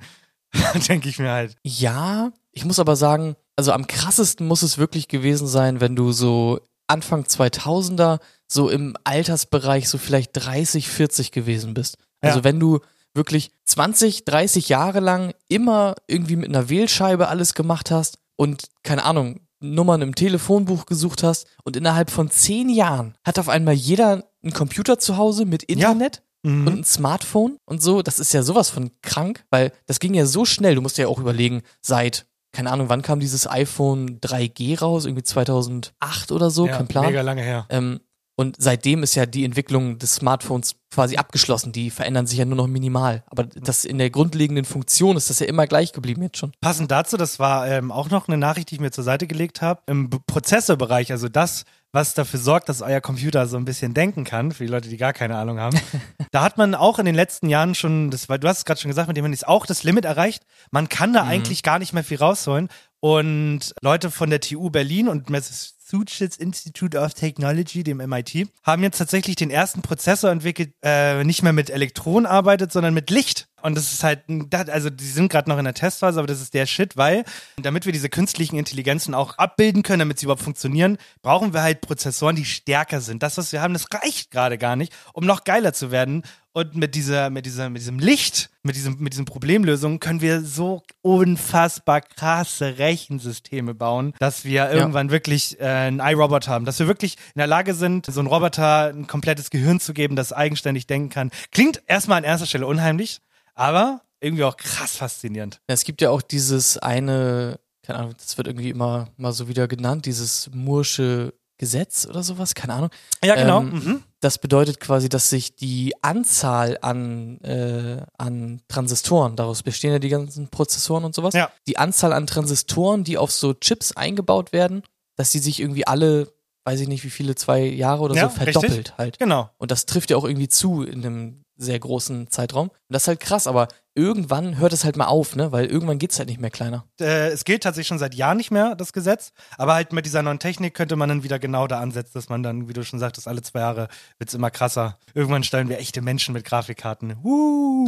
Denke 0.87 1.09
ich 1.09 1.19
mir 1.19 1.31
halt. 1.31 1.55
Ja, 1.63 2.31
ich 2.51 2.63
muss 2.65 2.79
aber 2.79 2.95
sagen, 2.95 3.35
also 3.57 3.71
am 3.73 3.85
krassesten 3.85 4.47
muss 4.47 4.61
es 4.63 4.77
wirklich 4.77 5.07
gewesen 5.09 5.47
sein, 5.47 5.81
wenn 5.81 5.95
du 5.95 6.11
so 6.13 6.59
Anfang 6.87 7.23
2000er 7.25 8.19
so 8.51 8.69
im 8.69 8.95
Altersbereich 9.03 9.87
so 9.89 9.97
vielleicht 9.97 10.31
30, 10.33 10.87
40 10.89 11.31
gewesen 11.31 11.73
bist. 11.73 11.97
Also 12.21 12.39
Ja. 12.39 12.43
wenn 12.43 12.59
du 12.59 12.79
wirklich 13.13 13.51
20, 13.65 14.25
30 14.25 14.69
Jahre 14.69 14.99
lang 14.99 15.33
immer 15.47 15.95
irgendwie 16.07 16.35
mit 16.35 16.49
einer 16.49 16.69
Wählscheibe 16.69 17.27
alles 17.27 17.53
gemacht 17.53 17.91
hast 17.91 18.17
und 18.35 18.63
keine 18.83 19.03
Ahnung, 19.05 19.41
Nummern 19.61 20.01
im 20.01 20.15
Telefonbuch 20.15 20.85
gesucht 20.85 21.21
hast 21.23 21.45
und 21.65 21.75
innerhalb 21.75 22.09
von 22.11 22.31
zehn 22.31 22.69
Jahren 22.69 23.15
hat 23.25 23.39
auf 23.39 23.49
einmal 23.49 23.73
jeder 23.73 24.23
einen 24.41 24.53
Computer 24.53 24.99
zu 24.99 25.17
Hause 25.17 25.45
mit 25.45 25.63
Internet 25.63 26.21
Mhm. 26.43 26.67
und 26.67 26.77
ein 26.79 26.83
Smartphone 26.85 27.57
und 27.65 27.83
so, 27.83 28.01
das 28.01 28.17
ist 28.19 28.31
ja 28.33 28.41
sowas 28.43 28.69
von 28.69 28.91
krank, 29.01 29.43
weil 29.49 29.73
das 29.87 29.99
ging 29.99 30.13
ja 30.13 30.25
so 30.25 30.45
schnell. 30.45 30.75
Du 30.75 30.81
musst 30.81 30.97
ja 30.97 31.07
auch 31.07 31.19
überlegen, 31.19 31.63
seit, 31.81 32.25
keine 32.53 32.71
Ahnung, 32.71 32.87
wann 32.87 33.01
kam 33.01 33.19
dieses 33.19 33.45
iPhone 33.45 34.21
3G 34.21 34.79
raus? 34.79 35.03
Irgendwie 35.05 35.23
2008 35.23 36.31
oder 36.31 36.49
so, 36.49 36.67
ja, 36.67 36.77
kein 36.77 36.87
Plan. 36.87 37.05
Mega 37.07 37.21
lange 37.21 37.41
her. 37.41 37.65
Ähm, 37.69 37.99
und 38.39 38.55
seitdem 38.57 39.03
ist 39.03 39.15
ja 39.15 39.25
die 39.25 39.43
Entwicklung 39.43 39.99
des 39.99 40.15
Smartphones 40.15 40.77
quasi 40.93 41.17
abgeschlossen. 41.17 41.73
Die 41.73 41.89
verändern 41.89 42.25
sich 42.25 42.39
ja 42.39 42.45
nur 42.45 42.55
noch 42.55 42.67
minimal. 42.67 43.21
Aber 43.27 43.43
das 43.43 43.83
in 43.83 43.97
der 43.97 44.11
grundlegenden 44.11 44.63
Funktion 44.63 45.17
ist 45.17 45.29
das 45.29 45.39
ja 45.39 45.45
immer 45.45 45.67
gleich 45.67 45.91
geblieben 45.91 46.23
jetzt 46.23 46.37
schon. 46.37 46.53
Passend 46.61 46.89
dazu, 46.89 47.17
das 47.17 47.37
war 47.37 47.67
ähm, 47.67 47.91
auch 47.91 48.09
noch 48.09 48.29
eine 48.29 48.37
Nachricht, 48.37 48.71
die 48.71 48.75
ich 48.75 48.79
mir 48.81 48.91
zur 48.91 49.03
Seite 49.03 49.27
gelegt 49.27 49.61
habe, 49.61 49.81
im 49.87 50.09
Prozessorbereich, 50.09 51.11
also 51.11 51.27
das, 51.27 51.65
was 51.91 52.13
dafür 52.13 52.39
sorgt, 52.39 52.69
dass 52.69 52.81
euer 52.81 53.01
Computer 53.01 53.45
so 53.45 53.57
ein 53.57 53.65
bisschen 53.65 53.93
denken 53.93 54.23
kann, 54.23 54.53
für 54.53 54.63
die 54.63 54.71
Leute, 54.71 54.87
die 54.87 54.95
gar 54.95 55.11
keine 55.11 55.35
Ahnung 55.35 55.59
haben. 55.59 55.77
da 56.31 56.41
hat 56.41 56.57
man 56.57 56.75
auch 56.75 56.97
in 56.97 57.05
den 57.05 57.15
letzten 57.15 57.49
Jahren 57.49 57.75
schon, 57.75 58.09
das, 58.09 58.29
weil 58.29 58.39
du 58.39 58.47
hast 58.47 58.59
es 58.59 58.65
gerade 58.65 58.79
schon 58.79 58.89
gesagt, 58.89 59.09
mit 59.09 59.17
dem 59.17 59.25
Handys 59.25 59.43
auch 59.43 59.65
das 59.65 59.83
Limit 59.83 60.05
erreicht. 60.05 60.43
Man 60.71 60.87
kann 60.87 61.11
da 61.11 61.23
eigentlich 61.23 61.61
gar 61.61 61.79
nicht 61.79 61.91
mehr 61.91 62.05
viel 62.05 62.19
rausholen. 62.19 62.69
Und 63.01 63.73
Leute 63.81 64.11
von 64.11 64.29
der 64.29 64.41
TU 64.41 64.69
Berlin 64.69 65.07
und 65.07 65.29
Massachusetts 65.29 66.35
Institute 66.35 66.97
of 66.97 67.13
Technology, 67.13 67.83
dem 67.83 67.97
MIT, 67.97 68.49
haben 68.63 68.83
jetzt 68.83 68.97
tatsächlich 68.97 69.37
den 69.37 69.49
ersten 69.49 69.81
Prozessor 69.81 70.29
entwickelt, 70.31 70.73
äh, 70.83 71.23
nicht 71.23 71.41
mehr 71.41 71.53
mit 71.53 71.69
Elektronen 71.69 72.25
arbeitet, 72.25 72.73
sondern 72.73 72.93
mit 72.93 73.09
Licht. 73.09 73.47
Und 73.61 73.75
das 73.75 73.91
ist 73.91 74.03
halt, 74.03 74.23
also 74.69 74.89
die 74.89 75.07
sind 75.07 75.31
gerade 75.31 75.49
noch 75.49 75.57
in 75.57 75.65
der 75.65 75.73
Testphase, 75.73 76.19
aber 76.19 76.27
das 76.27 76.41
ist 76.41 76.53
der 76.53 76.65
Shit, 76.65 76.97
weil 76.97 77.23
damit 77.61 77.85
wir 77.85 77.93
diese 77.93 78.09
künstlichen 78.09 78.57
Intelligenzen 78.57 79.13
auch 79.13 79.37
abbilden 79.37 79.83
können, 79.83 79.99
damit 79.99 80.19
sie 80.19 80.25
überhaupt 80.25 80.43
funktionieren, 80.43 80.97
brauchen 81.21 81.53
wir 81.53 81.61
halt 81.61 81.81
Prozessoren, 81.81 82.35
die 82.35 82.45
stärker 82.45 83.01
sind. 83.01 83.23
Das, 83.23 83.37
was 83.37 83.51
wir 83.51 83.61
haben, 83.61 83.73
das 83.73 83.87
reicht 83.93 84.31
gerade 84.31 84.57
gar 84.57 84.75
nicht, 84.75 84.93
um 85.13 85.25
noch 85.25 85.43
geiler 85.43 85.73
zu 85.73 85.91
werden. 85.91 86.23
Und 86.59 86.75
mit 86.75 86.93
dieser, 86.93 87.29
mit 87.29 87.45
dieser, 87.45 87.69
mit 87.69 87.81
diesem 87.81 87.99
Licht, 87.99 88.49
mit 88.63 88.75
diesem, 88.75 88.97
mit 88.99 89.13
diesen 89.13 89.23
Problemlösungen 89.23 90.01
können 90.01 90.19
wir 90.19 90.41
so 90.41 90.83
unfassbar 91.01 92.01
krasse 92.01 92.77
Rechensysteme 92.77 93.73
bauen, 93.73 94.13
dass 94.19 94.43
wir 94.43 94.69
irgendwann 94.69 95.09
wirklich 95.09 95.57
äh, 95.61 95.63
einen 95.63 96.01
iRobot 96.01 96.49
haben, 96.49 96.65
dass 96.65 96.77
wir 96.77 96.87
wirklich 96.87 97.15
in 97.33 97.39
der 97.39 97.47
Lage 97.47 97.73
sind, 97.73 98.07
so 98.07 98.19
einem 98.19 98.27
Roboter 98.27 98.89
ein 98.89 99.07
komplettes 99.07 99.51
Gehirn 99.51 99.79
zu 99.79 99.93
geben, 99.93 100.17
das 100.17 100.33
eigenständig 100.33 100.85
denken 100.85 101.07
kann. 101.07 101.31
Klingt 101.51 101.81
erstmal 101.87 102.17
an 102.17 102.25
erster 102.25 102.45
Stelle 102.45 102.67
unheimlich, 102.67 103.21
aber 103.55 104.01
irgendwie 104.19 104.43
auch 104.43 104.57
krass 104.57 104.97
faszinierend. 104.97 105.61
Ja, 105.69 105.73
es 105.75 105.85
gibt 105.85 106.01
ja 106.01 106.09
auch 106.09 106.21
dieses 106.21 106.77
eine, 106.77 107.57
keine 107.83 107.99
Ahnung, 107.99 108.15
das 108.17 108.37
wird 108.37 108.47
irgendwie 108.47 108.69
immer 108.69 109.07
mal 109.15 109.31
so 109.31 109.47
wieder 109.47 109.69
genannt, 109.69 110.05
dieses 110.05 110.49
Mursche 110.53 111.33
Gesetz 111.59 112.07
oder 112.09 112.23
sowas, 112.23 112.55
keine 112.55 112.73
Ahnung. 112.73 112.89
Ja, 113.23 113.35
genau. 113.35 113.59
Ähm, 113.59 113.69
mhm. 113.69 114.03
Das 114.21 114.39
bedeutet 114.39 114.79
quasi, 114.79 115.07
dass 115.09 115.29
sich 115.29 115.55
die 115.55 115.93
Anzahl 116.01 116.77
an, 116.81 117.39
äh, 117.41 118.01
an 118.17 118.61
Transistoren, 118.67 119.35
daraus 119.35 119.61
bestehen 119.61 119.91
ja 119.91 119.99
die 119.99 120.09
ganzen 120.09 120.47
Prozessoren 120.49 121.03
und 121.05 121.13
sowas, 121.13 121.33
Ja. 121.35 121.51
die 121.67 121.77
Anzahl 121.77 122.11
an 122.13 122.25
Transistoren, 122.27 123.03
die 123.03 123.17
auf 123.17 123.31
so 123.31 123.53
Chips 123.53 123.91
eingebaut 123.91 124.51
werden, 124.51 124.81
dass 125.15 125.31
die 125.31 125.39
sich 125.39 125.59
irgendwie 125.59 125.85
alle, 125.85 126.33
weiß 126.65 126.79
ich 126.79 126.87
nicht 126.87 127.03
wie 127.03 127.09
viele, 127.09 127.35
zwei 127.35 127.61
Jahre 127.61 128.01
oder 128.03 128.15
Ja, 128.15 128.29
so 128.29 128.35
verdoppelt 128.35 128.71
richtig. 128.71 128.97
halt. 128.97 129.19
Genau. 129.19 129.49
Und 129.57 129.71
das 129.71 129.85
trifft 129.85 130.09
ja 130.09 130.17
auch 130.17 130.25
irgendwie 130.25 130.49
zu 130.49 130.81
in 130.83 131.05
einem 131.05 131.43
sehr 131.59 131.77
großen 131.77 132.29
Zeitraum. 132.29 132.69
Und 132.69 132.79
das 132.89 133.03
ist 133.03 133.07
halt 133.09 133.19
krass, 133.19 133.47
aber 133.47 133.67
irgendwann 133.95 134.57
hört 134.57 134.71
es 134.71 134.85
halt 134.85 134.95
mal 134.95 135.07
auf, 135.07 135.35
ne? 135.35 135.51
Weil 135.51 135.65
irgendwann 135.65 135.99
geht's 135.99 136.17
halt 136.17 136.29
nicht 136.29 136.39
mehr 136.39 136.49
kleiner. 136.49 136.85
Äh, 136.99 137.27
es 137.29 137.43
gilt 137.43 137.63
tatsächlich 137.63 137.87
schon 137.87 137.99
seit 137.99 138.15
Jahren 138.15 138.37
nicht 138.37 138.49
mehr, 138.49 138.75
das 138.75 138.93
Gesetz. 138.93 139.33
Aber 139.57 139.73
halt 139.73 139.91
mit 139.91 140.05
dieser 140.05 140.23
neuen 140.23 140.39
Technik 140.39 140.73
könnte 140.73 140.95
man 140.95 141.09
dann 141.09 141.23
wieder 141.23 141.37
genau 141.37 141.67
da 141.67 141.79
ansetzen, 141.79 142.13
dass 142.13 142.29
man 142.29 142.41
dann, 142.41 142.69
wie 142.69 142.73
du 142.73 142.83
schon 142.83 142.99
sagtest, 142.99 143.27
alle 143.27 143.41
zwei 143.41 143.59
Jahre 143.59 143.89
wird's 144.17 144.33
immer 144.33 144.51
krasser. 144.51 144.97
Irgendwann 145.13 145.43
stellen 145.43 145.67
wir 145.67 145.79
echte 145.79 146.01
Menschen 146.01 146.33
mit 146.33 146.45
Grafikkarten. 146.45 147.17
Uh. 147.23 147.87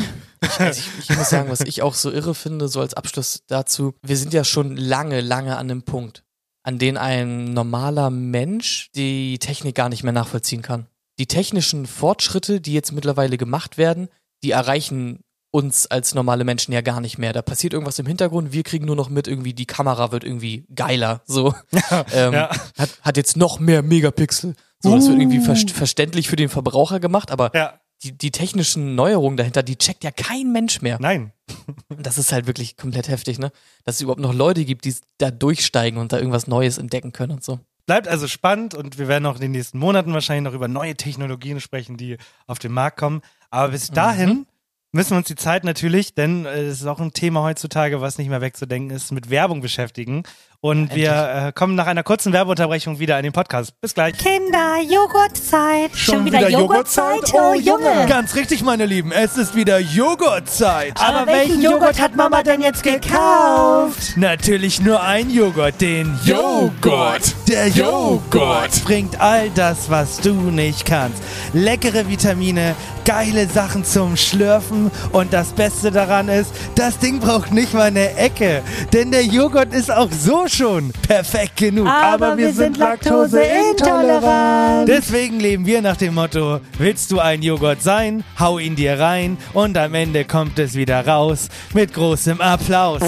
Also 0.59 0.81
ich, 0.99 1.09
ich 1.09 1.17
muss 1.17 1.29
sagen, 1.29 1.49
was 1.49 1.61
ich 1.61 1.81
auch 1.81 1.93
so 1.93 2.11
irre 2.11 2.35
finde, 2.35 2.67
so 2.67 2.81
als 2.81 2.93
Abschluss 2.93 3.43
dazu, 3.47 3.93
wir 4.01 4.17
sind 4.17 4.33
ja 4.33 4.43
schon 4.43 4.75
lange, 4.75 5.21
lange 5.21 5.57
an 5.57 5.69
dem 5.69 5.83
Punkt, 5.83 6.25
an 6.63 6.77
den 6.77 6.97
ein 6.97 7.53
normaler 7.53 8.09
Mensch 8.09 8.89
die 8.95 9.39
Technik 9.39 9.75
gar 9.75 9.87
nicht 9.87 10.03
mehr 10.03 10.13
nachvollziehen 10.13 10.61
kann. 10.61 10.87
Die 11.21 11.27
technischen 11.27 11.85
Fortschritte, 11.85 12.61
die 12.61 12.73
jetzt 12.73 12.93
mittlerweile 12.93 13.37
gemacht 13.37 13.77
werden, 13.77 14.09
die 14.41 14.49
erreichen 14.49 15.19
uns 15.51 15.85
als 15.85 16.15
normale 16.15 16.43
Menschen 16.43 16.71
ja 16.71 16.81
gar 16.81 16.99
nicht 16.99 17.19
mehr. 17.19 17.31
Da 17.31 17.43
passiert 17.43 17.73
irgendwas 17.73 17.99
im 17.99 18.07
Hintergrund, 18.07 18.53
wir 18.53 18.63
kriegen 18.63 18.87
nur 18.87 18.95
noch 18.95 19.07
mit, 19.07 19.27
irgendwie 19.27 19.53
die 19.53 19.67
Kamera 19.67 20.11
wird 20.11 20.23
irgendwie 20.23 20.65
geiler, 20.73 21.21
so. 21.27 21.53
ähm, 22.11 22.33
ja. 22.33 22.49
hat, 22.75 22.89
hat 23.03 23.17
jetzt 23.17 23.37
noch 23.37 23.59
mehr 23.59 23.83
Megapixel. 23.83 24.55
So, 24.79 24.95
das 24.95 25.07
wird 25.09 25.19
irgendwie 25.19 25.41
ver 25.41 25.55
verständlich 25.55 26.27
für 26.27 26.37
den 26.37 26.49
Verbraucher 26.49 26.99
gemacht, 26.99 27.29
aber 27.29 27.51
Ja. 27.55 27.79
die, 28.01 28.17
die 28.17 28.31
technischen 28.31 28.95
Neuerungen 28.95 29.37
dahinter, 29.37 29.61
die 29.61 29.75
checkt 29.75 30.03
ja 30.03 30.09
kein 30.09 30.51
Mensch 30.51 30.81
mehr. 30.81 30.97
Nein. 30.99 31.33
Das 32.01 32.17
ist 32.17 32.31
halt 32.31 32.47
wirklich 32.47 32.77
komplett 32.77 33.09
heftig, 33.09 33.37
ne? 33.37 33.51
Dass 33.83 33.97
es 33.97 34.01
überhaupt 34.01 34.21
noch 34.21 34.33
Leute 34.33 34.65
gibt, 34.65 34.85
die 34.85 34.95
da 35.19 35.29
durchsteigen 35.29 35.99
und 35.99 36.13
da 36.13 36.17
irgendwas 36.17 36.47
Neues 36.47 36.79
entdecken 36.79 37.11
können 37.11 37.33
und 37.33 37.43
so. 37.43 37.59
Bleibt 37.91 38.07
also 38.07 38.29
spannend 38.29 38.73
und 38.73 38.97
wir 38.99 39.09
werden 39.09 39.25
auch 39.25 39.35
in 39.35 39.41
den 39.41 39.51
nächsten 39.51 39.77
Monaten 39.77 40.13
wahrscheinlich 40.13 40.45
noch 40.45 40.53
über 40.55 40.69
neue 40.69 40.95
Technologien 40.95 41.59
sprechen, 41.59 41.97
die 41.97 42.15
auf 42.47 42.57
den 42.57 42.71
Markt 42.71 42.97
kommen. 42.97 43.19
Aber 43.49 43.73
bis 43.73 43.89
dahin 43.89 44.47
müssen 44.93 45.09
wir 45.09 45.17
uns 45.17 45.27
die 45.27 45.35
Zeit 45.35 45.65
natürlich, 45.65 46.15
denn 46.15 46.45
äh, 46.45 46.61
es 46.61 46.79
ist 46.79 46.87
auch 46.87 47.01
ein 47.01 47.11
Thema 47.11 47.43
heutzutage, 47.43 47.99
was 47.99 48.17
nicht 48.17 48.29
mehr 48.29 48.39
wegzudenken 48.39 48.95
ist, 48.95 49.11
mit 49.11 49.29
Werbung 49.29 49.59
beschäftigen. 49.59 50.23
Und 50.63 50.93
wir 50.93 51.47
äh, 51.47 51.51
kommen 51.53 51.73
nach 51.73 51.87
einer 51.87 52.03
kurzen 52.03 52.33
Werbeunterbrechung 52.33 52.99
wieder 52.99 53.17
in 53.17 53.23
den 53.23 53.33
Podcast. 53.33 53.73
Bis 53.81 53.95
gleich. 53.95 54.15
Kinder, 54.15 54.77
Joghurtzeit. 54.87 55.89
Schon 55.95 56.23
wieder 56.23 56.47
Joghurtzeit? 56.49 57.33
Oh, 57.33 57.55
Junge. 57.55 58.05
Ganz 58.07 58.35
richtig, 58.35 58.61
meine 58.61 58.85
Lieben, 58.85 59.11
es 59.11 59.37
ist 59.37 59.55
wieder 59.55 59.79
Joghurtzeit. 59.79 60.93
Aber 61.01 61.25
welchen 61.25 61.63
Joghurt 61.63 61.99
hat 61.99 62.15
Mama 62.15 62.43
denn 62.43 62.61
jetzt 62.61 62.83
gekauft? 62.83 64.15
Natürlich 64.17 64.79
nur 64.79 65.01
ein 65.01 65.31
Joghurt, 65.31 65.81
den 65.81 66.15
Joghurt. 66.25 67.33
Der 67.47 67.67
Joghurt 67.69 68.83
bringt 68.85 69.19
all 69.19 69.49
das, 69.55 69.89
was 69.89 70.19
du 70.19 70.33
nicht 70.35 70.85
kannst. 70.85 71.23
Leckere 71.53 72.07
Vitamine, 72.07 72.75
geile 73.05 73.47
Sachen 73.47 73.83
zum 73.83 74.15
Schlürfen 74.15 74.91
und 75.11 75.33
das 75.33 75.53
Beste 75.53 75.89
daran 75.89 76.29
ist, 76.29 76.51
das 76.75 76.99
Ding 76.99 77.19
braucht 77.19 77.51
nicht 77.51 77.73
mal 77.73 77.87
eine 77.87 78.15
Ecke, 78.15 78.61
denn 78.93 79.09
der 79.09 79.25
Joghurt 79.25 79.73
ist 79.73 79.89
auch 79.89 80.09
so 80.11 80.47
schon 80.51 80.91
perfekt 81.07 81.57
genug. 81.57 81.87
Aber 81.87 82.37
wir 82.37 82.53
sind 82.53 82.77
laktoseintolerant. 82.77 84.87
Deswegen 84.87 85.39
leben 85.39 85.65
wir 85.65 85.81
nach 85.81 85.97
dem 85.97 86.13
Motto, 86.15 86.59
willst 86.77 87.11
du 87.11 87.19
ein 87.19 87.41
Joghurt 87.41 87.81
sein, 87.81 88.23
hau 88.39 88.59
ihn 88.59 88.75
dir 88.75 88.99
rein 88.99 89.37
und 89.53 89.77
am 89.77 89.93
Ende 89.93 90.25
kommt 90.25 90.59
es 90.59 90.75
wieder 90.75 91.07
raus 91.07 91.47
mit 91.73 91.93
großem 91.93 92.41
Applaus. 92.41 93.01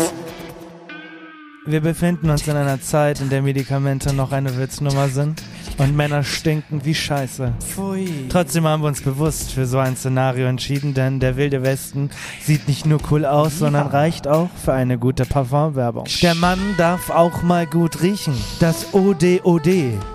Wir 1.65 1.79
befinden 1.79 2.29
uns 2.29 2.45
in 2.45 2.57
einer 2.57 2.81
Zeit, 2.81 3.21
in 3.21 3.29
der 3.29 3.41
Medikamente 3.41 4.13
noch 4.13 4.33
eine 4.33 4.57
Witznummer 4.57 5.07
sind 5.07 5.41
und 5.77 5.95
Männer 5.95 6.21
stinken 6.21 6.83
wie 6.83 6.93
Scheiße. 6.93 7.53
Pfui. 7.61 8.27
Trotzdem 8.27 8.67
haben 8.67 8.83
wir 8.83 8.87
uns 8.87 9.01
bewusst 9.01 9.53
für 9.53 9.65
so 9.65 9.79
ein 9.79 9.95
Szenario 9.95 10.47
entschieden, 10.47 10.93
denn 10.93 11.21
der 11.21 11.37
wilde 11.37 11.63
Westen 11.63 12.09
sieht 12.41 12.67
nicht 12.67 12.85
nur 12.85 12.99
cool 13.09 13.25
aus, 13.25 13.59
sondern 13.59 13.87
reicht 13.87 14.27
auch 14.27 14.49
für 14.61 14.73
eine 14.73 14.99
gute 14.99 15.23
Parfumwerbung. 15.23 16.03
Der 16.21 16.35
Mann 16.35 16.59
darf 16.77 17.09
auch 17.09 17.43
mal 17.43 17.65
gut 17.65 18.01
riechen. 18.01 18.35
Das 18.59 18.93
ODOD, 18.93 19.45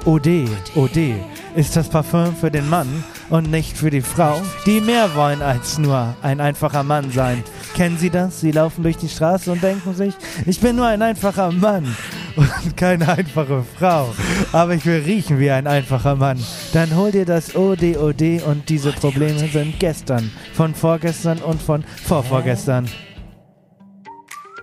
OD, 0.04 0.50
OD 0.74 1.14
ist 1.56 1.76
das 1.76 1.88
Parfum 1.88 2.36
für 2.36 2.50
den 2.50 2.68
Mann 2.68 3.04
und 3.30 3.50
nicht 3.50 3.76
für 3.76 3.88
die 3.88 4.02
Frau, 4.02 4.40
die 4.66 4.82
mehr 4.82 5.14
wollen 5.14 5.40
als 5.40 5.78
nur 5.78 6.14
ein 6.20 6.40
einfacher 6.40 6.82
Mann 6.82 7.10
sein. 7.10 7.42
Kennen 7.78 7.96
Sie 7.96 8.10
das? 8.10 8.40
Sie 8.40 8.50
laufen 8.50 8.82
durch 8.82 8.96
die 8.96 9.08
Straße 9.08 9.52
und 9.52 9.62
denken 9.62 9.94
sich, 9.94 10.12
ich 10.46 10.58
bin 10.58 10.74
nur 10.74 10.86
ein 10.86 11.00
einfacher 11.00 11.52
Mann 11.52 11.94
und 12.34 12.76
keine 12.76 13.08
einfache 13.08 13.62
Frau. 13.78 14.12
Aber 14.50 14.74
ich 14.74 14.84
will 14.84 15.00
riechen 15.06 15.38
wie 15.38 15.52
ein 15.52 15.68
einfacher 15.68 16.16
Mann. 16.16 16.40
Dann 16.72 16.96
hol 16.96 17.12
dir 17.12 17.24
das 17.24 17.54
ODOD 17.54 18.42
und 18.44 18.68
diese 18.68 18.90
Probleme 18.90 19.46
sind 19.46 19.78
gestern, 19.78 20.32
von 20.54 20.74
vorgestern 20.74 21.38
und 21.38 21.62
von 21.62 21.84
vorvorgestern. 22.02 22.88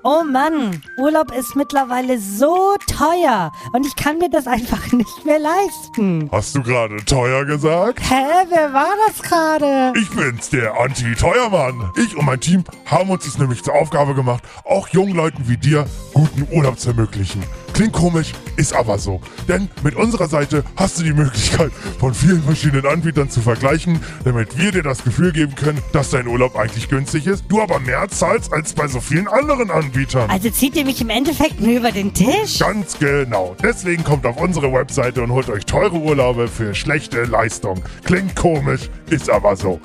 Oh 0.07 0.23
Mann, 0.23 0.83
Urlaub 0.97 1.31
ist 1.35 1.55
mittlerweile 1.55 2.19
so 2.19 2.75
teuer 2.85 3.51
und 3.73 3.87
ich 3.87 3.95
kann 3.95 4.19
mir 4.19 4.29
das 4.29 4.45
einfach 4.45 4.91
nicht 4.91 5.25
mehr 5.25 5.39
leisten. 5.39 6.29
Hast 6.31 6.53
du 6.53 6.61
gerade 6.61 7.03
teuer 7.05 7.43
gesagt? 7.43 8.01
Hä, 8.07 8.45
wer 8.49 8.71
war 8.71 8.93
das 9.07 9.19
gerade? 9.23 9.93
Ich 9.99 10.07
bin's, 10.11 10.51
der 10.51 10.79
Anti-Teuermann. 10.79 11.89
Ich 11.95 12.15
und 12.15 12.23
mein 12.23 12.39
Team 12.39 12.63
haben 12.85 13.09
uns 13.09 13.25
es 13.25 13.39
nämlich 13.39 13.63
zur 13.63 13.73
Aufgabe 13.73 14.13
gemacht, 14.13 14.43
auch 14.63 14.89
jungen 14.89 15.15
Leuten 15.15 15.47
wie 15.47 15.57
dir 15.57 15.87
guten 16.13 16.47
Urlaub 16.55 16.77
zu 16.77 16.89
ermöglichen. 16.89 17.41
Klingt 17.75 17.91
komisch, 17.91 18.31
ist 18.55 18.73
aber 18.73 18.97
so. 18.97 19.19
Denn 19.49 19.67
mit 19.83 19.95
unserer 19.95 20.29
Seite 20.29 20.63
hast 20.77 20.97
du 20.97 21.03
die 21.03 21.11
Möglichkeit, 21.11 21.73
von 21.99 22.13
vielen 22.13 22.41
verschiedenen 22.41 22.85
Anbietern 22.85 23.29
zu 23.29 23.41
vergleichen, 23.41 23.99
damit 24.23 24.57
wir 24.57 24.71
dir 24.71 24.81
das 24.81 25.03
Gefühl 25.03 25.33
geben 25.33 25.55
können, 25.55 25.81
dass 25.91 26.11
dein 26.11 26.25
Urlaub 26.25 26.55
eigentlich 26.55 26.87
günstig 26.87 27.27
ist, 27.27 27.43
du 27.49 27.61
aber 27.61 27.81
mehr 27.81 28.07
zahlst 28.07 28.53
als 28.53 28.71
bei 28.71 28.87
so 28.87 29.01
vielen 29.01 29.27
anderen 29.27 29.71
Anbietern. 29.71 30.29
Also 30.29 30.49
zieht 30.51 30.77
ihr 30.77 30.85
mich 30.85 31.01
im 31.01 31.09
Endeffekt 31.09 31.59
nur 31.59 31.75
über 31.75 31.91
den 31.91 32.13
Tisch? 32.13 32.59
Ganz 32.59 32.97
genau. 32.97 33.57
Deswegen 33.61 34.05
kommt 34.05 34.25
auf 34.25 34.37
unsere 34.37 34.71
Webseite 34.71 35.21
und 35.21 35.31
holt 35.33 35.49
euch 35.49 35.65
teure 35.65 35.97
Urlaube 35.97 36.47
für 36.47 36.73
schlechte 36.73 37.25
Leistung. 37.25 37.83
Klingt 38.05 38.37
komisch, 38.37 38.89
ist 39.09 39.29
aber 39.29 39.57
so. 39.57 39.81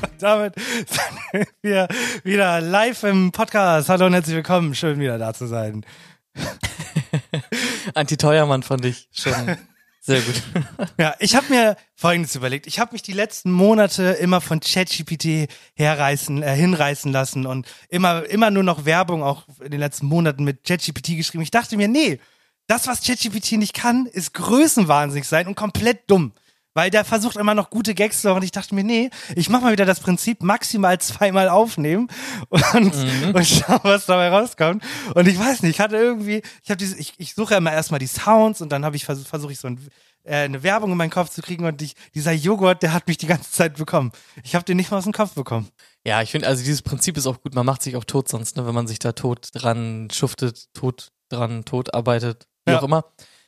Damit 0.20 0.54
sind 0.54 1.48
wir 1.62 1.88
wieder 2.22 2.60
live 2.60 3.02
im 3.02 3.32
Podcast. 3.32 3.88
Hallo 3.88 4.06
und 4.06 4.12
herzlich 4.12 4.36
willkommen. 4.36 4.76
Schön 4.76 5.00
wieder 5.00 5.18
da 5.18 5.34
zu 5.34 5.46
sein. 5.46 5.84
Anti-Teuermann 7.94 8.62
fand 8.62 8.84
ich 8.84 9.08
schon 9.12 9.56
sehr 10.00 10.22
gut. 10.22 10.42
Ja, 10.98 11.14
ich 11.18 11.34
habe 11.34 11.50
mir 11.50 11.76
Folgendes 11.94 12.34
überlegt. 12.34 12.66
Ich 12.66 12.78
habe 12.78 12.92
mich 12.92 13.02
die 13.02 13.12
letzten 13.12 13.52
Monate 13.52 14.12
immer 14.12 14.40
von 14.40 14.60
ChatGPT 14.60 15.48
herreißen, 15.74 16.42
äh, 16.42 16.54
hinreißen 16.54 17.12
lassen 17.12 17.46
und 17.46 17.66
immer, 17.88 18.24
immer 18.24 18.50
nur 18.50 18.62
noch 18.62 18.86
Werbung 18.86 19.22
auch 19.22 19.46
in 19.60 19.70
den 19.70 19.80
letzten 19.80 20.06
Monaten 20.06 20.42
mit 20.42 20.64
ChatGPT 20.64 21.16
geschrieben. 21.16 21.42
Ich 21.42 21.50
dachte 21.50 21.76
mir, 21.76 21.88
nee, 21.88 22.18
das, 22.66 22.86
was 22.86 23.02
ChatGPT 23.02 23.52
nicht 23.52 23.74
kann, 23.74 24.06
ist 24.06 24.32
größenwahnsinnig 24.32 25.28
sein 25.28 25.46
und 25.46 25.54
komplett 25.54 26.10
dumm. 26.10 26.32
Weil 26.74 26.90
der 26.90 27.04
versucht 27.04 27.36
immer 27.36 27.54
noch 27.54 27.70
gute 27.70 27.94
Gags 27.94 28.20
zu 28.20 28.28
machen. 28.28 28.38
Und 28.38 28.44
ich 28.44 28.52
dachte 28.52 28.74
mir, 28.74 28.84
nee, 28.84 29.10
ich 29.34 29.48
mach 29.48 29.60
mal 29.60 29.72
wieder 29.72 29.86
das 29.86 30.00
Prinzip 30.00 30.42
maximal 30.42 30.98
zweimal 31.00 31.48
aufnehmen 31.48 32.08
und, 32.48 32.94
und 33.34 33.46
schau, 33.46 33.78
was 33.82 34.06
dabei 34.06 34.28
rauskommt. 34.28 34.84
Und 35.14 35.26
ich 35.26 35.38
weiß 35.38 35.62
nicht, 35.62 35.72
ich 35.76 35.80
hatte 35.80 35.96
irgendwie, 35.96 36.42
ich 36.62 36.70
habe 36.70 36.76
diese, 36.78 36.96
ich, 36.96 37.14
ich 37.18 37.34
suche 37.34 37.54
immer 37.56 37.72
erstmal 37.72 37.98
die 38.00 38.06
Sounds 38.06 38.60
und 38.60 38.70
dann 38.70 38.84
habe 38.84 38.96
ich 38.96 39.04
versucht, 39.04 39.26
versuche 39.28 39.52
ich 39.52 39.58
so 39.58 39.68
ein, 39.68 39.80
äh, 40.22 40.36
eine 40.36 40.62
Werbung 40.62 40.92
in 40.92 40.96
meinen 40.96 41.10
Kopf 41.10 41.30
zu 41.30 41.42
kriegen 41.42 41.64
und 41.64 41.82
ich, 41.82 41.94
dieser 42.14 42.32
Joghurt, 42.32 42.82
der 42.82 42.92
hat 42.92 43.08
mich 43.08 43.18
die 43.18 43.26
ganze 43.26 43.50
Zeit 43.50 43.76
bekommen. 43.76 44.12
Ich 44.44 44.54
habe 44.54 44.64
den 44.64 44.76
nicht 44.76 44.90
mal 44.90 44.98
aus 44.98 45.04
dem 45.04 45.12
Kopf 45.12 45.32
bekommen. 45.32 45.68
Ja, 46.06 46.22
ich 46.22 46.30
finde, 46.30 46.46
also 46.46 46.62
dieses 46.62 46.82
Prinzip 46.82 47.16
ist 47.16 47.26
auch 47.26 47.40
gut. 47.42 47.54
Man 47.54 47.66
macht 47.66 47.82
sich 47.82 47.96
auch 47.96 48.04
tot 48.04 48.28
sonst, 48.28 48.56
ne, 48.56 48.66
wenn 48.66 48.74
man 48.74 48.86
sich 48.86 48.98
da 49.00 49.12
tot 49.12 49.48
dran 49.54 50.08
schuftet, 50.12 50.72
tot 50.72 51.10
dran, 51.30 51.64
tot 51.64 51.94
arbeitet, 51.94 52.46
wie 52.64 52.72
Ja. 52.72 52.78
auch 52.78 52.84
immer. 52.84 53.04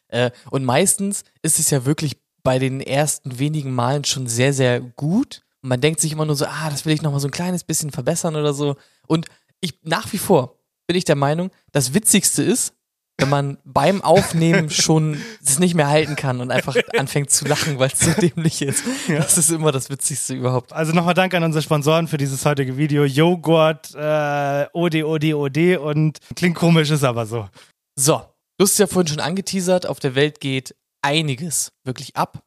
Äh, 0.08 0.30
und 0.50 0.64
meistens 0.64 1.24
ist 1.42 1.58
es 1.58 1.70
ja 1.70 1.84
wirklich 1.86 2.16
bei 2.42 2.58
den 2.58 2.80
ersten 2.80 3.38
wenigen 3.38 3.74
Malen 3.74 4.04
schon 4.04 4.26
sehr, 4.26 4.52
sehr 4.52 4.80
gut. 4.80 5.42
Und 5.62 5.68
man 5.68 5.80
denkt 5.80 6.00
sich 6.00 6.12
immer 6.12 6.24
nur 6.26 6.36
so, 6.36 6.46
ah, 6.46 6.70
das 6.70 6.84
will 6.84 6.92
ich 6.92 7.02
noch 7.02 7.12
mal 7.12 7.20
so 7.20 7.28
ein 7.28 7.32
kleines 7.32 7.64
bisschen 7.64 7.90
verbessern 7.90 8.36
oder 8.36 8.52
so. 8.52 8.76
Und 9.06 9.26
ich 9.60 9.78
nach 9.82 10.12
wie 10.12 10.18
vor 10.18 10.58
bin 10.86 10.96
ich 10.96 11.04
der 11.04 11.16
Meinung, 11.16 11.50
das 11.70 11.94
Witzigste 11.94 12.42
ist, 12.42 12.74
wenn 13.18 13.28
man 13.28 13.58
beim 13.64 14.02
Aufnehmen 14.02 14.70
schon 14.70 15.20
es 15.44 15.58
nicht 15.58 15.74
mehr 15.74 15.88
halten 15.88 16.16
kann 16.16 16.40
und 16.40 16.50
einfach 16.50 16.76
anfängt 16.98 17.30
zu 17.30 17.46
lachen, 17.46 17.78
weil 17.78 17.90
es 17.92 18.00
so 18.00 18.10
dämlich 18.12 18.62
ist. 18.62 18.84
Das 19.08 19.38
ist 19.38 19.50
immer 19.50 19.70
das 19.70 19.90
Witzigste 19.90 20.34
überhaupt. 20.34 20.72
Also 20.72 20.92
nochmal 20.92 21.14
Dank 21.14 21.32
an 21.34 21.44
unsere 21.44 21.62
Sponsoren 21.62 22.08
für 22.08 22.16
dieses 22.16 22.44
heutige 22.44 22.76
Video. 22.76 23.04
Joghurt, 23.04 23.94
äh, 23.94 24.66
OD, 24.72 25.04
OD, 25.04 25.34
OD 25.34 25.76
und 25.76 26.18
klingt 26.34 26.56
komisch, 26.56 26.90
ist 26.90 27.04
aber 27.04 27.26
so. 27.26 27.48
So, 27.94 28.22
du 28.58 28.64
hast 28.64 28.72
es 28.72 28.78
ja 28.78 28.86
vorhin 28.86 29.08
schon 29.08 29.20
angeteasert, 29.20 29.86
auf 29.86 30.00
der 30.00 30.14
Welt 30.14 30.40
geht 30.40 30.74
einiges 31.02 31.72
wirklich 31.84 32.16
ab. 32.16 32.44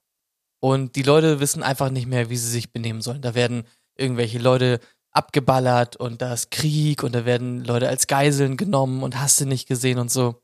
Und 0.60 0.96
die 0.96 1.04
Leute 1.04 1.40
wissen 1.40 1.64
einfach 1.64 1.90
nicht 1.90 2.08
mehr, 2.08 2.30
wie 2.30 2.38
sie 2.38 2.50
sich 2.50 2.72
benehmen 2.72 3.02
sollen. 3.02 3.22
Da 3.22 3.36
werden 3.36 3.66
irgendwelche 3.96 4.40
Leute 4.40 4.80
abgeballert 5.12 5.96
und 5.96 6.22
da 6.22 6.34
ist 6.34 6.52
Krieg 6.52 7.04
und 7.04 7.14
da 7.14 7.26
werden 7.26 7.64
Leute 7.64 7.88
als 7.88 8.08
Geiseln 8.08 8.58
genommen 8.58 9.04
und 9.04 9.20
hast 9.20 9.40
du 9.40 9.46
nicht 9.46 9.68
gesehen 9.68 10.00
und 10.00 10.12
so. 10.12 10.42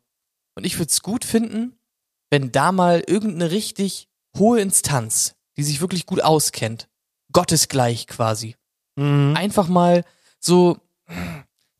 Und 0.55 0.65
ich 0.65 0.75
würde 0.77 0.89
es 0.89 1.01
gut 1.01 1.25
finden, 1.25 1.77
wenn 2.29 2.51
da 2.51 2.71
mal 2.71 3.03
irgendeine 3.05 3.51
richtig 3.51 4.07
hohe 4.37 4.61
Instanz, 4.61 5.35
die 5.57 5.63
sich 5.63 5.81
wirklich 5.81 6.05
gut 6.05 6.21
auskennt, 6.21 6.87
gottesgleich 7.33 8.07
quasi, 8.07 8.55
Mhm. 8.97 9.33
einfach 9.37 9.67
mal 9.67 10.03
so 10.39 10.77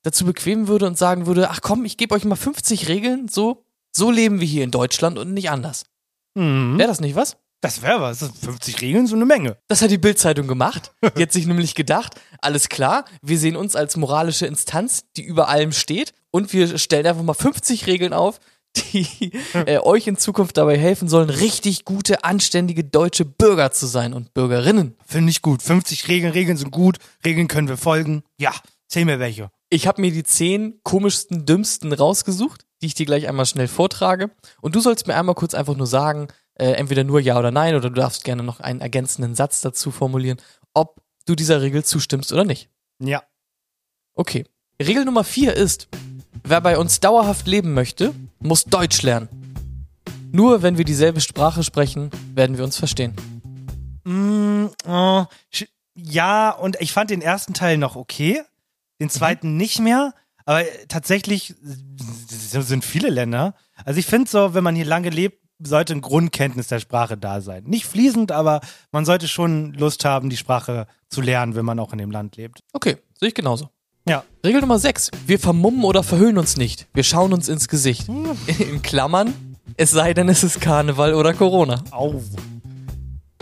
dazu 0.01 0.25
bequemen 0.25 0.67
würde 0.67 0.88
und 0.88 0.97
sagen 0.97 1.25
würde, 1.25 1.49
ach 1.49 1.61
komm, 1.61 1.86
ich 1.86 1.97
gebe 1.97 2.15
euch 2.15 2.25
mal 2.25 2.36
50 2.36 2.88
Regeln, 2.88 3.27
so, 3.27 3.63
so 3.91 4.11
leben 4.11 4.39
wir 4.39 4.47
hier 4.47 4.63
in 4.63 4.71
Deutschland 4.71 5.17
und 5.17 5.34
nicht 5.34 5.49
anders. 5.49 5.86
Mhm. 6.36 6.77
Wäre 6.77 6.88
das 6.88 7.01
nicht 7.01 7.15
was? 7.15 7.38
Das 7.61 7.84
wäre 7.84 8.01
was. 8.01 8.19
Das 8.19 8.29
sind 8.29 8.39
50 8.39 8.82
Regeln, 8.82 9.05
so 9.07 9.15
eine 9.15 9.25
Menge. 9.25 9.57
Das 9.67 9.82
hat 9.82 9.91
die 9.91 9.99
Bildzeitung 9.99 10.47
gemacht. 10.47 10.93
Die 11.15 11.21
hat 11.21 11.32
sich 11.32 11.45
nämlich 11.45 11.75
gedacht, 11.75 12.19
alles 12.41 12.69
klar, 12.69 13.05
wir 13.21 13.38
sehen 13.38 13.55
uns 13.55 13.75
als 13.75 13.97
moralische 13.97 14.47
Instanz, 14.47 15.05
die 15.15 15.23
über 15.23 15.47
allem 15.47 15.71
steht 15.71 16.13
und 16.32 16.53
wir 16.53 16.77
stellen 16.79 17.05
einfach 17.05 17.23
mal 17.23 17.34
50 17.34 17.86
Regeln 17.86 18.13
auf, 18.13 18.39
die 18.75 19.32
äh, 19.53 19.79
euch 19.79 20.07
in 20.07 20.17
Zukunft 20.17 20.57
dabei 20.57 20.77
helfen 20.77 21.07
sollen, 21.07 21.29
richtig 21.29 21.86
gute, 21.86 22.23
anständige 22.23 22.84
deutsche 22.84 23.25
Bürger 23.25 23.71
zu 23.71 23.86
sein 23.86 24.13
und 24.13 24.34
Bürgerinnen. 24.34 24.95
Finde 25.05 25.29
ich 25.29 25.41
gut. 25.41 25.61
50 25.61 26.07
Regeln, 26.07 26.34
Regeln 26.34 26.57
sind 26.57 26.71
gut. 26.71 26.97
Regeln 27.23 27.47
können 27.47 27.67
wir 27.67 27.77
folgen. 27.77 28.23
Ja, 28.38 28.53
zähl 28.88 29.05
mir 29.05 29.19
welche. 29.19 29.51
Ich 29.69 29.88
habe 29.88 30.01
mir 30.01 30.11
die 30.11 30.23
zehn 30.23 30.79
komischsten, 30.84 31.45
dümmsten 31.45 31.93
rausgesucht, 31.93 32.65
die 32.82 32.88
ich 32.88 32.93
dir 32.93 33.05
gleich 33.05 33.27
einmal 33.27 33.45
schnell 33.45 33.67
vortrage. 33.67 34.32
Und 34.61 34.75
du 34.75 34.79
sollst 34.79 35.07
mir 35.07 35.15
einmal 35.15 35.36
kurz 35.36 35.53
einfach 35.53 35.75
nur 35.75 35.88
sagen, 35.88 36.27
äh, 36.55 36.71
entweder 36.71 37.03
nur 37.03 37.19
ja 37.19 37.38
oder 37.38 37.51
nein, 37.51 37.75
oder 37.75 37.89
du 37.89 37.95
darfst 37.95 38.23
gerne 38.23 38.43
noch 38.43 38.59
einen 38.59 38.82
ergänzenden 38.82 39.36
Satz 39.36 39.61
dazu 39.61 39.91
formulieren, 39.91 40.38
ob 40.73 41.01
du 41.25 41.36
dieser 41.36 41.61
Regel 41.61 41.84
zustimmst 41.84 42.32
oder 42.34 42.43
nicht. 42.43 42.69
Ja. 42.99 43.23
Okay. 44.13 44.45
Regel 44.82 45.05
Nummer 45.05 45.23
vier 45.23 45.53
ist, 45.53 45.88
wer 46.43 46.61
bei 46.61 46.77
uns 46.77 46.99
dauerhaft 46.99 47.47
leben 47.47 47.73
möchte, 47.73 48.13
muss 48.39 48.65
Deutsch 48.65 49.01
lernen. 49.03 49.29
Nur 50.32 50.61
wenn 50.61 50.77
wir 50.77 50.86
dieselbe 50.86 51.21
Sprache 51.21 51.63
sprechen, 51.63 52.09
werden 52.34 52.57
wir 52.57 52.63
uns 52.63 52.77
verstehen. 52.77 53.15
Mm, 54.03 54.67
oh, 54.88 55.25
ja, 55.93 56.51
und 56.51 56.79
ich 56.79 56.93
fand 56.93 57.09
den 57.09 57.21
ersten 57.21 57.53
Teil 57.53 57.77
noch 57.77 57.95
okay, 57.95 58.41
den 58.99 59.09
zweiten 59.09 59.57
nicht 59.57 59.79
mehr. 59.79 60.13
Aber 60.45 60.63
tatsächlich 60.87 61.55
sind 62.27 62.83
viele 62.83 63.09
Länder. 63.09 63.55
Also 63.85 63.99
ich 63.99 64.05
finde 64.05 64.29
so, 64.29 64.53
wenn 64.53 64.63
man 64.63 64.75
hier 64.75 64.85
lange 64.85 65.09
lebt, 65.09 65.39
sollte 65.63 65.93
ein 65.93 66.01
Grundkenntnis 66.01 66.67
der 66.67 66.79
Sprache 66.79 67.17
da 67.17 67.41
sein. 67.41 67.63
Nicht 67.65 67.85
fließend, 67.85 68.31
aber 68.31 68.61
man 68.91 69.05
sollte 69.05 69.27
schon 69.27 69.73
Lust 69.73 70.05
haben, 70.05 70.29
die 70.29 70.37
Sprache 70.37 70.87
zu 71.09 71.21
lernen, 71.21 71.55
wenn 71.55 71.65
man 71.65 71.79
auch 71.79 71.93
in 71.93 71.99
dem 71.99 72.11
Land 72.11 72.35
lebt. 72.35 72.61
Okay, 72.73 72.97
sehe 73.19 73.29
ich 73.29 73.35
genauso. 73.35 73.69
Ja. 74.07 74.23
Regel 74.43 74.61
Nummer 74.61 74.79
6. 74.79 75.11
Wir 75.27 75.37
vermummen 75.37 75.83
oder 75.83 76.01
verhüllen 76.01 76.39
uns 76.39 76.57
nicht. 76.57 76.87
Wir 76.93 77.03
schauen 77.03 77.33
uns 77.33 77.47
ins 77.47 77.67
Gesicht. 77.67 78.09
In 78.09 78.81
Klammern, 78.81 79.33
es 79.77 79.91
sei 79.91 80.13
denn, 80.13 80.27
es 80.29 80.43
ist 80.43 80.59
Karneval 80.59 81.13
oder 81.13 81.33
Corona. 81.33 81.83
Au. 81.91 82.21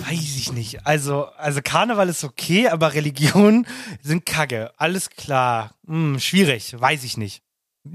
Weiß 0.08 0.38
ich 0.38 0.52
nicht. 0.54 0.86
Also, 0.86 1.26
also 1.38 1.62
Karneval 1.64 2.10
ist 2.10 2.24
okay, 2.24 2.68
aber 2.68 2.94
Religionen 2.94 3.68
sind 4.02 4.26
Kacke. 4.26 4.72
Alles 4.78 5.10
klar. 5.10 5.72
Hm, 5.88 6.20
schwierig. 6.20 6.76
Weiß 6.80 7.04
ich 7.04 7.18
nicht. 7.18 7.42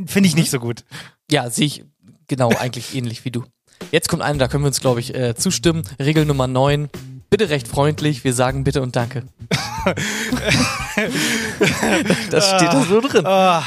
Finde 0.07 0.29
ich 0.29 0.37
nicht 0.37 0.51
so 0.51 0.59
gut. 0.59 0.85
Ja, 1.31 1.51
sehe 1.51 1.67
ich 1.67 1.85
genau 2.29 2.51
eigentlich 2.51 2.95
ähnlich 2.95 3.25
wie 3.25 3.31
du. 3.31 3.45
Jetzt 3.91 4.09
kommt 4.09 4.23
eine, 4.23 4.39
da 4.39 4.49
können 4.49 4.65
wir 4.65 4.69
uns, 4.69 4.81
glaube 4.81 5.01
ich, 5.01 5.15
äh, 5.15 5.35
zustimmen. 5.35 5.83
Regel 5.99 6.25
Nummer 6.25 6.47
9. 6.47 6.89
Bitte 7.31 7.51
recht 7.51 7.67
freundlich, 7.67 8.23
wir 8.23 8.33
sagen 8.33 8.63
bitte 8.65 8.81
und 8.81 8.95
danke. 8.95 9.25
das 12.31 12.49
steht 12.49 12.73
da 12.73 12.85
so 12.89 13.01
drin. 13.01 13.25
Oh, 13.27 13.61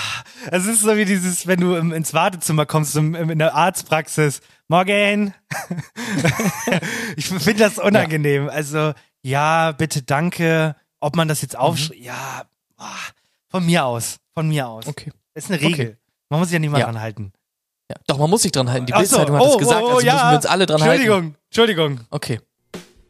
es 0.52 0.66
ist 0.66 0.82
so 0.82 0.96
wie 0.96 1.04
dieses, 1.04 1.48
wenn 1.48 1.60
du 1.60 1.76
ins 1.76 2.14
Wartezimmer 2.14 2.66
kommst, 2.66 2.96
in 2.96 3.40
der 3.40 3.56
Arztpraxis. 3.56 4.40
Morgen. 4.70 5.34
ich 7.16 7.26
finde 7.28 7.64
das 7.64 7.78
unangenehm. 7.78 8.50
Also, 8.50 8.94
ja, 9.22 9.72
bitte, 9.72 10.04
danke. 10.04 10.76
Ob 11.00 11.16
man 11.16 11.28
das 11.28 11.42
jetzt 11.42 11.58
aufschreibt, 11.58 12.02
ja, 12.02 12.44
ah, 12.78 12.86
von 13.50 13.66
mir 13.66 13.86
aus. 13.86 14.18
Von 14.34 14.50
mir 14.50 14.68
aus. 14.68 14.88
Okay. 14.88 15.12
Ist 15.36 15.50
eine 15.50 15.62
Regel. 15.62 15.86
Okay. 15.88 15.98
Man 16.30 16.40
muss 16.40 16.50
sich 16.50 16.54
ja 16.54 16.60
nicht 16.60 16.72
mal 16.72 16.80
Ja. 16.80 16.86
dran 16.86 17.00
halten. 17.00 17.32
Ja, 17.90 17.96
doch, 18.08 18.18
man 18.18 18.30
muss 18.30 18.42
sich 18.42 18.52
dran 18.52 18.70
halten. 18.70 18.88
Die 18.88 18.94
Ach 18.94 19.04
so. 19.06 19.18
Bildzeitung 19.18 19.38
hat 19.40 19.48
es 19.48 19.58
gesagt, 19.58 19.84
also 19.84 19.96
müssen 19.96 20.06
wir 20.08 20.36
uns 20.36 20.46
alle 20.46 20.66
dran 20.66 20.82
halten. 20.82 21.02
Entschuldigung, 21.02 21.36
Entschuldigung. 21.50 22.00
Okay. 22.10 22.42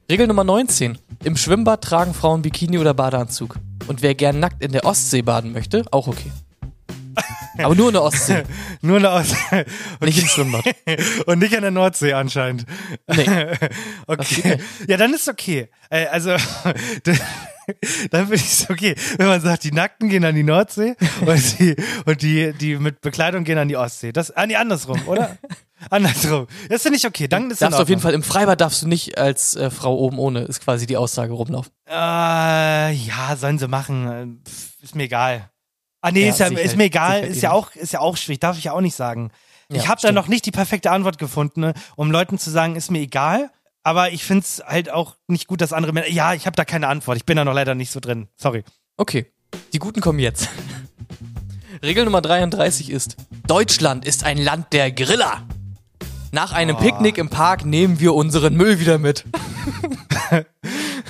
Regel 0.10 0.28
Nummer 0.28 0.44
19. 0.44 0.98
Im 1.24 1.36
Schwimmbad 1.36 1.84
tragen 1.84 2.14
Frauen 2.14 2.42
Bikini 2.44 2.78
oder 2.78 2.94
Badeanzug. 2.94 3.58
Und 3.88 4.02
wer 4.02 4.14
gern 4.14 4.40
nackt 4.40 4.64
in 4.64 4.72
der 4.72 4.86
Ostsee 4.86 5.22
baden 5.24 5.52
möchte, 5.52 5.84
auch 5.92 6.08
okay. 6.08 6.32
Aber 7.58 7.76
nur 7.76 7.88
in 7.88 7.94
der 7.94 8.04
Ostsee, 8.04 8.44
Nur 8.82 8.98
eine 8.98 9.12
Aus 9.12 9.34
nicht 10.02 10.22
im 10.22 10.28
Schwimmbad. 10.28 10.66
Und 11.26 11.40
nicht 11.40 11.56
an 11.56 11.62
der 11.62 11.72
Nordsee 11.72 12.14
anscheinend. 12.14 12.66
Nee. 13.08 13.26
Okay. 14.06 14.60
Ja, 14.88 14.98
dann 14.98 15.14
ist 15.14 15.28
okay. 15.28 15.70
Äh, 15.90 16.06
also, 16.08 16.36
dann 18.12 18.28
finde 18.28 18.36
ich 18.36 18.46
es 18.46 18.70
okay, 18.70 18.96
wenn 19.18 19.28
man 19.28 19.42
sagt, 19.42 19.64
die 19.64 19.72
Nackten 19.72 20.10
gehen 20.10 20.24
an 20.24 20.36
die 20.36 20.44
Nordsee 20.44 20.96
und 21.22 21.60
die, 21.60 21.76
und 22.06 22.22
die, 22.22 22.54
die 22.54 22.78
mit 22.78 23.02
Bekleidung 23.02 23.44
gehen 23.44 23.58
an 23.58 23.68
die 23.68 23.76
Ostsee. 23.76 24.12
Das, 24.12 24.32
ah, 24.32 24.46
nee, 24.46 24.56
andersrum, 24.56 25.02
oder? 25.08 25.38
andersrum. 25.90 26.48
Das 26.70 26.84
finde 26.84 26.98
ich 26.98 27.06
okay. 27.06 27.28
Dann 27.28 27.52
ist 27.52 27.62
Darfst 27.62 27.78
du 27.78 27.84
auf 27.84 27.90
jeden 27.90 28.02
Fall. 28.02 28.12
Fall, 28.12 28.16
im 28.16 28.24
Freibad 28.24 28.62
darfst 28.62 28.84
du 28.84 28.88
nicht 28.88 29.18
als 29.18 29.56
äh, 29.56 29.70
Frau 29.70 29.96
oben 29.98 30.18
ohne, 30.18 30.42
ist 30.42 30.62
quasi 30.62 30.86
die 30.86 30.98
Aussage 30.98 31.34
rumlaufen. 31.34 31.72
Äh, 31.90 32.94
ja, 32.94 33.36
sollen 33.36 33.60
sie 33.60 33.68
machen. 33.68 34.08
Äh, 34.46 34.50
pff, 34.50 34.82
Ist 34.82 34.96
mir 34.96 35.04
egal. 35.04 35.50
Ah, 36.02 36.12
nee, 36.12 36.24
Ja, 36.26 36.30
ist, 36.30 36.40
ja, 36.40 36.48
ist 36.48 36.78
mir 36.78 36.86
egal. 36.86 37.22
sicher 37.22 37.28
Ist 37.32 37.42
ja 37.42 37.52
auch, 37.52 37.72
ist 37.76 37.94
ja 37.94 38.00
auch 38.00 38.18
schwierig. 38.18 38.40
Darf 38.40 38.58
ich 38.58 38.66
ja 38.66 38.74
auch 38.74 38.82
nicht 38.82 38.96
sagen. 38.96 39.32
Ja, 39.70 39.78
ich 39.78 39.88
habe 39.88 40.00
da 40.02 40.12
noch 40.12 40.28
nicht 40.28 40.46
die 40.46 40.52
perfekte 40.52 40.92
Antwort 40.92 41.18
gefunden, 41.18 41.62
ne, 41.62 41.74
um 41.96 42.12
Leuten 42.12 42.38
zu 42.38 42.50
sagen, 42.50 42.76
ist 42.76 42.92
mir 42.92 43.00
egal. 43.00 43.50
Aber 43.84 44.12
ich 44.12 44.24
finde 44.24 44.44
es 44.44 44.62
halt 44.66 44.90
auch 44.92 45.16
nicht 45.28 45.48
gut, 45.48 45.62
dass 45.62 45.74
andere 45.74 45.94
Männer. 45.94 46.10
Ja, 46.10 46.34
ich 46.34 46.46
habe 46.46 46.56
da 46.56 46.66
keine 46.66 46.88
Antwort. 46.88 47.18
Ich 47.18 47.26
bin 47.26 47.38
da 47.38 47.46
noch 47.46 47.54
leider 47.54 47.74
nicht 47.76 47.92
so 47.92 48.00
drin. 48.00 48.28
Sorry. 48.36 48.64
Okay, 48.98 49.32
die 49.74 49.80
Guten 49.80 50.02
kommen 50.02 50.20
jetzt. 50.20 50.50
Regel 51.84 52.06
Nummer 52.06 52.22
33 52.22 52.90
ist, 52.90 53.18
Deutschland 53.46 54.04
ist 54.06 54.24
ein 54.24 54.38
Land 54.38 54.74
der 54.74 54.92
Griller. 54.92 55.44
Nach 56.32 56.52
einem 56.52 56.76
Picknick 56.78 57.18
im 57.18 57.30
Park 57.30 57.66
nehmen 57.66 58.00
wir 58.00 58.14
unseren 58.14 58.56
Müll 58.56 58.80
wieder 58.80 58.98
mit. 58.98 59.26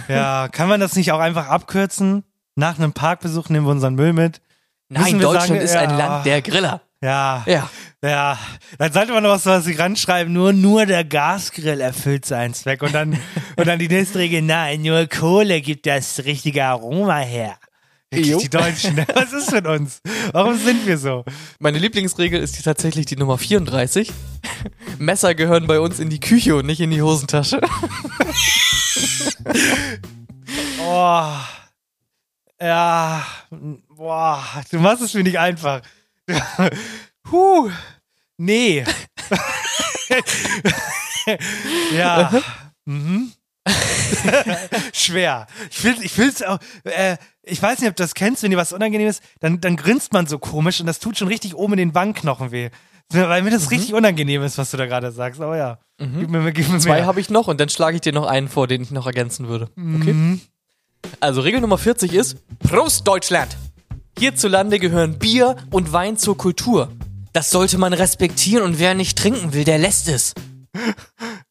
Ja, 0.08 0.48
kann 0.48 0.70
man 0.70 0.80
das 0.80 0.96
nicht 0.96 1.12
auch 1.12 1.20
einfach 1.20 1.48
abkürzen? 1.48 2.24
Nach 2.56 2.78
einem 2.80 2.94
Parkbesuch 2.94 3.50
nehmen 3.50 3.66
wir 3.66 3.72
unseren 3.72 3.96
Müll 3.96 4.14
mit. 4.14 4.42
Nein, 4.90 5.20
Deutschland 5.20 5.48
sagen, 5.48 5.62
ist 5.62 5.74
ja. 5.74 5.82
ein 5.82 5.98
Land 5.98 6.26
der 6.26 6.42
Griller. 6.42 6.82
Ja, 7.02 7.44
Ja. 7.46 7.70
ja. 8.04 8.40
Dann 8.80 8.92
sollte 8.92 9.12
man 9.14 9.24
noch 9.24 9.32
was, 9.32 9.46
was 9.46 9.66
sich 9.66 9.78
ranschreiben. 9.78 10.34
Nur, 10.34 10.54
nur 10.54 10.86
der 10.86 11.04
Gasgrill 11.04 11.80
erfüllt 11.82 12.26
seinen 12.26 12.54
Zweck. 12.54 12.82
Und 12.82 12.94
dann, 12.94 13.20
und 13.56 13.68
dann 13.68 13.80
die 13.80 13.88
nächste 13.88 14.20
Regel. 14.20 14.42
Nein, 14.42 14.82
nur 14.82 15.06
Kohle 15.08 15.62
gibt 15.62 15.86
das 15.86 16.24
richtige 16.26 16.66
Aroma 16.66 17.20
her. 17.20 17.58
Jo. 18.14 18.40
die 18.40 18.50
Deutschen. 18.50 18.96
ne? 18.96 19.06
Was 19.14 19.34
ist 19.34 19.52
mit 19.52 19.68
uns? 19.68 20.02
Warum 20.32 20.58
sind 20.58 20.88
wir 20.88 20.98
so? 20.98 21.26
Meine 21.60 21.78
Lieblingsregel 21.78 22.42
ist 22.42 22.58
die 22.58 22.64
tatsächlich 22.64 23.06
die 23.06 23.18
Nummer 23.18 23.38
34. 23.38 24.12
Messer 24.98 25.36
gehören 25.36 25.68
bei 25.68 25.82
uns 25.82 26.00
in 26.00 26.10
die 26.10 26.22
Küche 26.22 26.56
und 26.56 26.66
nicht 26.66 26.80
in 26.80 26.90
die 26.90 27.02
Hosentasche. 27.02 27.60
Oh. 30.82 31.24
Ja. 32.62 33.26
Boah, 33.89 34.43
du 34.72 34.80
machst 34.80 35.01
es 35.01 35.14
mir 35.14 35.24
nicht 35.24 35.39
einfach. 35.39 35.82
Huh. 37.30 37.70
Nee. 38.38 38.86
ja. 41.93 42.32
Mhm. 42.86 43.34
Schwer. 44.93 45.47
Ich 45.70 45.84
will, 45.84 45.95
ich 46.01 46.18
will's 46.18 46.41
auch, 46.41 46.60
äh, 46.86 47.18
ich 47.43 47.62
weiß 47.62 47.80
nicht, 47.80 47.89
ob 47.89 47.95
du 47.97 48.03
das 48.03 48.14
kennst, 48.14 48.43
wenn 48.43 48.51
dir 48.51 48.58
was 48.58 48.72
unangenehm 48.72 49.10
ist, 49.10 49.22
dann, 49.41 49.60
dann 49.60 49.76
grinst 49.76 50.14
man 50.14 50.26
so 50.26 50.39
komisch 50.39 50.80
und 50.80 50.86
das 50.86 50.99
tut 50.99 51.18
schon 51.18 51.28
richtig 51.28 51.55
oben 51.55 51.74
in 51.74 51.80
den 51.80 51.95
Wangenknochen 51.95 52.51
weh. 52.51 52.70
Weil 53.10 53.41
mir 53.41 53.51
das 53.51 53.72
richtig 53.72 53.93
unangenehm 53.93 54.43
ist, 54.43 54.58
was 54.58 54.72
du 54.72 54.78
da 54.78 54.86
gerade 54.86 55.12
sagst. 55.12 55.41
Aber 55.41 55.58
ja. 55.58 55.80
Gib 55.97 56.30
mir, 56.30 56.51
gib 56.51 56.70
mir 56.70 56.80
Zwei 56.80 57.03
habe 57.03 57.20
ich 57.20 57.30
noch 57.30 57.47
und 57.47 57.60
dann 57.60 57.70
schlage 57.70 57.95
ich 57.95 58.01
dir 58.01 58.14
noch 58.14 58.26
einen 58.26 58.49
vor, 58.49 58.68
den 58.68 58.82
ich 58.82 58.91
noch 58.91 59.05
ergänzen 59.05 59.47
würde. 59.47 59.66
Okay? 59.76 60.14
Mhm. 60.14 60.41
Also 61.20 61.41
Regel 61.41 61.62
Nummer 61.62 61.78
40 61.78 62.14
ist 62.14 62.38
Prost 62.60 63.08
Deutschland. 63.08 63.58
Hierzulande 64.18 64.80
gehören 64.80 65.20
Bier 65.20 65.55
und 65.72 65.93
Wein 65.93 66.18
zur 66.18 66.38
Kultur. 66.38 66.89
Das 67.34 67.49
sollte 67.49 67.78
man 67.78 67.93
respektieren 67.93 68.64
und 68.64 68.80
wer 68.80 68.95
nicht 68.95 69.18
trinken 69.18 69.53
will, 69.53 69.64
der 69.64 69.78
lässt 69.78 70.08
es. 70.10 70.34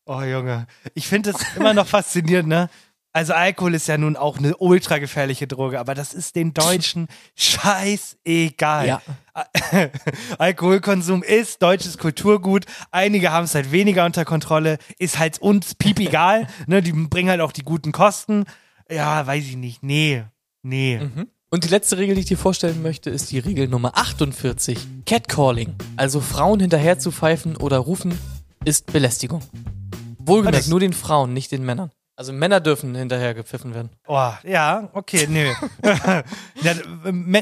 Oh 0.04 0.22
Junge, 0.22 0.66
ich 0.94 1.06
finde 1.06 1.30
es 1.30 1.36
immer 1.56 1.74
noch 1.74 1.86
faszinierend, 1.86 2.48
ne? 2.48 2.68
Also 3.16 3.32
Alkohol 3.32 3.74
ist 3.74 3.88
ja 3.88 3.96
nun 3.96 4.14
auch 4.14 4.36
eine 4.36 4.58
ultra 4.58 4.98
gefährliche 4.98 5.46
Droge, 5.46 5.80
aber 5.80 5.94
das 5.94 6.12
ist 6.12 6.36
den 6.36 6.52
Deutschen 6.52 7.08
scheißegal. 7.34 8.86
Ja. 8.86 9.02
Alkoholkonsum 10.38 11.22
ist 11.22 11.62
deutsches 11.62 11.96
Kulturgut. 11.96 12.66
Einige 12.90 13.32
haben 13.32 13.44
es 13.44 13.54
halt 13.54 13.72
weniger 13.72 14.04
unter 14.04 14.26
Kontrolle. 14.26 14.76
Ist 14.98 15.18
halt 15.18 15.38
uns 15.38 15.74
piep 15.74 15.98
egal. 15.98 16.46
ne, 16.66 16.82
die 16.82 16.92
bringen 16.92 17.30
halt 17.30 17.40
auch 17.40 17.52
die 17.52 17.62
guten 17.62 17.90
Kosten. 17.90 18.44
Ja, 18.90 19.26
weiß 19.26 19.44
ich 19.44 19.56
nicht. 19.56 19.82
Nee, 19.82 20.24
nee. 20.62 21.00
Und 21.50 21.64
die 21.64 21.68
letzte 21.68 21.98
Regel, 21.98 22.14
die 22.14 22.22
ich 22.22 22.26
dir 22.26 22.38
vorstellen 22.38 22.82
möchte, 22.82 23.10
ist 23.10 23.30
die 23.32 23.38
Regel 23.38 23.68
Nummer 23.68 23.96
48. 23.96 24.78
Catcalling. 25.06 25.74
Also 25.96 26.20
Frauen 26.20 26.60
hinterher 26.60 26.98
zu 26.98 27.10
pfeifen 27.12 27.56
oder 27.56 27.78
rufen, 27.78 28.18
ist 28.64 28.92
Belästigung. 28.92 29.42
Wohlgemerkt, 30.18 30.58
das- 30.58 30.68
nur 30.68 30.80
den 30.80 30.92
Frauen, 30.92 31.32
nicht 31.32 31.52
den 31.52 31.64
Männern. 31.64 31.90
Also 32.18 32.32
Männer 32.32 32.60
dürfen 32.60 32.94
hinterher 32.94 33.34
gepfiffen 33.34 33.74
werden. 33.74 33.90
Oh, 34.06 34.30
ja, 34.42 34.88
okay, 34.94 35.26
nö. 35.28 35.52
ja, 36.62 36.74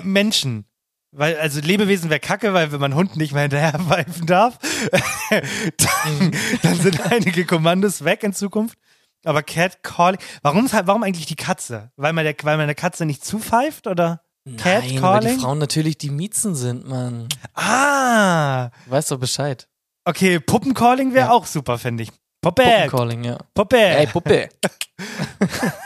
Menschen. 0.02 0.64
Weil, 1.12 1.36
also 1.36 1.60
Lebewesen 1.60 2.10
wäre 2.10 2.18
kacke, 2.18 2.52
weil 2.54 2.72
wenn 2.72 2.80
man 2.80 2.94
Hund 2.96 3.16
nicht 3.16 3.32
mehr 3.32 3.42
hinterher 3.42 3.78
pfeifen 3.78 4.26
darf, 4.26 4.58
dann, 5.30 6.32
dann 6.62 6.74
sind 6.80 7.00
einige 7.12 7.44
Kommandos 7.44 8.04
weg 8.04 8.24
in 8.24 8.32
Zukunft. 8.32 8.76
Aber 9.24 9.42
Catcalling, 9.42 10.18
warum, 10.42 10.70
warum 10.70 11.02
eigentlich 11.02 11.26
die 11.26 11.36
Katze? 11.36 11.90
Weil 11.96 12.12
man 12.12 12.24
der, 12.24 12.34
weil 12.42 12.56
man 12.56 12.66
der 12.66 12.74
Katze 12.74 13.04
nicht 13.06 13.24
zupfeift 13.24 13.86
oder? 13.86 14.20
Nein, 14.46 14.58
weil 14.62 14.82
die 14.82 14.88
Catcalling? 14.96 15.38
Frauen 15.40 15.58
natürlich 15.58 15.96
die 15.98 16.10
Miezen 16.10 16.54
sind, 16.54 16.86
Mann. 16.86 17.28
Ah, 17.54 18.68
Du 18.84 18.90
weißt 18.90 19.10
doch 19.10 19.18
Bescheid. 19.18 19.66
okay, 20.04 20.38
Puppencalling 20.40 21.14
wäre 21.14 21.28
Ja. 21.28 21.32
auch 21.32 21.46
super, 21.46 21.78
finde 21.78 22.02
ich. 22.02 22.10
Puppe, 22.42 22.62
Puppencalling, 22.62 23.24
ja. 23.24 23.38
Puppe. 23.54 23.78
Ey, 23.78 24.06
Puppe. 24.06 24.50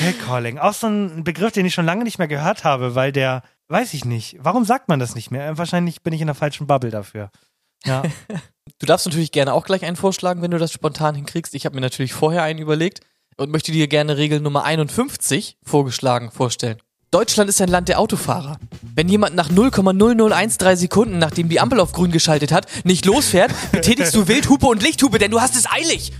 Catcalling, 0.00 0.58
auch 0.58 0.74
so 0.74 0.86
ein 0.86 1.24
Begriff, 1.24 1.52
den 1.52 1.66
ich 1.66 1.74
schon 1.74 1.86
lange 1.86 2.04
nicht 2.04 2.18
mehr 2.18 2.28
gehört 2.28 2.64
habe, 2.64 2.94
weil 2.94 3.12
der, 3.12 3.42
weiß 3.68 3.94
ich 3.94 4.04
nicht, 4.04 4.36
warum 4.40 4.64
sagt 4.64 4.88
man 4.88 4.98
das 4.98 5.14
nicht 5.14 5.30
mehr? 5.30 5.56
Wahrscheinlich 5.58 6.02
bin 6.02 6.12
ich 6.12 6.20
in 6.20 6.26
der 6.26 6.34
falschen 6.34 6.66
Bubble 6.66 6.90
dafür. 6.90 7.30
Ja. 7.84 8.02
Du 8.80 8.86
darfst 8.86 9.06
natürlich 9.06 9.32
gerne 9.32 9.54
auch 9.54 9.64
gleich 9.64 9.84
einen 9.84 9.96
vorschlagen, 9.96 10.40
wenn 10.40 10.52
du 10.52 10.58
das 10.58 10.72
spontan 10.72 11.16
hinkriegst. 11.16 11.52
Ich 11.54 11.66
habe 11.66 11.74
mir 11.74 11.80
natürlich 11.80 12.12
vorher 12.12 12.44
einen 12.44 12.60
überlegt 12.60 13.00
und 13.36 13.50
möchte 13.50 13.72
dir 13.72 13.88
gerne 13.88 14.16
Regel 14.16 14.38
Nummer 14.40 14.62
51 14.64 15.56
vorgeschlagen 15.64 16.30
vorstellen. 16.30 16.78
Deutschland 17.10 17.50
ist 17.50 17.60
ein 17.60 17.70
Land 17.70 17.88
der 17.88 17.98
Autofahrer. 17.98 18.58
Wenn 18.94 19.08
jemand 19.08 19.34
nach 19.34 19.50
0,0013 19.50 20.76
Sekunden, 20.76 21.18
nachdem 21.18 21.48
die 21.48 21.58
Ampel 21.58 21.80
auf 21.80 21.92
grün 21.92 22.12
geschaltet 22.12 22.52
hat, 22.52 22.66
nicht 22.84 23.04
losfährt, 23.04 23.52
betätigst 23.72 24.14
du 24.14 24.28
Wildhupe 24.28 24.66
und 24.66 24.80
Lichthupe, 24.82 25.18
denn 25.18 25.32
du 25.32 25.40
hast 25.40 25.56
es 25.56 25.66
eilig. 25.68 26.12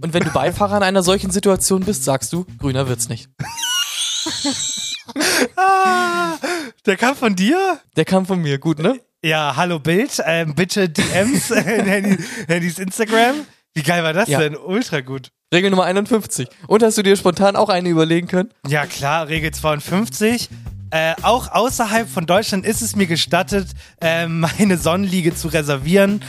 Und 0.00 0.14
wenn 0.14 0.22
du 0.22 0.30
Beifahrer 0.30 0.76
in 0.76 0.82
einer 0.84 1.02
solchen 1.02 1.32
Situation 1.32 1.84
bist, 1.84 2.04
sagst 2.04 2.32
du, 2.32 2.46
grüner 2.60 2.86
wird's 2.86 3.08
nicht. 3.08 3.28
ah, 5.56 6.36
der 6.84 6.96
kam 6.96 7.16
von 7.16 7.34
dir? 7.34 7.80
Der 7.96 8.04
kam 8.04 8.26
von 8.26 8.40
mir, 8.40 8.58
gut, 8.58 8.78
ne? 8.78 9.00
Ja, 9.26 9.54
hallo 9.56 9.80
Bild, 9.80 10.22
ähm, 10.24 10.54
bitte 10.54 10.88
DMs 10.88 11.50
in 11.50 11.64
Handy, 11.64 12.16
Handys 12.46 12.78
Instagram. 12.78 13.34
Wie 13.74 13.82
geil 13.82 14.04
war 14.04 14.12
das 14.12 14.28
Ja. 14.28 14.38
denn? 14.38 14.56
Ultra 14.56 15.00
gut. 15.00 15.32
Regel 15.52 15.70
Nummer 15.70 15.82
51. 15.82 16.46
Und 16.68 16.84
hast 16.84 16.96
du 16.96 17.02
dir 17.02 17.16
spontan 17.16 17.56
auch 17.56 17.68
eine 17.68 17.88
überlegen 17.88 18.28
können? 18.28 18.50
Ja 18.68 18.86
klar, 18.86 19.26
Regel 19.26 19.50
52. 19.50 20.48
Äh, 20.92 21.14
auch 21.22 21.50
außerhalb 21.50 22.08
von 22.08 22.26
Deutschland 22.26 22.64
ist 22.64 22.82
es 22.82 22.94
mir 22.94 23.08
gestattet, 23.08 23.66
äh, 24.00 24.28
meine 24.28 24.78
Sonnenliege 24.78 25.34
zu 25.34 25.48
reservieren, 25.48 26.22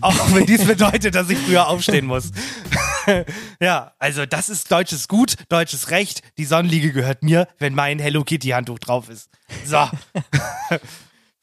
auch 0.00 0.32
wenn 0.32 0.46
dies 0.46 0.64
bedeutet, 0.68 1.16
dass 1.16 1.28
ich 1.28 1.38
früher 1.38 1.66
aufstehen 1.66 2.06
muss. 2.06 2.30
ja, 3.60 3.90
also 3.98 4.24
das 4.24 4.50
ist 4.50 4.70
deutsches 4.70 5.08
Gut, 5.08 5.34
deutsches 5.48 5.90
Recht. 5.90 6.22
Die 6.38 6.44
Sonnenliege 6.44 6.92
gehört 6.92 7.24
mir, 7.24 7.48
wenn 7.58 7.74
mein 7.74 7.98
Hello 7.98 8.22
Kitty 8.22 8.50
Handtuch 8.50 8.78
drauf 8.78 9.08
ist. 9.10 9.30
So, 9.64 9.88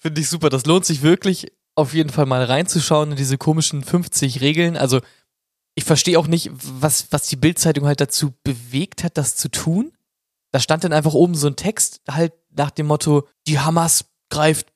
Finde 0.04 0.20
ich 0.20 0.28
super. 0.28 0.49
Das 0.49 0.66
lohnt 0.66 0.84
sich 0.84 1.01
wirklich, 1.01 1.54
auf 1.76 1.93
jeden 1.93 2.10
Fall 2.10 2.26
mal 2.26 2.43
reinzuschauen 2.43 3.12
in 3.12 3.18
diese 3.18 3.38
komischen 3.38 3.86
50 3.86 4.41
Regeln. 4.41 4.76
Also, 4.76 4.99
ich 5.76 5.86
verstehe 5.86 6.20
auch 6.20 6.28
nicht, 6.28 6.51
was, 6.54 7.08
was 7.12 7.28
die 7.28 7.38
Bildzeitung 7.38 7.86
halt 7.86 8.01
dazu 8.01 8.34
bewegt 8.43 9.06
hat, 9.06 9.18
das 9.18 9.38
zu 9.38 9.49
tun. 9.49 9.93
Da 10.51 10.60
stand 10.60 10.84
dann 10.84 10.91
einfach 10.91 11.14
oben 11.14 11.36
so 11.36 11.47
ein 11.47 11.56
Text, 11.56 12.01
halt 12.10 12.34
nach 12.49 12.70
dem 12.70 12.88
Motto, 12.88 13.30
die 13.47 13.60
Hamas 13.62 14.04
greift 14.30 14.74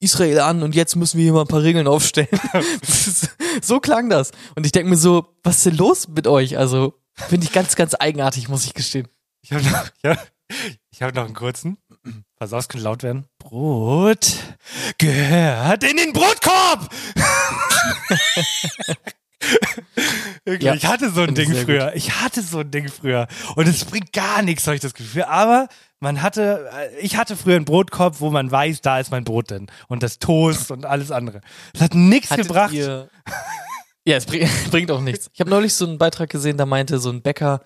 Israel 0.00 0.40
an 0.40 0.62
und 0.62 0.74
jetzt 0.74 0.96
müssen 0.96 1.18
wir 1.18 1.24
hier 1.24 1.34
mal 1.34 1.42
ein 1.42 1.46
paar 1.46 1.62
Regeln 1.62 1.86
aufstellen. 1.86 2.40
Ist, 2.80 3.36
so 3.62 3.80
klang 3.80 4.08
das. 4.08 4.30
Und 4.56 4.64
ich 4.64 4.72
denke 4.72 4.88
mir 4.88 4.96
so, 4.96 5.36
was 5.42 5.58
ist 5.58 5.66
denn 5.66 5.76
los 5.76 6.08
mit 6.08 6.26
euch? 6.26 6.56
Also, 6.56 6.94
finde 7.12 7.44
ich 7.44 7.52
ganz, 7.52 7.76
ganz 7.76 7.94
eigenartig, 8.00 8.48
muss 8.48 8.64
ich 8.64 8.72
gestehen. 8.72 9.08
ich 9.42 9.52
habe 9.52 9.62
noch, 9.62 9.84
ich 10.02 10.08
hab, 10.08 10.30
ich 10.90 11.02
hab 11.02 11.14
noch 11.14 11.26
einen 11.26 11.34
kurzen. 11.34 11.76
Pass 12.40 12.54
auf, 12.54 12.60
es 12.60 12.68
könnte 12.68 12.84
laut 12.84 13.02
werden. 13.02 13.26
Brot 13.38 14.38
gehört 14.96 15.84
in 15.84 15.96
den 15.98 16.12
Brotkorb! 16.12 16.88
Ja, 20.46 20.74
ich 20.74 20.84
hatte 20.84 21.10
so 21.10 21.22
ein 21.22 21.34
Ding 21.34 21.54
früher. 21.54 21.94
Ich 21.94 22.20
hatte 22.20 22.42
so 22.42 22.60
ein 22.60 22.70
Ding 22.70 22.88
früher. 22.88 23.26
Und 23.56 23.66
es 23.66 23.86
bringt 23.86 24.12
gar 24.12 24.42
nichts, 24.42 24.66
habe 24.66 24.74
ich 24.74 24.82
das 24.82 24.92
Gefühl. 24.92 25.22
Aber 25.22 25.68
man 25.98 26.20
hatte, 26.20 26.70
äh, 26.74 26.98
ich 26.98 27.16
hatte 27.16 27.36
früher 27.36 27.56
einen 27.56 27.64
Brotkorb, 27.64 28.20
wo 28.20 28.30
man 28.30 28.50
weiß, 28.50 28.82
da 28.82 29.00
ist 29.00 29.10
mein 29.10 29.24
Brot 29.24 29.50
drin. 29.50 29.68
Und 29.88 30.02
das 30.02 30.18
Toast 30.18 30.70
und 30.70 30.84
alles 30.84 31.10
andere. 31.10 31.40
Das 31.72 31.82
hat 31.82 31.94
nichts 31.94 32.30
Hattet 32.30 32.48
gebracht. 32.48 32.72
Ihr 32.72 33.08
ja, 34.04 34.16
es 34.16 34.26
bring, 34.26 34.48
bringt 34.70 34.90
auch 34.90 35.00
nichts. 35.00 35.30
Ich 35.32 35.40
habe 35.40 35.50
neulich 35.50 35.74
so 35.74 35.86
einen 35.86 35.98
Beitrag 35.98 36.28
gesehen, 36.28 36.58
da 36.58 36.66
meinte 36.66 36.98
so 36.98 37.10
ein 37.10 37.22
Bäcker, 37.22 37.62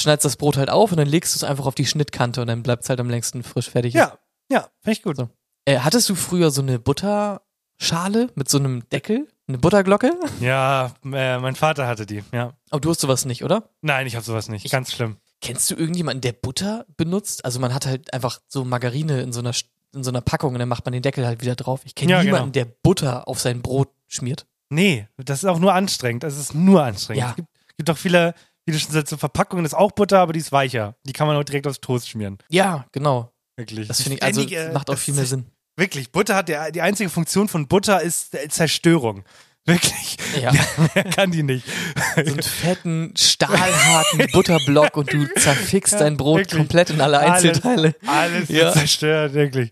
schneidest 0.00 0.24
das 0.24 0.36
Brot 0.36 0.56
halt 0.56 0.70
auf 0.70 0.90
und 0.92 0.98
dann 0.98 1.08
legst 1.08 1.34
du 1.34 1.38
es 1.38 1.44
einfach 1.44 1.66
auf 1.66 1.74
die 1.74 1.86
Schnittkante 1.86 2.40
und 2.40 2.46
dann 2.46 2.62
bleibt 2.62 2.84
es 2.84 2.88
halt 2.90 3.00
am 3.00 3.10
längsten 3.10 3.42
frisch 3.42 3.70
fertig. 3.70 3.94
Ja, 3.94 4.18
ja, 4.50 4.68
finde 4.82 4.92
ich 4.92 5.02
gut. 5.02 5.16
So. 5.16 5.28
Äh, 5.64 5.78
hattest 5.80 6.08
du 6.08 6.14
früher 6.14 6.50
so 6.50 6.62
eine 6.62 6.78
Butterschale 6.78 8.28
mit 8.34 8.48
so 8.48 8.58
einem 8.58 8.88
Deckel? 8.90 9.28
Eine 9.48 9.58
Butterglocke? 9.58 10.12
Ja, 10.40 10.92
äh, 11.04 11.38
mein 11.38 11.56
Vater 11.56 11.86
hatte 11.86 12.04
die, 12.04 12.22
ja. 12.32 12.52
Aber 12.70 12.80
du 12.80 12.90
hast 12.90 13.00
sowas 13.00 13.24
nicht, 13.24 13.44
oder? 13.44 13.70
Nein, 13.80 14.06
ich 14.06 14.14
habe 14.14 14.24
sowas 14.24 14.48
nicht. 14.48 14.70
Ganz 14.70 14.92
schlimm. 14.92 15.16
Kennst 15.40 15.70
du 15.70 15.74
irgendjemanden, 15.74 16.20
der 16.20 16.32
Butter 16.32 16.84
benutzt? 16.96 17.44
Also 17.44 17.60
man 17.60 17.72
hat 17.72 17.86
halt 17.86 18.12
einfach 18.12 18.40
so 18.48 18.64
Margarine 18.64 19.22
in 19.22 19.32
so 19.32 19.40
einer, 19.40 19.52
in 19.94 20.04
so 20.04 20.10
einer 20.10 20.20
Packung 20.20 20.52
und 20.52 20.58
dann 20.58 20.68
macht 20.68 20.84
man 20.84 20.92
den 20.92 21.02
Deckel 21.02 21.24
halt 21.26 21.40
wieder 21.40 21.54
drauf. 21.54 21.80
Ich 21.84 21.94
kenne 21.94 22.12
Ja, 22.12 22.22
niemanden, 22.22 22.52
genau. 22.52 22.66
der 22.66 22.76
Butter 22.82 23.26
auf 23.28 23.40
sein 23.40 23.62
Brot 23.62 23.88
schmiert. 24.08 24.46
Nee, 24.68 25.08
das 25.16 25.38
ist 25.38 25.44
auch 25.46 25.58
nur 25.58 25.72
anstrengend. 25.72 26.24
Das 26.24 26.36
ist 26.36 26.54
nur 26.54 26.82
anstrengend. 26.82 27.22
Ja. 27.22 27.30
Es 27.30 27.36
gibt, 27.36 27.48
gibt 27.78 27.90
auch 27.90 27.96
viele, 27.96 28.34
wie 28.68 28.72
du 28.72 28.78
schon 28.78 28.92
sagst, 28.92 29.08
so 29.08 29.16
Verpackungen 29.16 29.64
ist 29.64 29.74
auch 29.74 29.90
Butter, 29.92 30.20
aber 30.20 30.32
die 30.32 30.38
ist 30.40 30.52
weicher. 30.52 30.94
Die 31.04 31.12
kann 31.12 31.26
man 31.26 31.36
auch 31.36 31.42
direkt 31.44 31.66
aufs 31.66 31.80
Toast 31.80 32.08
schmieren. 32.08 32.38
Ja, 32.48 32.86
genau. 32.92 33.32
Wirklich. 33.56 33.88
Das 33.88 34.00
finde 34.02 34.18
ich, 34.18 34.22
also 34.22 34.42
Ständige- 34.42 34.70
macht 34.72 34.88
auch 34.90 34.98
viel 34.98 35.14
mehr 35.14 35.26
Sinn. 35.26 35.46
Wirklich, 35.76 36.12
Butter 36.12 36.34
hat 36.36 36.48
der, 36.48 36.70
die 36.70 36.80
einzige 36.82 37.08
Funktion 37.10 37.48
von 37.48 37.66
Butter 37.66 38.00
ist 38.02 38.34
äh, 38.34 38.48
Zerstörung. 38.48 39.24
Wirklich. 39.66 40.16
Ja. 40.40 40.52
Mehr 40.94 41.04
kann 41.04 41.30
die 41.30 41.42
nicht. 41.42 41.66
so 42.14 42.20
einen 42.22 42.42
fetten, 42.42 43.12
stahlharten 43.16 44.26
Butterblock 44.32 44.96
und 44.96 45.12
du 45.12 45.26
zerfickst 45.34 45.94
dein 45.94 46.16
Brot 46.16 46.38
wirklich. 46.38 46.56
komplett 46.58 46.90
in 46.90 47.00
alle 47.02 47.18
Einzelteile. 47.20 47.94
Alles, 48.06 48.48
alles 48.48 48.48
Ja. 48.48 48.72
zerstört, 48.72 49.34
wirklich. 49.34 49.70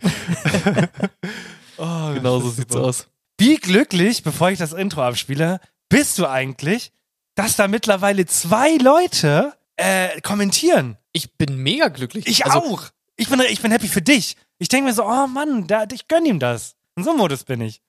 oh, 1.78 2.10
Genau 2.14 2.40
so 2.40 2.50
sieht's 2.50 2.72
super. 2.72 2.84
aus. 2.84 3.06
Wie 3.38 3.56
glücklich, 3.56 4.22
bevor 4.22 4.50
ich 4.50 4.58
das 4.58 4.72
Intro 4.72 5.02
abspiele, 5.02 5.60
bist 5.88 6.18
du 6.18 6.26
eigentlich, 6.26 6.92
dass 7.36 7.54
da 7.54 7.68
mittlerweile 7.68 8.26
zwei 8.26 8.76
Leute 8.78 9.52
äh, 9.76 10.20
kommentieren? 10.22 10.96
Ich 11.12 11.34
bin 11.34 11.62
mega 11.62 11.88
glücklich. 11.88 12.26
Ich 12.26 12.44
also, 12.44 12.58
auch. 12.58 12.84
Ich 13.16 13.28
bin, 13.28 13.40
ich 13.48 13.62
bin 13.62 13.70
happy 13.70 13.88
für 13.88 14.02
dich. 14.02 14.36
Ich 14.58 14.68
denke 14.68 14.88
mir 14.88 14.94
so, 14.94 15.04
oh 15.04 15.26
Mann, 15.28 15.66
da, 15.66 15.84
ich 15.92 16.08
gönn 16.08 16.26
ihm 16.26 16.40
das. 16.40 16.74
In 16.96 17.04
so 17.04 17.10
einem 17.10 17.20
Modus 17.20 17.44
bin 17.44 17.60
ich. 17.60 17.80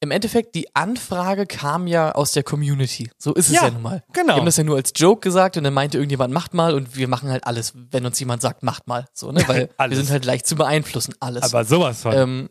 Im 0.00 0.10
Endeffekt, 0.10 0.54
die 0.54 0.74
Anfrage 0.76 1.46
kam 1.46 1.86
ja 1.86 2.12
aus 2.12 2.32
der 2.32 2.42
Community. 2.42 3.10
So 3.16 3.32
ist 3.32 3.48
es 3.48 3.54
Ja, 3.54 3.64
ja, 3.64 3.70
nun 3.70 3.82
mal. 3.82 4.04
genau. 4.12 4.34
Wir 4.34 4.36
haben 4.36 4.44
das 4.44 4.56
ja 4.56 4.64
nur 4.64 4.76
als 4.76 4.92
Joke 4.94 5.20
gesagt 5.20 5.56
und 5.56 5.64
dann 5.64 5.72
meinte 5.72 5.96
irgendjemand, 5.96 6.32
macht 6.32 6.52
mal 6.52 6.74
und 6.74 6.94
wir 6.94 7.08
machen 7.08 7.30
halt 7.30 7.46
alles, 7.46 7.72
wenn 7.90 8.04
uns 8.04 8.18
jemand 8.20 8.42
sagt, 8.42 8.62
macht 8.62 8.86
mal. 8.86 9.06
So, 9.14 9.32
ne? 9.32 9.42
Weil 9.46 9.90
wir 9.90 9.96
sind 9.96 10.10
halt 10.10 10.24
leicht 10.24 10.46
zu 10.46 10.56
beeinflussen, 10.56 11.14
alles. 11.20 11.42
Aber 11.42 11.64
sowas 11.64 12.02
von. 12.02 12.12
ähm, 12.12 12.50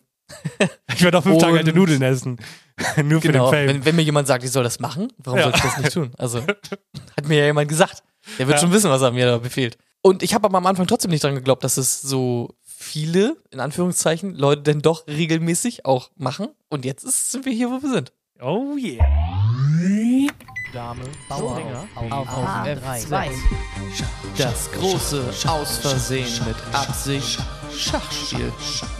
ich 0.94 1.04
werde 1.04 1.18
auch 1.18 1.24
fünf 1.24 1.38
Tage 1.40 1.58
alte 1.58 1.74
Nudeln 1.74 2.02
essen. 2.02 2.38
Nur 3.04 3.22
für 3.22 3.32
genau, 3.32 3.52
den 3.52 3.60
Fame. 3.60 3.68
wenn, 3.68 3.86
wenn 3.86 3.96
mir 3.96 4.02
jemand 4.02 4.28
sagt, 4.28 4.44
ich 4.44 4.52
soll 4.52 4.64
das 4.64 4.80
machen, 4.80 5.08
warum 5.18 5.40
Ja. 5.40 5.46
soll 5.46 5.54
ich 5.56 5.62
das 5.62 5.78
nicht 5.78 5.94
tun? 5.94 6.12
Also, 6.18 6.40
hat 7.18 7.28
mir 7.28 7.38
ja 7.40 7.46
jemand 7.46 7.70
gesagt. 7.70 8.04
Der 8.40 8.48
wird 8.48 8.58
Ja. 8.58 8.62
schon 8.62 8.72
wissen, 8.72 8.90
was 8.90 9.02
er 9.02 9.12
mir 9.12 9.26
da 9.26 9.38
befehlt. 9.38 9.78
Und 10.02 10.24
ich 10.24 10.34
habe 10.34 10.46
aber 10.46 10.58
am 10.58 10.66
Anfang 10.66 10.88
trotzdem 10.88 11.12
nicht 11.12 11.24
dran 11.24 11.36
geglaubt, 11.36 11.64
dass 11.64 11.78
es 11.78 12.02
so 12.02 12.56
viele, 12.66 13.38
in 13.52 13.60
Anführungszeichen, 13.60 14.36
Leute 14.36 14.62
denn 14.64 14.82
doch 14.82 15.08
regelmäßig 15.08 15.86
auch 15.86 16.10
machen. 16.18 16.48
Und 16.70 16.84
jetzt 16.86 17.04
ist, 17.04 17.32
sind 17.32 17.46
wir 17.46 17.54
hier, 17.54 17.70
wo 17.70 17.82
wir 17.82 17.90
sind. 17.90 18.12
Oh 18.42 18.76
yeah. 18.78 19.06
Dame, 20.74 21.02
Bauer 21.30 21.86
auf 21.96 22.12
auf, 22.12 22.28
H3. 22.28 22.78
F2. 23.08 23.30
Das 24.38 24.72
große 24.72 25.24
Aus 25.48 25.78
Versehen 25.78 26.28
mit 26.48 26.56
Absicht 26.74 27.40
Schachspiel. 27.78 28.51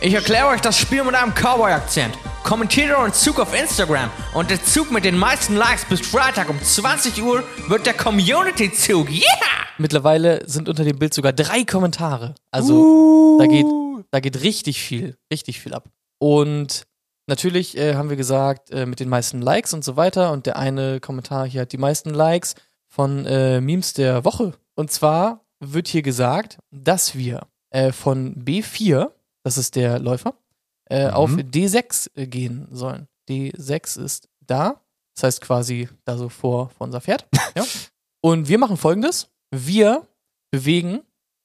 Ich 0.01 0.13
erkläre 0.13 0.47
euch 0.47 0.61
das 0.61 0.78
Spiel 0.78 1.03
mit 1.03 1.15
einem 1.15 1.34
Cowboy-Akzent. 1.34 2.17
Kommentiert 2.43 2.91
euren 2.91 3.13
Zug 3.13 3.39
auf 3.39 3.57
Instagram 3.57 4.09
und 4.34 4.49
der 4.49 4.63
Zug 4.63 4.91
mit 4.91 5.05
den 5.05 5.17
meisten 5.17 5.55
Likes 5.55 5.86
bis 5.86 6.01
Freitag 6.01 6.49
um 6.49 6.61
20 6.61 7.24
Uhr 7.24 7.43
wird 7.67 7.86
der 7.86 7.93
Community-Zug. 7.93 9.09
Yeah! 9.09 9.24
Mittlerweile 9.78 10.47
sind 10.47 10.69
unter 10.69 10.84
dem 10.84 10.99
Bild 10.99 11.13
sogar 11.13 11.34
drei 11.34 11.63
Kommentare. 11.63 12.36
Also 12.51 13.38
da 13.39 13.45
geht 13.47 13.65
da 14.11 14.19
geht 14.19 14.43
richtig 14.43 14.80
viel, 14.80 15.17
richtig 15.32 15.59
viel 15.59 15.74
ab. 15.74 15.89
Und 16.19 16.86
natürlich 17.28 17.76
äh, 17.78 17.95
haben 17.95 18.09
wir 18.09 18.15
gesagt, 18.15 18.69
äh, 18.69 18.86
mit 18.86 18.99
den 18.99 19.09
meisten 19.09 19.41
Likes 19.41 19.74
und 19.74 19.84
so 19.84 19.95
weiter. 19.95 20.32
Und 20.32 20.45
der 20.45 20.57
eine 20.57 20.99
Kommentar 20.99 21.47
hier 21.47 21.61
hat 21.61 21.71
die 21.71 21.78
meisten 21.78 22.11
Likes 22.11 22.53
von 22.88 23.26
äh, 23.26 23.59
Memes 23.59 23.93
der 23.93 24.24
Woche. 24.24 24.53
Und 24.76 24.91
zwar 24.91 25.45
wird 25.59 25.88
hier 25.88 26.03
gesagt, 26.03 26.59
dass 26.69 27.15
wir 27.17 27.47
äh, 27.74 27.91
von 27.91 28.43
B4, 28.45 29.11
das 29.43 29.57
ist 29.57 29.76
der 29.76 29.99
Läufer, 29.99 30.36
äh, 30.86 31.07
auf 31.09 31.32
D6 31.32 32.09
äh, 32.15 32.28
gehen 32.28 32.67
sollen. 32.71 33.07
D6 33.30 33.99
ist 34.01 34.30
da. 34.39 34.80
Das 35.15 35.24
heißt 35.24 35.41
quasi 35.41 35.89
da 36.05 36.17
so 36.17 36.30
vor, 36.30 36.69
vor 36.69 36.86
unser 36.86 37.01
Pferd. 37.01 37.28
ja. 37.55 37.65
Und 38.21 38.47
wir 38.47 38.57
machen 38.57 38.78
folgendes. 38.78 39.30
Wir 39.51 40.07
bewegen 40.51 41.01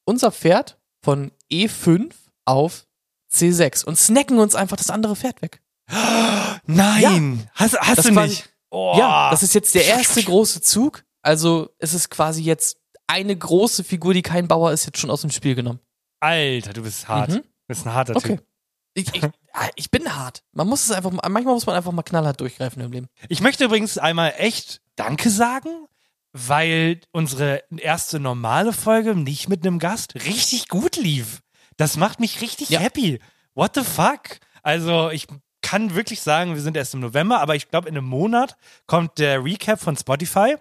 unser 0.06 0.30
Pferd 0.32 0.78
von 1.04 1.32
E5 1.52 2.12
auf 2.44 2.86
C6 3.32 3.84
und 3.84 3.96
snacken 3.98 4.38
uns 4.38 4.54
einfach 4.54 4.76
das 4.76 4.90
andere 4.90 5.16
Pferd 5.16 5.42
weg. 5.42 5.60
Nein! 6.66 7.48
Hast, 7.54 7.78
hast 7.78 7.98
Das 7.98 8.06
du 8.06 8.12
quasi- 8.12 8.28
nicht? 8.28 8.54
Oh. 8.70 8.94
Ja, 8.98 9.30
das 9.30 9.42
ist 9.42 9.54
jetzt 9.54 9.74
der 9.74 9.86
erste 9.86 10.22
große 10.22 10.60
Zug. 10.60 11.04
Also 11.22 11.70
es 11.78 11.94
ist 11.94 12.10
quasi 12.10 12.42
jetzt 12.42 12.78
eine 13.06 13.34
große 13.36 13.82
Figur, 13.82 14.12
die 14.12 14.20
kein 14.22 14.46
Bauer 14.48 14.72
ist, 14.72 14.84
jetzt 14.84 14.98
schon 14.98 15.10
aus 15.10 15.22
dem 15.22 15.30
Spiel 15.30 15.54
genommen. 15.54 15.80
Alter, 16.20 16.72
du 16.72 16.82
bist 16.82 17.08
hart. 17.08 17.30
Mhm. 17.30 17.34
Du 17.36 17.42
bist 17.68 17.86
ein 17.86 17.94
harter 17.94 18.16
Okay. 18.16 18.36
Typ. 18.36 18.46
Ich, 18.94 19.14
ich, 19.14 19.22
ah, 19.52 19.68
ich 19.76 19.90
bin 19.90 20.12
hart. 20.16 20.42
Man 20.52 20.66
muss 20.66 20.84
es 20.84 20.90
einfach, 20.90 21.12
manchmal 21.12 21.54
muss 21.54 21.66
man 21.66 21.76
einfach 21.76 21.92
mal 21.92 22.02
knallhart 22.02 22.40
durchgreifen 22.40 22.82
im 22.82 22.90
Leben. 22.90 23.06
Ich 23.28 23.40
möchte 23.40 23.64
übrigens 23.64 23.96
einmal 23.98 24.34
echt 24.38 24.80
Danke 24.96 25.30
sagen, 25.30 25.86
weil 26.32 27.00
unsere 27.12 27.62
erste 27.76 28.18
normale 28.18 28.72
Folge 28.72 29.14
nicht 29.14 29.48
mit 29.48 29.64
einem 29.64 29.78
Gast 29.78 30.14
richtig 30.16 30.68
gut 30.68 30.96
lief. 30.96 31.42
Das 31.76 31.96
macht 31.96 32.18
mich 32.18 32.40
richtig 32.40 32.70
Ja. 32.70 32.80
happy. 32.80 33.20
What 33.54 33.74
the 33.76 33.82
fuck? 33.84 34.40
Also, 34.62 35.10
ich 35.10 35.26
kann 35.62 35.94
wirklich 35.94 36.20
sagen, 36.20 36.54
wir 36.54 36.60
sind 36.62 36.76
erst 36.76 36.94
im 36.94 37.00
November, 37.00 37.40
aber 37.40 37.54
ich 37.54 37.68
glaube, 37.68 37.88
in 37.88 37.96
einem 37.96 38.06
Monat 38.06 38.56
kommt 38.86 39.18
der 39.18 39.44
Recap 39.44 39.80
von 39.80 39.96
Spotify. 39.96 40.56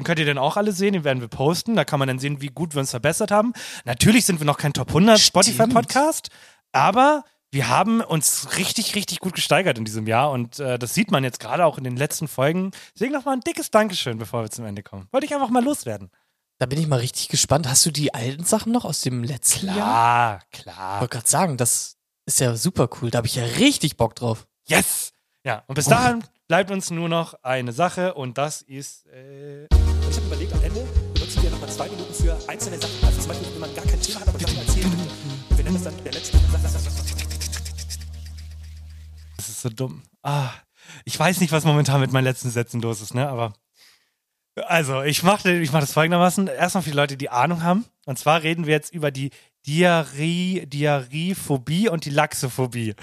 Den 0.00 0.04
könnt 0.04 0.18
ihr 0.18 0.24
dann 0.24 0.38
auch 0.38 0.56
alle 0.56 0.72
sehen, 0.72 0.94
den 0.94 1.04
werden 1.04 1.20
wir 1.20 1.28
posten. 1.28 1.76
Da 1.76 1.84
kann 1.84 1.98
man 1.98 2.08
dann 2.08 2.18
sehen, 2.18 2.40
wie 2.40 2.46
gut 2.46 2.74
wir 2.74 2.80
uns 2.80 2.90
verbessert 2.90 3.30
haben. 3.30 3.52
Natürlich 3.84 4.24
sind 4.24 4.40
wir 4.40 4.46
noch 4.46 4.56
kein 4.56 4.72
Top 4.72 4.88
100 4.88 5.18
Stimmt. 5.18 5.44
Spotify-Podcast, 5.44 6.30
aber 6.72 7.22
wir 7.50 7.68
haben 7.68 8.00
uns 8.00 8.56
richtig, 8.56 8.94
richtig 8.94 9.20
gut 9.20 9.34
gesteigert 9.34 9.76
in 9.76 9.84
diesem 9.84 10.06
Jahr 10.06 10.30
und 10.30 10.58
äh, 10.58 10.78
das 10.78 10.94
sieht 10.94 11.10
man 11.10 11.22
jetzt 11.22 11.38
gerade 11.38 11.66
auch 11.66 11.76
in 11.76 11.84
den 11.84 11.98
letzten 11.98 12.28
Folgen. 12.28 12.70
Deswegen 12.94 13.12
nochmal 13.12 13.34
ein 13.34 13.40
dickes 13.40 13.70
Dankeschön, 13.70 14.16
bevor 14.16 14.42
wir 14.42 14.50
zum 14.50 14.64
Ende 14.64 14.82
kommen. 14.82 15.06
Wollte 15.12 15.26
ich 15.26 15.34
einfach 15.34 15.50
mal 15.50 15.62
loswerden. 15.62 16.10
Da 16.58 16.64
bin 16.64 16.80
ich 16.80 16.86
mal 16.86 17.00
richtig 17.00 17.28
gespannt. 17.28 17.68
Hast 17.68 17.84
du 17.84 17.90
die 17.90 18.14
alten 18.14 18.44
Sachen 18.44 18.72
noch 18.72 18.86
aus 18.86 19.02
dem 19.02 19.22
letzten 19.22 19.66
Jahr? 19.66 19.74
Klar, 19.76 20.40
Ich 20.50 20.62
klar. 20.62 21.00
wollte 21.02 21.12
gerade 21.18 21.28
sagen, 21.28 21.56
das 21.58 21.96
ist 22.24 22.40
ja 22.40 22.56
super 22.56 22.88
cool. 23.02 23.10
Da 23.10 23.18
habe 23.18 23.26
ich 23.26 23.34
ja 23.34 23.44
richtig 23.44 23.98
Bock 23.98 24.14
drauf. 24.14 24.46
Yes! 24.66 25.12
Ja, 25.44 25.62
und 25.66 25.74
bis 25.74 25.84
dahin 25.84 26.24
bleibt 26.50 26.72
uns 26.72 26.90
nur 26.90 27.08
noch 27.08 27.34
eine 27.44 27.72
Sache 27.72 28.14
und 28.14 28.36
das 28.36 28.60
ist. 28.60 29.06
Äh, 29.06 29.66
Ich 29.70 30.16
habe 30.16 30.26
überlegt, 30.26 30.52
am 30.52 30.64
Ende 30.64 30.84
benutzen 31.14 31.44
wir 31.44 31.50
nochmal 31.50 31.68
zwei 31.70 31.88
Minuten 31.88 32.12
für 32.12 32.36
einzelne 32.48 32.76
Sachen. 32.76 33.06
Also 33.06 33.20
zum 33.20 33.28
Beispiel, 33.28 33.52
wenn 33.52 33.60
man 33.60 33.72
gar 33.72 33.84
kein 33.84 34.02
Thema 34.02 34.18
hat, 34.18 34.28
aber 34.28 34.40
Sachen 34.40 34.58
erzählen 34.58 34.90
will. 34.90 35.56
Wir 35.56 35.64
nennen 35.64 35.74
das 35.76 35.84
dann 35.84 36.02
der 36.02 36.12
letzte. 36.12 36.38
das 39.36 39.48
ist 39.48 39.60
so 39.60 39.68
dumm. 39.68 40.02
Ah, 40.24 40.50
ich 41.04 41.16
weiß 41.16 41.38
nicht, 41.38 41.52
was 41.52 41.64
momentan 41.64 42.00
mit 42.00 42.10
meinen 42.10 42.24
letzten 42.24 42.50
Sätzen 42.50 42.82
los 42.82 43.00
ist, 43.00 43.14
ne? 43.14 43.28
Aber. 43.28 43.52
Also, 44.66 45.02
ich 45.02 45.22
mache 45.22 45.52
ich 45.52 45.70
mach 45.70 45.78
das 45.78 45.92
folgendermaßen. 45.92 46.48
Erstmal 46.48 46.82
für 46.82 46.90
die 46.90 46.96
Leute, 46.96 47.16
die 47.16 47.30
Ahnung 47.30 47.62
haben. 47.62 47.84
Und 48.06 48.18
zwar 48.18 48.42
reden 48.42 48.66
wir 48.66 48.74
jetzt 48.74 48.92
über 48.92 49.12
die 49.12 49.30
Diarrhee, 49.68 50.66
Diarrheephobie 50.66 51.88
und 51.88 52.06
die 52.06 52.10
Laxophobie. 52.10 52.96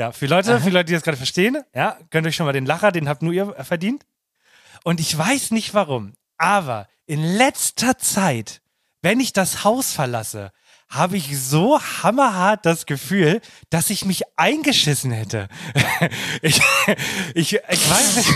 Ja, 0.00 0.12
für 0.12 0.24
Leute, 0.24 0.58
für 0.60 0.70
Leute, 0.70 0.86
die 0.86 0.92
das 0.94 1.02
gerade 1.02 1.18
verstehen, 1.18 1.58
ja, 1.74 1.98
gönnt 2.08 2.26
euch 2.26 2.34
schon 2.34 2.46
mal 2.46 2.54
den 2.54 2.64
Lacher, 2.64 2.90
den 2.90 3.06
habt 3.06 3.20
nur 3.20 3.34
ihr 3.34 3.52
verdient. 3.62 4.06
Und 4.82 4.98
ich 4.98 5.16
weiß 5.16 5.50
nicht 5.50 5.74
warum, 5.74 6.14
aber 6.38 6.88
in 7.04 7.22
letzter 7.22 7.98
Zeit, 7.98 8.62
wenn 9.02 9.20
ich 9.20 9.34
das 9.34 9.62
Haus 9.62 9.92
verlasse, 9.92 10.52
habe 10.88 11.18
ich 11.18 11.38
so 11.38 11.78
hammerhart 11.82 12.64
das 12.64 12.86
Gefühl, 12.86 13.42
dass 13.68 13.90
ich 13.90 14.06
mich 14.06 14.22
eingeschissen 14.36 15.12
hätte. 15.12 15.48
ich, 16.40 16.62
ich, 17.34 17.52
ich 17.52 17.90
weiß 17.90 18.16
nicht. 18.16 18.34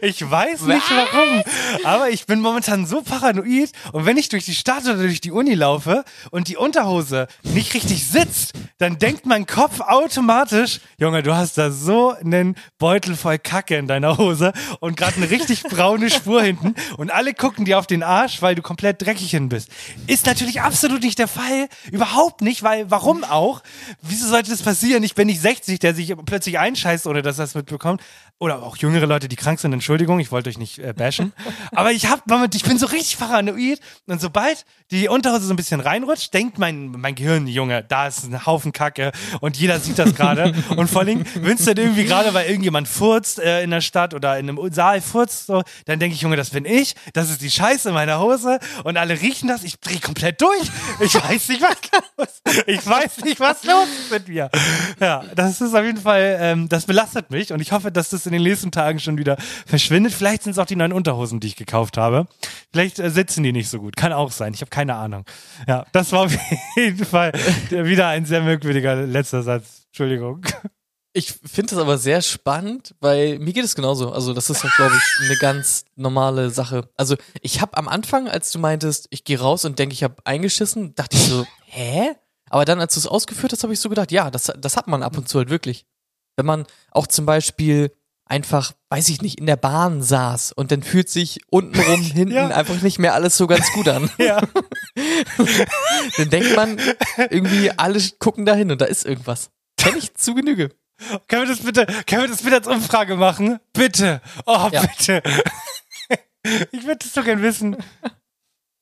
Ich 0.00 0.28
weiß 0.28 0.62
nicht 0.62 0.86
warum, 0.90 1.42
aber 1.84 2.10
ich 2.10 2.26
bin 2.26 2.40
momentan 2.40 2.86
so 2.86 3.02
paranoid 3.02 3.70
und 3.92 4.06
wenn 4.06 4.16
ich 4.16 4.28
durch 4.28 4.44
die 4.44 4.54
Stadt 4.54 4.84
oder 4.84 4.96
durch 4.96 5.20
die 5.20 5.30
Uni 5.30 5.54
laufe 5.54 6.04
und 6.30 6.48
die 6.48 6.56
Unterhose 6.56 7.28
nicht 7.42 7.74
richtig 7.74 8.06
sitzt, 8.06 8.52
dann 8.78 8.98
denkt 8.98 9.26
mein 9.26 9.46
Kopf 9.46 9.80
automatisch, 9.80 10.80
Junge, 10.98 11.22
du 11.22 11.34
hast 11.34 11.58
da 11.58 11.70
so 11.70 12.12
einen 12.12 12.56
Beutel 12.78 13.16
voll 13.16 13.38
Kacke 13.38 13.76
in 13.76 13.86
deiner 13.86 14.18
Hose 14.18 14.52
und 14.80 14.96
gerade 14.96 15.16
eine 15.16 15.30
richtig 15.30 15.62
braune 15.64 16.10
Spur 16.10 16.42
hinten 16.42 16.74
und 16.96 17.10
alle 17.10 17.34
gucken 17.34 17.64
dir 17.64 17.78
auf 17.78 17.86
den 17.86 18.02
Arsch, 18.02 18.40
weil 18.42 18.54
du 18.54 18.62
komplett 18.62 19.02
dreckig 19.02 19.30
hin 19.30 19.48
bist. 19.48 19.68
Ist 20.06 20.26
natürlich 20.26 20.60
absolut 20.60 21.02
nicht 21.02 21.18
der 21.18 21.28
Fall, 21.28 21.68
überhaupt 21.90 22.40
nicht, 22.40 22.62
weil 22.62 22.90
warum 22.90 23.24
auch? 23.24 23.62
Wieso 24.02 24.28
sollte 24.28 24.50
das 24.50 24.62
passieren? 24.62 25.02
Ich 25.02 25.14
bin 25.14 25.26
nicht 25.26 25.40
60, 25.40 25.78
der 25.78 25.94
sich 25.94 26.14
plötzlich 26.26 26.58
einscheißt, 26.58 27.06
ohne 27.06 27.22
dass 27.22 27.38
er 27.38 27.44
es 27.44 27.54
mitbekommt. 27.54 28.00
Oder 28.40 28.62
auch 28.62 28.76
jüngere 28.76 29.06
Leute, 29.06 29.26
die 29.26 29.34
krank 29.34 29.58
sind, 29.58 29.72
Entschuldigung, 29.72 30.20
ich 30.20 30.30
wollte 30.30 30.48
euch 30.48 30.58
nicht 30.58 30.78
äh, 30.78 30.92
bashen. 30.92 31.32
Aber 31.72 31.90
ich 31.90 32.06
hab 32.06 32.22
damit, 32.26 32.54
ich 32.54 32.62
bin 32.62 32.78
so 32.78 32.86
richtig 32.86 33.18
paranoid. 33.18 33.80
Und 34.06 34.20
sobald 34.20 34.64
die 34.92 35.08
Unterhose 35.08 35.44
so 35.46 35.52
ein 35.52 35.56
bisschen 35.56 35.80
reinrutscht, 35.80 36.32
denkt 36.32 36.56
mein, 36.56 36.92
mein 36.92 37.16
Gehirn, 37.16 37.48
Junge, 37.48 37.82
da 37.82 38.06
ist 38.06 38.24
ein 38.24 38.46
Haufen 38.46 38.72
Kacke 38.72 39.10
und 39.40 39.56
jeder 39.56 39.80
sieht 39.80 39.98
das 39.98 40.14
gerade. 40.14 40.54
und 40.76 40.88
vor 40.88 41.02
allem, 41.02 41.24
wenn 41.34 41.56
es 41.56 41.64
dann 41.64 41.76
irgendwie 41.76 42.04
gerade, 42.04 42.32
weil 42.32 42.46
irgendjemand 42.46 42.86
furzt 42.86 43.40
äh, 43.40 43.64
in 43.64 43.70
der 43.70 43.80
Stadt 43.80 44.14
oder 44.14 44.38
in 44.38 44.48
einem 44.48 44.72
Saal 44.72 45.00
furzt, 45.00 45.46
so, 45.46 45.64
dann 45.86 45.98
denke 45.98 46.14
ich, 46.14 46.22
Junge, 46.22 46.36
das 46.36 46.50
bin 46.50 46.64
ich, 46.64 46.94
das 47.14 47.30
ist 47.30 47.42
die 47.42 47.50
Scheiße 47.50 47.88
in 47.88 47.94
meiner 47.94 48.20
Hose 48.20 48.60
und 48.84 48.96
alle 48.96 49.20
riechen 49.20 49.48
das, 49.48 49.64
ich 49.64 49.80
dreh 49.80 49.98
komplett 49.98 50.40
durch. 50.40 50.70
Ich 51.00 51.14
weiß 51.14 51.48
nicht, 51.48 51.62
was 51.62 51.76
los 52.16 52.42
Ich 52.66 52.86
weiß 52.86 53.18
nicht, 53.24 53.40
was 53.40 53.64
los 53.64 53.88
ist 54.00 54.12
mit 54.12 54.28
mir. 54.28 54.48
Ja, 55.00 55.24
das 55.34 55.60
ist 55.60 55.74
auf 55.74 55.84
jeden 55.84 56.00
Fall, 56.00 56.38
ähm, 56.40 56.68
das 56.68 56.86
belastet 56.86 57.30
mich 57.30 57.52
und 57.52 57.60
ich 57.60 57.72
hoffe, 57.72 57.90
dass 57.90 58.10
das 58.10 58.27
in 58.28 58.32
den 58.32 58.42
nächsten 58.42 58.70
Tagen 58.70 59.00
schon 59.00 59.18
wieder 59.18 59.36
verschwindet. 59.66 60.12
Vielleicht 60.12 60.44
sind 60.44 60.52
es 60.52 60.58
auch 60.58 60.66
die 60.66 60.76
neuen 60.76 60.92
Unterhosen, 60.92 61.40
die 61.40 61.48
ich 61.48 61.56
gekauft 61.56 61.96
habe. 61.96 62.26
Vielleicht 62.72 62.98
äh, 62.98 63.10
sitzen 63.10 63.42
die 63.42 63.52
nicht 63.52 63.68
so 63.68 63.78
gut. 63.80 63.96
Kann 63.96 64.12
auch 64.12 64.30
sein. 64.30 64.54
Ich 64.54 64.60
habe 64.60 64.70
keine 64.70 64.94
Ahnung. 64.94 65.24
Ja, 65.66 65.84
das 65.92 66.12
war 66.12 66.26
auf 66.26 66.36
jeden 66.76 67.04
Fall 67.04 67.32
wieder 67.70 68.08
ein 68.08 68.24
sehr 68.24 68.42
merkwürdiger 68.42 68.94
letzter 68.94 69.42
Satz. 69.42 69.86
Entschuldigung. 69.88 70.44
Ich 71.14 71.32
finde 71.32 71.70
das 71.70 71.80
aber 71.80 71.98
sehr 71.98 72.22
spannend, 72.22 72.94
weil 73.00 73.38
mir 73.38 73.52
geht 73.52 73.64
es 73.64 73.74
genauso. 73.74 74.12
Also 74.12 74.34
das 74.34 74.50
ist 74.50 74.60
glaube 74.76 74.94
ich, 74.94 75.24
eine 75.26 75.36
ganz 75.38 75.84
normale 75.96 76.50
Sache. 76.50 76.88
Also 76.96 77.16
ich 77.40 77.60
habe 77.60 77.76
am 77.76 77.88
Anfang, 77.88 78.28
als 78.28 78.52
du 78.52 78.58
meintest, 78.58 79.08
ich 79.10 79.24
gehe 79.24 79.40
raus 79.40 79.64
und 79.64 79.78
denke, 79.78 79.94
ich 79.94 80.04
habe 80.04 80.16
eingeschissen, 80.24 80.94
dachte 80.94 81.16
ich 81.16 81.24
so, 81.24 81.44
hä? 81.64 82.14
Aber 82.50 82.64
dann, 82.64 82.80
als 82.80 82.94
du 82.94 83.00
es 83.00 83.06
ausgeführt 83.06 83.52
hast, 83.52 83.62
habe 83.62 83.72
ich 83.72 83.80
so 83.80 83.88
gedacht, 83.88 84.12
ja, 84.12 84.30
das, 84.30 84.52
das 84.58 84.76
hat 84.76 84.86
man 84.86 85.02
ab 85.02 85.16
und 85.18 85.28
zu 85.28 85.38
halt 85.38 85.50
wirklich. 85.50 85.86
Wenn 86.36 86.46
man 86.46 86.66
auch 86.92 87.06
zum 87.06 87.26
Beispiel 87.26 87.90
einfach, 88.28 88.72
weiß 88.90 89.08
ich 89.08 89.22
nicht, 89.22 89.38
in 89.38 89.46
der 89.46 89.56
Bahn 89.56 90.02
saß 90.02 90.52
und 90.52 90.70
dann 90.70 90.82
fühlt 90.82 91.08
sich 91.08 91.40
untenrum, 91.50 92.00
hinten 92.02 92.34
Ja. 92.34 92.48
einfach 92.48 92.80
nicht 92.82 92.98
mehr 92.98 93.14
alles 93.14 93.36
so 93.36 93.46
ganz 93.46 93.70
gut 93.72 93.88
an. 93.88 94.10
Ja. 94.18 94.40
dann 96.16 96.30
denkt 96.30 96.54
man 96.56 96.78
irgendwie, 97.30 97.70
alle 97.72 98.00
gucken 98.18 98.46
dahin 98.46 98.70
und 98.70 98.80
da 98.80 98.84
ist 98.86 99.04
irgendwas. 99.06 99.50
Kenn 99.76 99.96
ich 99.96 100.14
zu 100.14 100.34
Genüge. 100.34 100.70
Können 101.28 101.42
wir 101.42 101.54
das 101.54 101.64
bitte, 101.64 101.86
können 102.06 102.22
wir 102.22 102.28
das 102.28 102.42
bitte 102.42 102.56
als 102.56 102.66
Umfrage 102.66 103.16
machen? 103.16 103.60
Bitte. 103.72 104.20
Oh, 104.46 104.68
Ja. 104.72 104.82
bitte. 104.82 105.22
Ich 106.70 106.84
würde 106.86 106.98
das 107.02 107.12
so 107.12 107.22
gern 107.22 107.42
wissen. 107.42 107.76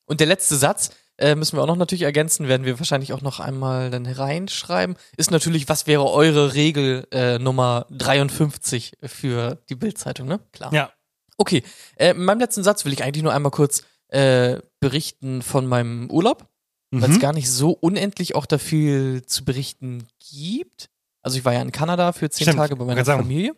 Und 0.05 0.21
der 0.21 0.27
letzte 0.29 0.55
Satz 0.57 0.91
äh, 1.19 1.35
müssen 1.35 1.57
wir 1.57 1.63
auch 1.63 1.67
noch 1.67 1.77
natürlich 1.77 2.03
ergänzen, 2.03 2.49
werden 2.49 2.65
wir 2.67 2.79
wahrscheinlich 2.79 3.13
auch 3.13 3.23
noch 3.23 3.41
einmal 3.41 3.91
dann 3.91 4.07
reinschreiben, 4.07 4.97
ist 5.17 5.31
natürlich, 5.31 5.69
was 5.69 5.87
wäre 5.87 6.05
eure 6.11 6.55
Regel 6.55 7.07
äh, 7.13 7.39
Nummer 7.39 7.87
53 7.91 8.93
für 9.03 9.59
die 9.69 9.75
Bildzeitung, 9.75 10.29
ne? 10.29 10.41
Klar. 10.53 10.73
Ja. 10.73 10.91
Okay, 11.39 11.63
äh, 11.97 12.11
in 12.11 12.25
meinem 12.25 12.41
letzten 12.41 12.63
Satz 12.63 12.85
will 12.85 12.93
ich 12.93 13.03
eigentlich 13.05 13.23
nur 13.23 13.33
einmal 13.35 13.53
kurz 13.53 13.85
äh, 14.09 14.59
berichten 14.81 15.43
von 15.43 15.67
meinem 15.67 16.11
Urlaub, 16.11 16.47
weil 16.93 17.11
es 17.11 17.17
Mhm. 17.17 17.21
gar 17.21 17.33
nicht 17.33 17.51
so 17.51 17.71
unendlich 17.73 18.35
auch 18.35 18.47
da 18.47 18.59
viel 18.59 19.23
zu 19.27 19.45
berichten 19.45 20.07
gibt. 20.31 20.89
Also 21.23 21.37
ich 21.39 21.45
war 21.45 21.53
ja 21.53 21.61
in 21.61 21.73
Kanada 21.73 22.13
für 22.13 22.31
zehn 22.31 22.45
Stimmt, 22.47 22.59
Tage 22.59 22.77
bei 22.77 22.85
meiner. 22.85 23.05
Familie. 23.05 23.55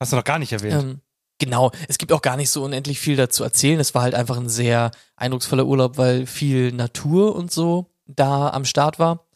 Hast 0.00 0.12
du 0.12 0.16
noch 0.16 0.24
gar 0.24 0.38
nicht 0.38 0.52
erwähnt. 0.52 0.82
Ähm, 0.82 1.00
Genau, 1.38 1.70
es 1.86 1.98
gibt 1.98 2.12
auch 2.12 2.22
gar 2.22 2.36
nicht 2.36 2.50
so 2.50 2.64
unendlich 2.64 2.98
viel 2.98 3.16
dazu 3.16 3.44
erzählen. 3.44 3.78
Es 3.78 3.94
war 3.94 4.02
halt 4.02 4.14
einfach 4.14 4.36
ein 4.36 4.48
sehr 4.48 4.90
eindrucksvoller 5.16 5.66
Urlaub, 5.66 5.96
weil 5.96 6.26
viel 6.26 6.72
Natur 6.72 7.36
und 7.36 7.52
so 7.52 7.86
da 8.06 8.50
am 8.50 8.64
Start 8.64 8.98
war. 8.98 9.26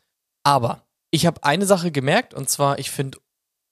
Aber 0.43 0.87
ich 1.13 1.27
habe 1.27 1.45
eine 1.45 1.67
Sache 1.67 1.93
gemerkt 1.93 2.35
und 2.35 2.49
zwar, 2.49 2.79
ich 2.79 2.91
finde 2.91 3.19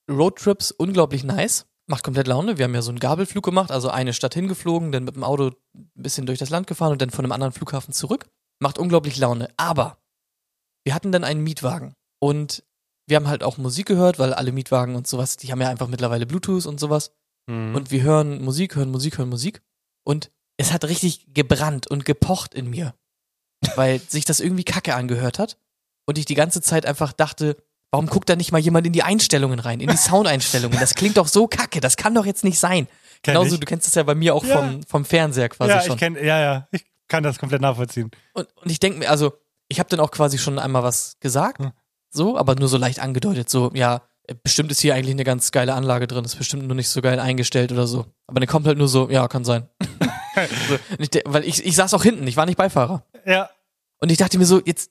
Roadtrips 0.08 0.70
unglaublich 0.70 1.24
nice. 1.24 1.66
Macht 1.88 2.04
komplett 2.04 2.28
Laune. 2.28 2.56
Wir 2.56 2.66
haben 2.66 2.74
ja 2.74 2.82
so 2.82 2.90
einen 2.90 3.00
Gabelflug 3.00 3.44
gemacht, 3.44 3.72
also 3.72 3.88
eine 3.90 4.12
Stadt 4.12 4.34
hingeflogen, 4.34 4.92
dann 4.92 5.02
mit 5.02 5.16
dem 5.16 5.24
Auto 5.24 5.50
ein 5.74 5.90
bisschen 5.94 6.26
durch 6.26 6.38
das 6.38 6.50
Land 6.50 6.68
gefahren 6.68 6.92
und 6.92 7.02
dann 7.02 7.10
von 7.10 7.24
einem 7.24 7.32
anderen 7.32 7.52
Flughafen 7.52 7.92
zurück. 7.92 8.28
Macht 8.60 8.78
unglaublich 8.78 9.16
Laune. 9.16 9.48
Aber 9.56 9.98
wir 10.84 10.94
hatten 10.94 11.10
dann 11.10 11.24
einen 11.24 11.42
Mietwagen 11.42 11.94
und 12.20 12.62
wir 13.08 13.16
haben 13.16 13.26
halt 13.26 13.42
auch 13.42 13.58
Musik 13.58 13.86
gehört, 13.86 14.20
weil 14.20 14.32
alle 14.32 14.52
Mietwagen 14.52 14.94
und 14.94 15.08
sowas, 15.08 15.36
die 15.36 15.50
haben 15.50 15.60
ja 15.60 15.68
einfach 15.68 15.88
mittlerweile 15.88 16.26
Bluetooth 16.26 16.66
und 16.66 16.78
sowas. 16.78 17.10
Mhm. 17.46 17.74
Und 17.74 17.90
wir 17.90 18.02
hören 18.02 18.42
Musik, 18.42 18.76
hören 18.76 18.90
Musik, 18.90 19.18
hören 19.18 19.28
Musik. 19.28 19.62
Und 20.04 20.30
es 20.56 20.72
hat 20.72 20.84
richtig 20.84 21.32
gebrannt 21.34 21.86
und 21.86 22.04
gepocht 22.04 22.54
in 22.54 22.68
mir, 22.70 22.94
weil 23.76 24.00
sich 24.08 24.24
das 24.24 24.40
irgendwie 24.40 24.64
kacke 24.64 24.94
angehört 24.94 25.38
hat. 25.38 25.58
Und 26.06 26.18
ich 26.18 26.24
die 26.24 26.34
ganze 26.34 26.60
Zeit 26.60 26.86
einfach 26.86 27.12
dachte, 27.12 27.56
warum 27.92 28.06
guckt 28.06 28.28
da 28.28 28.36
nicht 28.36 28.52
mal 28.52 28.58
jemand 28.58 28.86
in 28.86 28.92
die 28.92 29.02
Einstellungen 29.02 29.58
rein, 29.58 29.80
in 29.80 29.88
die 29.88 29.96
Soundeinstellungen? 29.98 30.78
Das 30.78 30.94
klingt 30.94 31.16
doch 31.16 31.28
so 31.28 31.46
kacke, 31.46 31.80
das 31.80 31.96
kann 31.96 32.14
doch 32.14 32.26
jetzt 32.26 32.44
nicht 32.44 32.58
sein. 32.58 32.86
Kenn 33.22 33.34
Genauso, 33.34 33.54
ich. 33.54 33.60
du 33.60 33.66
kennst 33.66 33.86
es 33.86 33.94
ja 33.94 34.02
bei 34.02 34.14
mir 34.14 34.34
auch 34.34 34.44
Ja. 34.44 34.56
vom, 34.58 34.82
vom 34.84 35.04
Fernseher 35.04 35.48
quasi 35.50 35.70
ja, 35.70 35.80
schon. 35.82 35.92
ich 35.92 35.98
kenn, 35.98 36.14
ja, 36.16 36.40
ja, 36.40 36.68
ich 36.72 36.84
kann 37.08 37.22
das 37.22 37.38
komplett 37.38 37.60
nachvollziehen. 37.60 38.10
Und, 38.32 38.48
und 38.56 38.70
ich 38.70 38.80
denke 38.80 38.98
mir, 39.00 39.10
also, 39.10 39.32
ich 39.68 39.78
habe 39.78 39.88
dann 39.88 40.00
auch 40.00 40.10
quasi 40.10 40.38
schon 40.38 40.58
einmal 40.58 40.82
was 40.82 41.18
gesagt, 41.20 41.58
Hm. 41.60 41.72
so, 42.10 42.36
aber 42.38 42.54
nur 42.56 42.68
so 42.68 42.76
leicht 42.76 42.98
angedeutet, 43.00 43.50
so, 43.50 43.70
ja, 43.74 44.02
bestimmt 44.42 44.70
ist 44.70 44.80
hier 44.80 44.94
eigentlich 44.94 45.14
eine 45.14 45.24
ganz 45.24 45.50
geile 45.52 45.74
Anlage 45.74 46.06
drin, 46.06 46.24
ist 46.24 46.36
bestimmt 46.36 46.66
nur 46.66 46.76
nicht 46.76 46.88
so 46.88 47.00
geil 47.02 47.18
eingestellt 47.20 47.72
oder 47.72 47.86
so. 47.86 48.06
Aber 48.26 48.40
dann 48.40 48.48
kommt 48.48 48.66
halt 48.66 48.78
nur 48.78 48.88
so, 48.88 49.08
ja, 49.10 49.26
kann 49.28 49.44
sein. 49.44 49.68
so, 50.68 50.74
und 50.74 51.00
ich, 51.00 51.10
de- 51.10 51.22
weil 51.26 51.44
ich, 51.44 51.64
ich 51.64 51.76
saß 51.76 51.94
auch 51.94 52.02
hinten, 52.02 52.26
ich 52.26 52.36
war 52.36 52.46
nicht 52.46 52.56
Beifahrer. 52.58 53.04
Ja, 53.26 53.50
Und 54.00 54.10
ich 54.10 54.18
dachte 54.18 54.38
mir 54.38 54.46
so, 54.46 54.60
jetzt, 54.64 54.90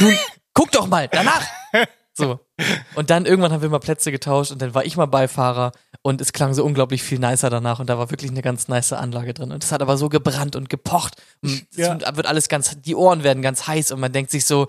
nun, 0.00 0.14
guck 0.54 0.70
doch 0.72 0.86
mal, 0.86 1.08
danach. 1.08 1.42
So. 2.12 2.40
Und 2.96 3.08
dann 3.08 3.24
irgendwann 3.24 3.52
haben 3.52 3.62
wir 3.62 3.68
mal 3.70 3.78
Plätze 3.78 4.10
getauscht 4.10 4.50
und 4.50 4.60
dann 4.60 4.74
war 4.74 4.84
ich 4.84 4.96
mal 4.96 5.06
Beifahrer 5.06 5.72
und 6.02 6.20
es 6.20 6.32
klang 6.32 6.52
so 6.54 6.64
unglaublich 6.64 7.02
viel 7.02 7.18
nicer 7.18 7.48
danach 7.50 7.78
und 7.78 7.88
da 7.88 7.96
war 7.98 8.10
wirklich 8.10 8.30
eine 8.30 8.42
ganz 8.42 8.68
nice 8.68 8.92
Anlage 8.92 9.32
drin. 9.32 9.52
Und 9.52 9.62
es 9.64 9.72
hat 9.72 9.80
aber 9.80 9.96
so 9.96 10.08
gebrannt 10.08 10.56
und 10.56 10.68
gepocht. 10.68 11.22
Und 11.42 11.66
Ja. 11.76 11.96
wird 12.16 12.26
alles 12.26 12.48
ganz, 12.48 12.76
die 12.80 12.94
Ohren 12.96 13.22
werden 13.22 13.42
ganz 13.42 13.66
heiß 13.66 13.92
und 13.92 14.00
man 14.00 14.12
denkt 14.12 14.30
sich 14.32 14.44
so, 14.44 14.66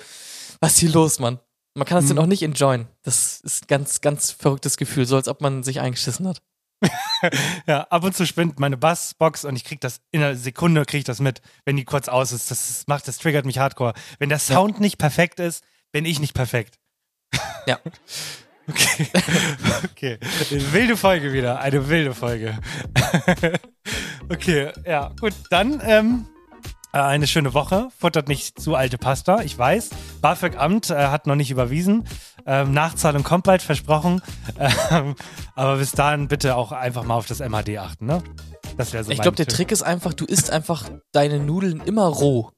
was 0.59 0.74
ist 0.74 0.80
hier 0.80 0.91
los, 0.91 1.20
Mann? 1.20 1.39
Man 1.74 1.86
kann 1.88 1.96
das 1.98 2.06
Mhm. 2.06 2.10
dann 2.16 2.20
auch 2.20 2.28
nicht 2.28 2.44
enjoyen. 2.44 2.88
Das 3.04 3.40
ist 3.42 3.64
ein 3.64 3.68
ganz, 3.68 4.02
ganz 4.02 4.32
verrücktes 4.32 4.78
Gefühl, 4.78 5.06
so 5.06 5.16
als 5.16 5.28
ob 5.28 5.42
man 5.42 5.64
sich 5.64 5.80
eingeschissen 5.80 6.28
hat. 6.28 6.42
ja, 7.68 7.82
ab 7.84 8.04
und 8.04 8.16
zu 8.16 8.26
spinnt 8.26 8.60
meine 8.60 8.76
Bassbox 8.76 9.46
und 9.46 9.56
ich 9.56 9.64
krieg 9.64 9.80
das 9.82 10.02
in 10.12 10.22
einer 10.24 10.36
Sekunde 10.36 10.84
krieg 10.86 11.00
ich 11.00 11.04
das 11.06 11.20
mit, 11.20 11.42
wenn 11.64 11.78
die 11.78 11.86
kurz 11.86 12.08
aus 12.08 12.32
ist. 12.32 12.50
Das 12.50 12.84
macht, 12.88 13.08
das 13.08 13.20
triggert 13.20 13.46
mich 13.46 13.60
hardcore. 13.60 13.94
Wenn 14.20 14.30
der 14.30 14.40
Sound 14.40 14.80
nicht 14.80 14.98
perfekt 14.98 15.40
ist, 15.40 15.64
bin 15.92 16.06
ich 16.06 16.20
nicht 16.20 16.34
perfekt. 16.34 16.76
Ja. 17.68 17.80
Okay. 18.68 19.08
okay. 19.86 20.18
Wilde 20.72 20.98
Folge 20.98 21.32
wieder. 21.32 21.60
Eine 21.60 21.88
wilde 21.90 22.16
Folge. 22.16 22.58
okay, 24.30 24.72
ja, 24.86 25.14
gut. 25.20 25.34
Dann 25.50 25.80
ähm, 25.86 26.26
äh, 26.26 26.41
eine 27.00 27.28
schöne 27.28 27.54
Woche. 27.54 27.88
Futtert 27.98 28.28
nicht 28.28 28.60
zu 28.60 28.76
alte 28.76 28.98
Pasta. 28.98 29.42
Ich 29.42 29.58
weiß. 29.58 29.89
BAföG-Amt 30.22 30.89
äh, 30.89 31.08
hat 31.08 31.28
noch 31.28 31.36
nicht 31.36 31.52
überwiesen. 31.52 32.06
Ähm, 32.46 32.74
Nachzahlung 32.74 33.24
kommt 33.24 33.46
bald, 33.46 33.62
versprochen. 33.62 34.22
Ähm, 34.92 35.16
aber 35.56 35.78
bis 35.78 35.92
dahin 35.92 36.28
bitte 36.28 36.56
auch 36.56 36.72
einfach 36.72 37.04
mal 37.04 37.16
auf 37.16 37.26
das 37.26 37.39
MHD 37.39 37.78
achten, 37.78 38.06
ne? 38.06 38.22
Das 38.78 38.92
wäre 38.94 39.04
so 39.04 39.12
Ich 39.12 39.22
glaube, 39.22 39.38
der. 39.38 39.48
Trick 39.48 39.72
ist 39.72 39.84
einfach, 39.84 40.14
du 40.14 40.26
isst 40.26 40.52
einfach 40.52 40.89
deine 41.14 41.39
Nudeln 41.39 41.82
immer 41.82 42.06
roh. 42.08 42.52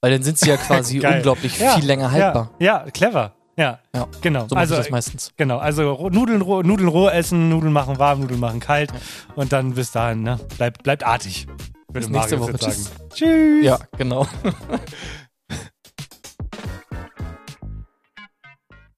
Weil 0.00 0.12
dann 0.12 0.22
sind 0.22 0.38
sie 0.38 0.48
ja 0.48 0.56
quasi 0.68 1.04
unglaublich 1.04 1.58
Ja, 1.58 1.74
viel 1.76 1.86
länger 1.86 2.10
haltbar. 2.12 2.50
Ja, 2.58 2.84
ja 2.84 2.90
clever. 2.90 3.34
Ja, 3.56 3.80
Ja. 3.94 4.06
genau. 4.20 4.46
So 4.48 4.56
also, 4.56 4.74
ich 4.74 4.80
das 4.82 4.90
meistens. 4.90 5.32
Genau, 5.36 5.58
also 5.58 6.08
Nudeln 6.08 6.40
roh, 6.40 6.62
Nudeln 6.62 6.88
roh 6.88 7.08
essen, 7.08 7.48
Nudeln 7.48 7.72
machen 7.72 7.98
warm, 7.98 8.20
Nudeln 8.20 8.40
machen 8.40 8.60
kalt 8.60 8.92
und 9.34 9.52
dann 9.52 9.74
bis 9.74 9.90
dahin, 9.92 10.22
ne? 10.22 10.38
Bleibt, 10.56 10.82
bleibt 10.82 11.04
artig. 11.04 11.46
Bis 11.92 12.08
nächste 12.08 12.38
Woche. 12.40 12.54
Tschüss. 13.12 13.64
Ja, 13.64 13.78
genau. 13.96 14.26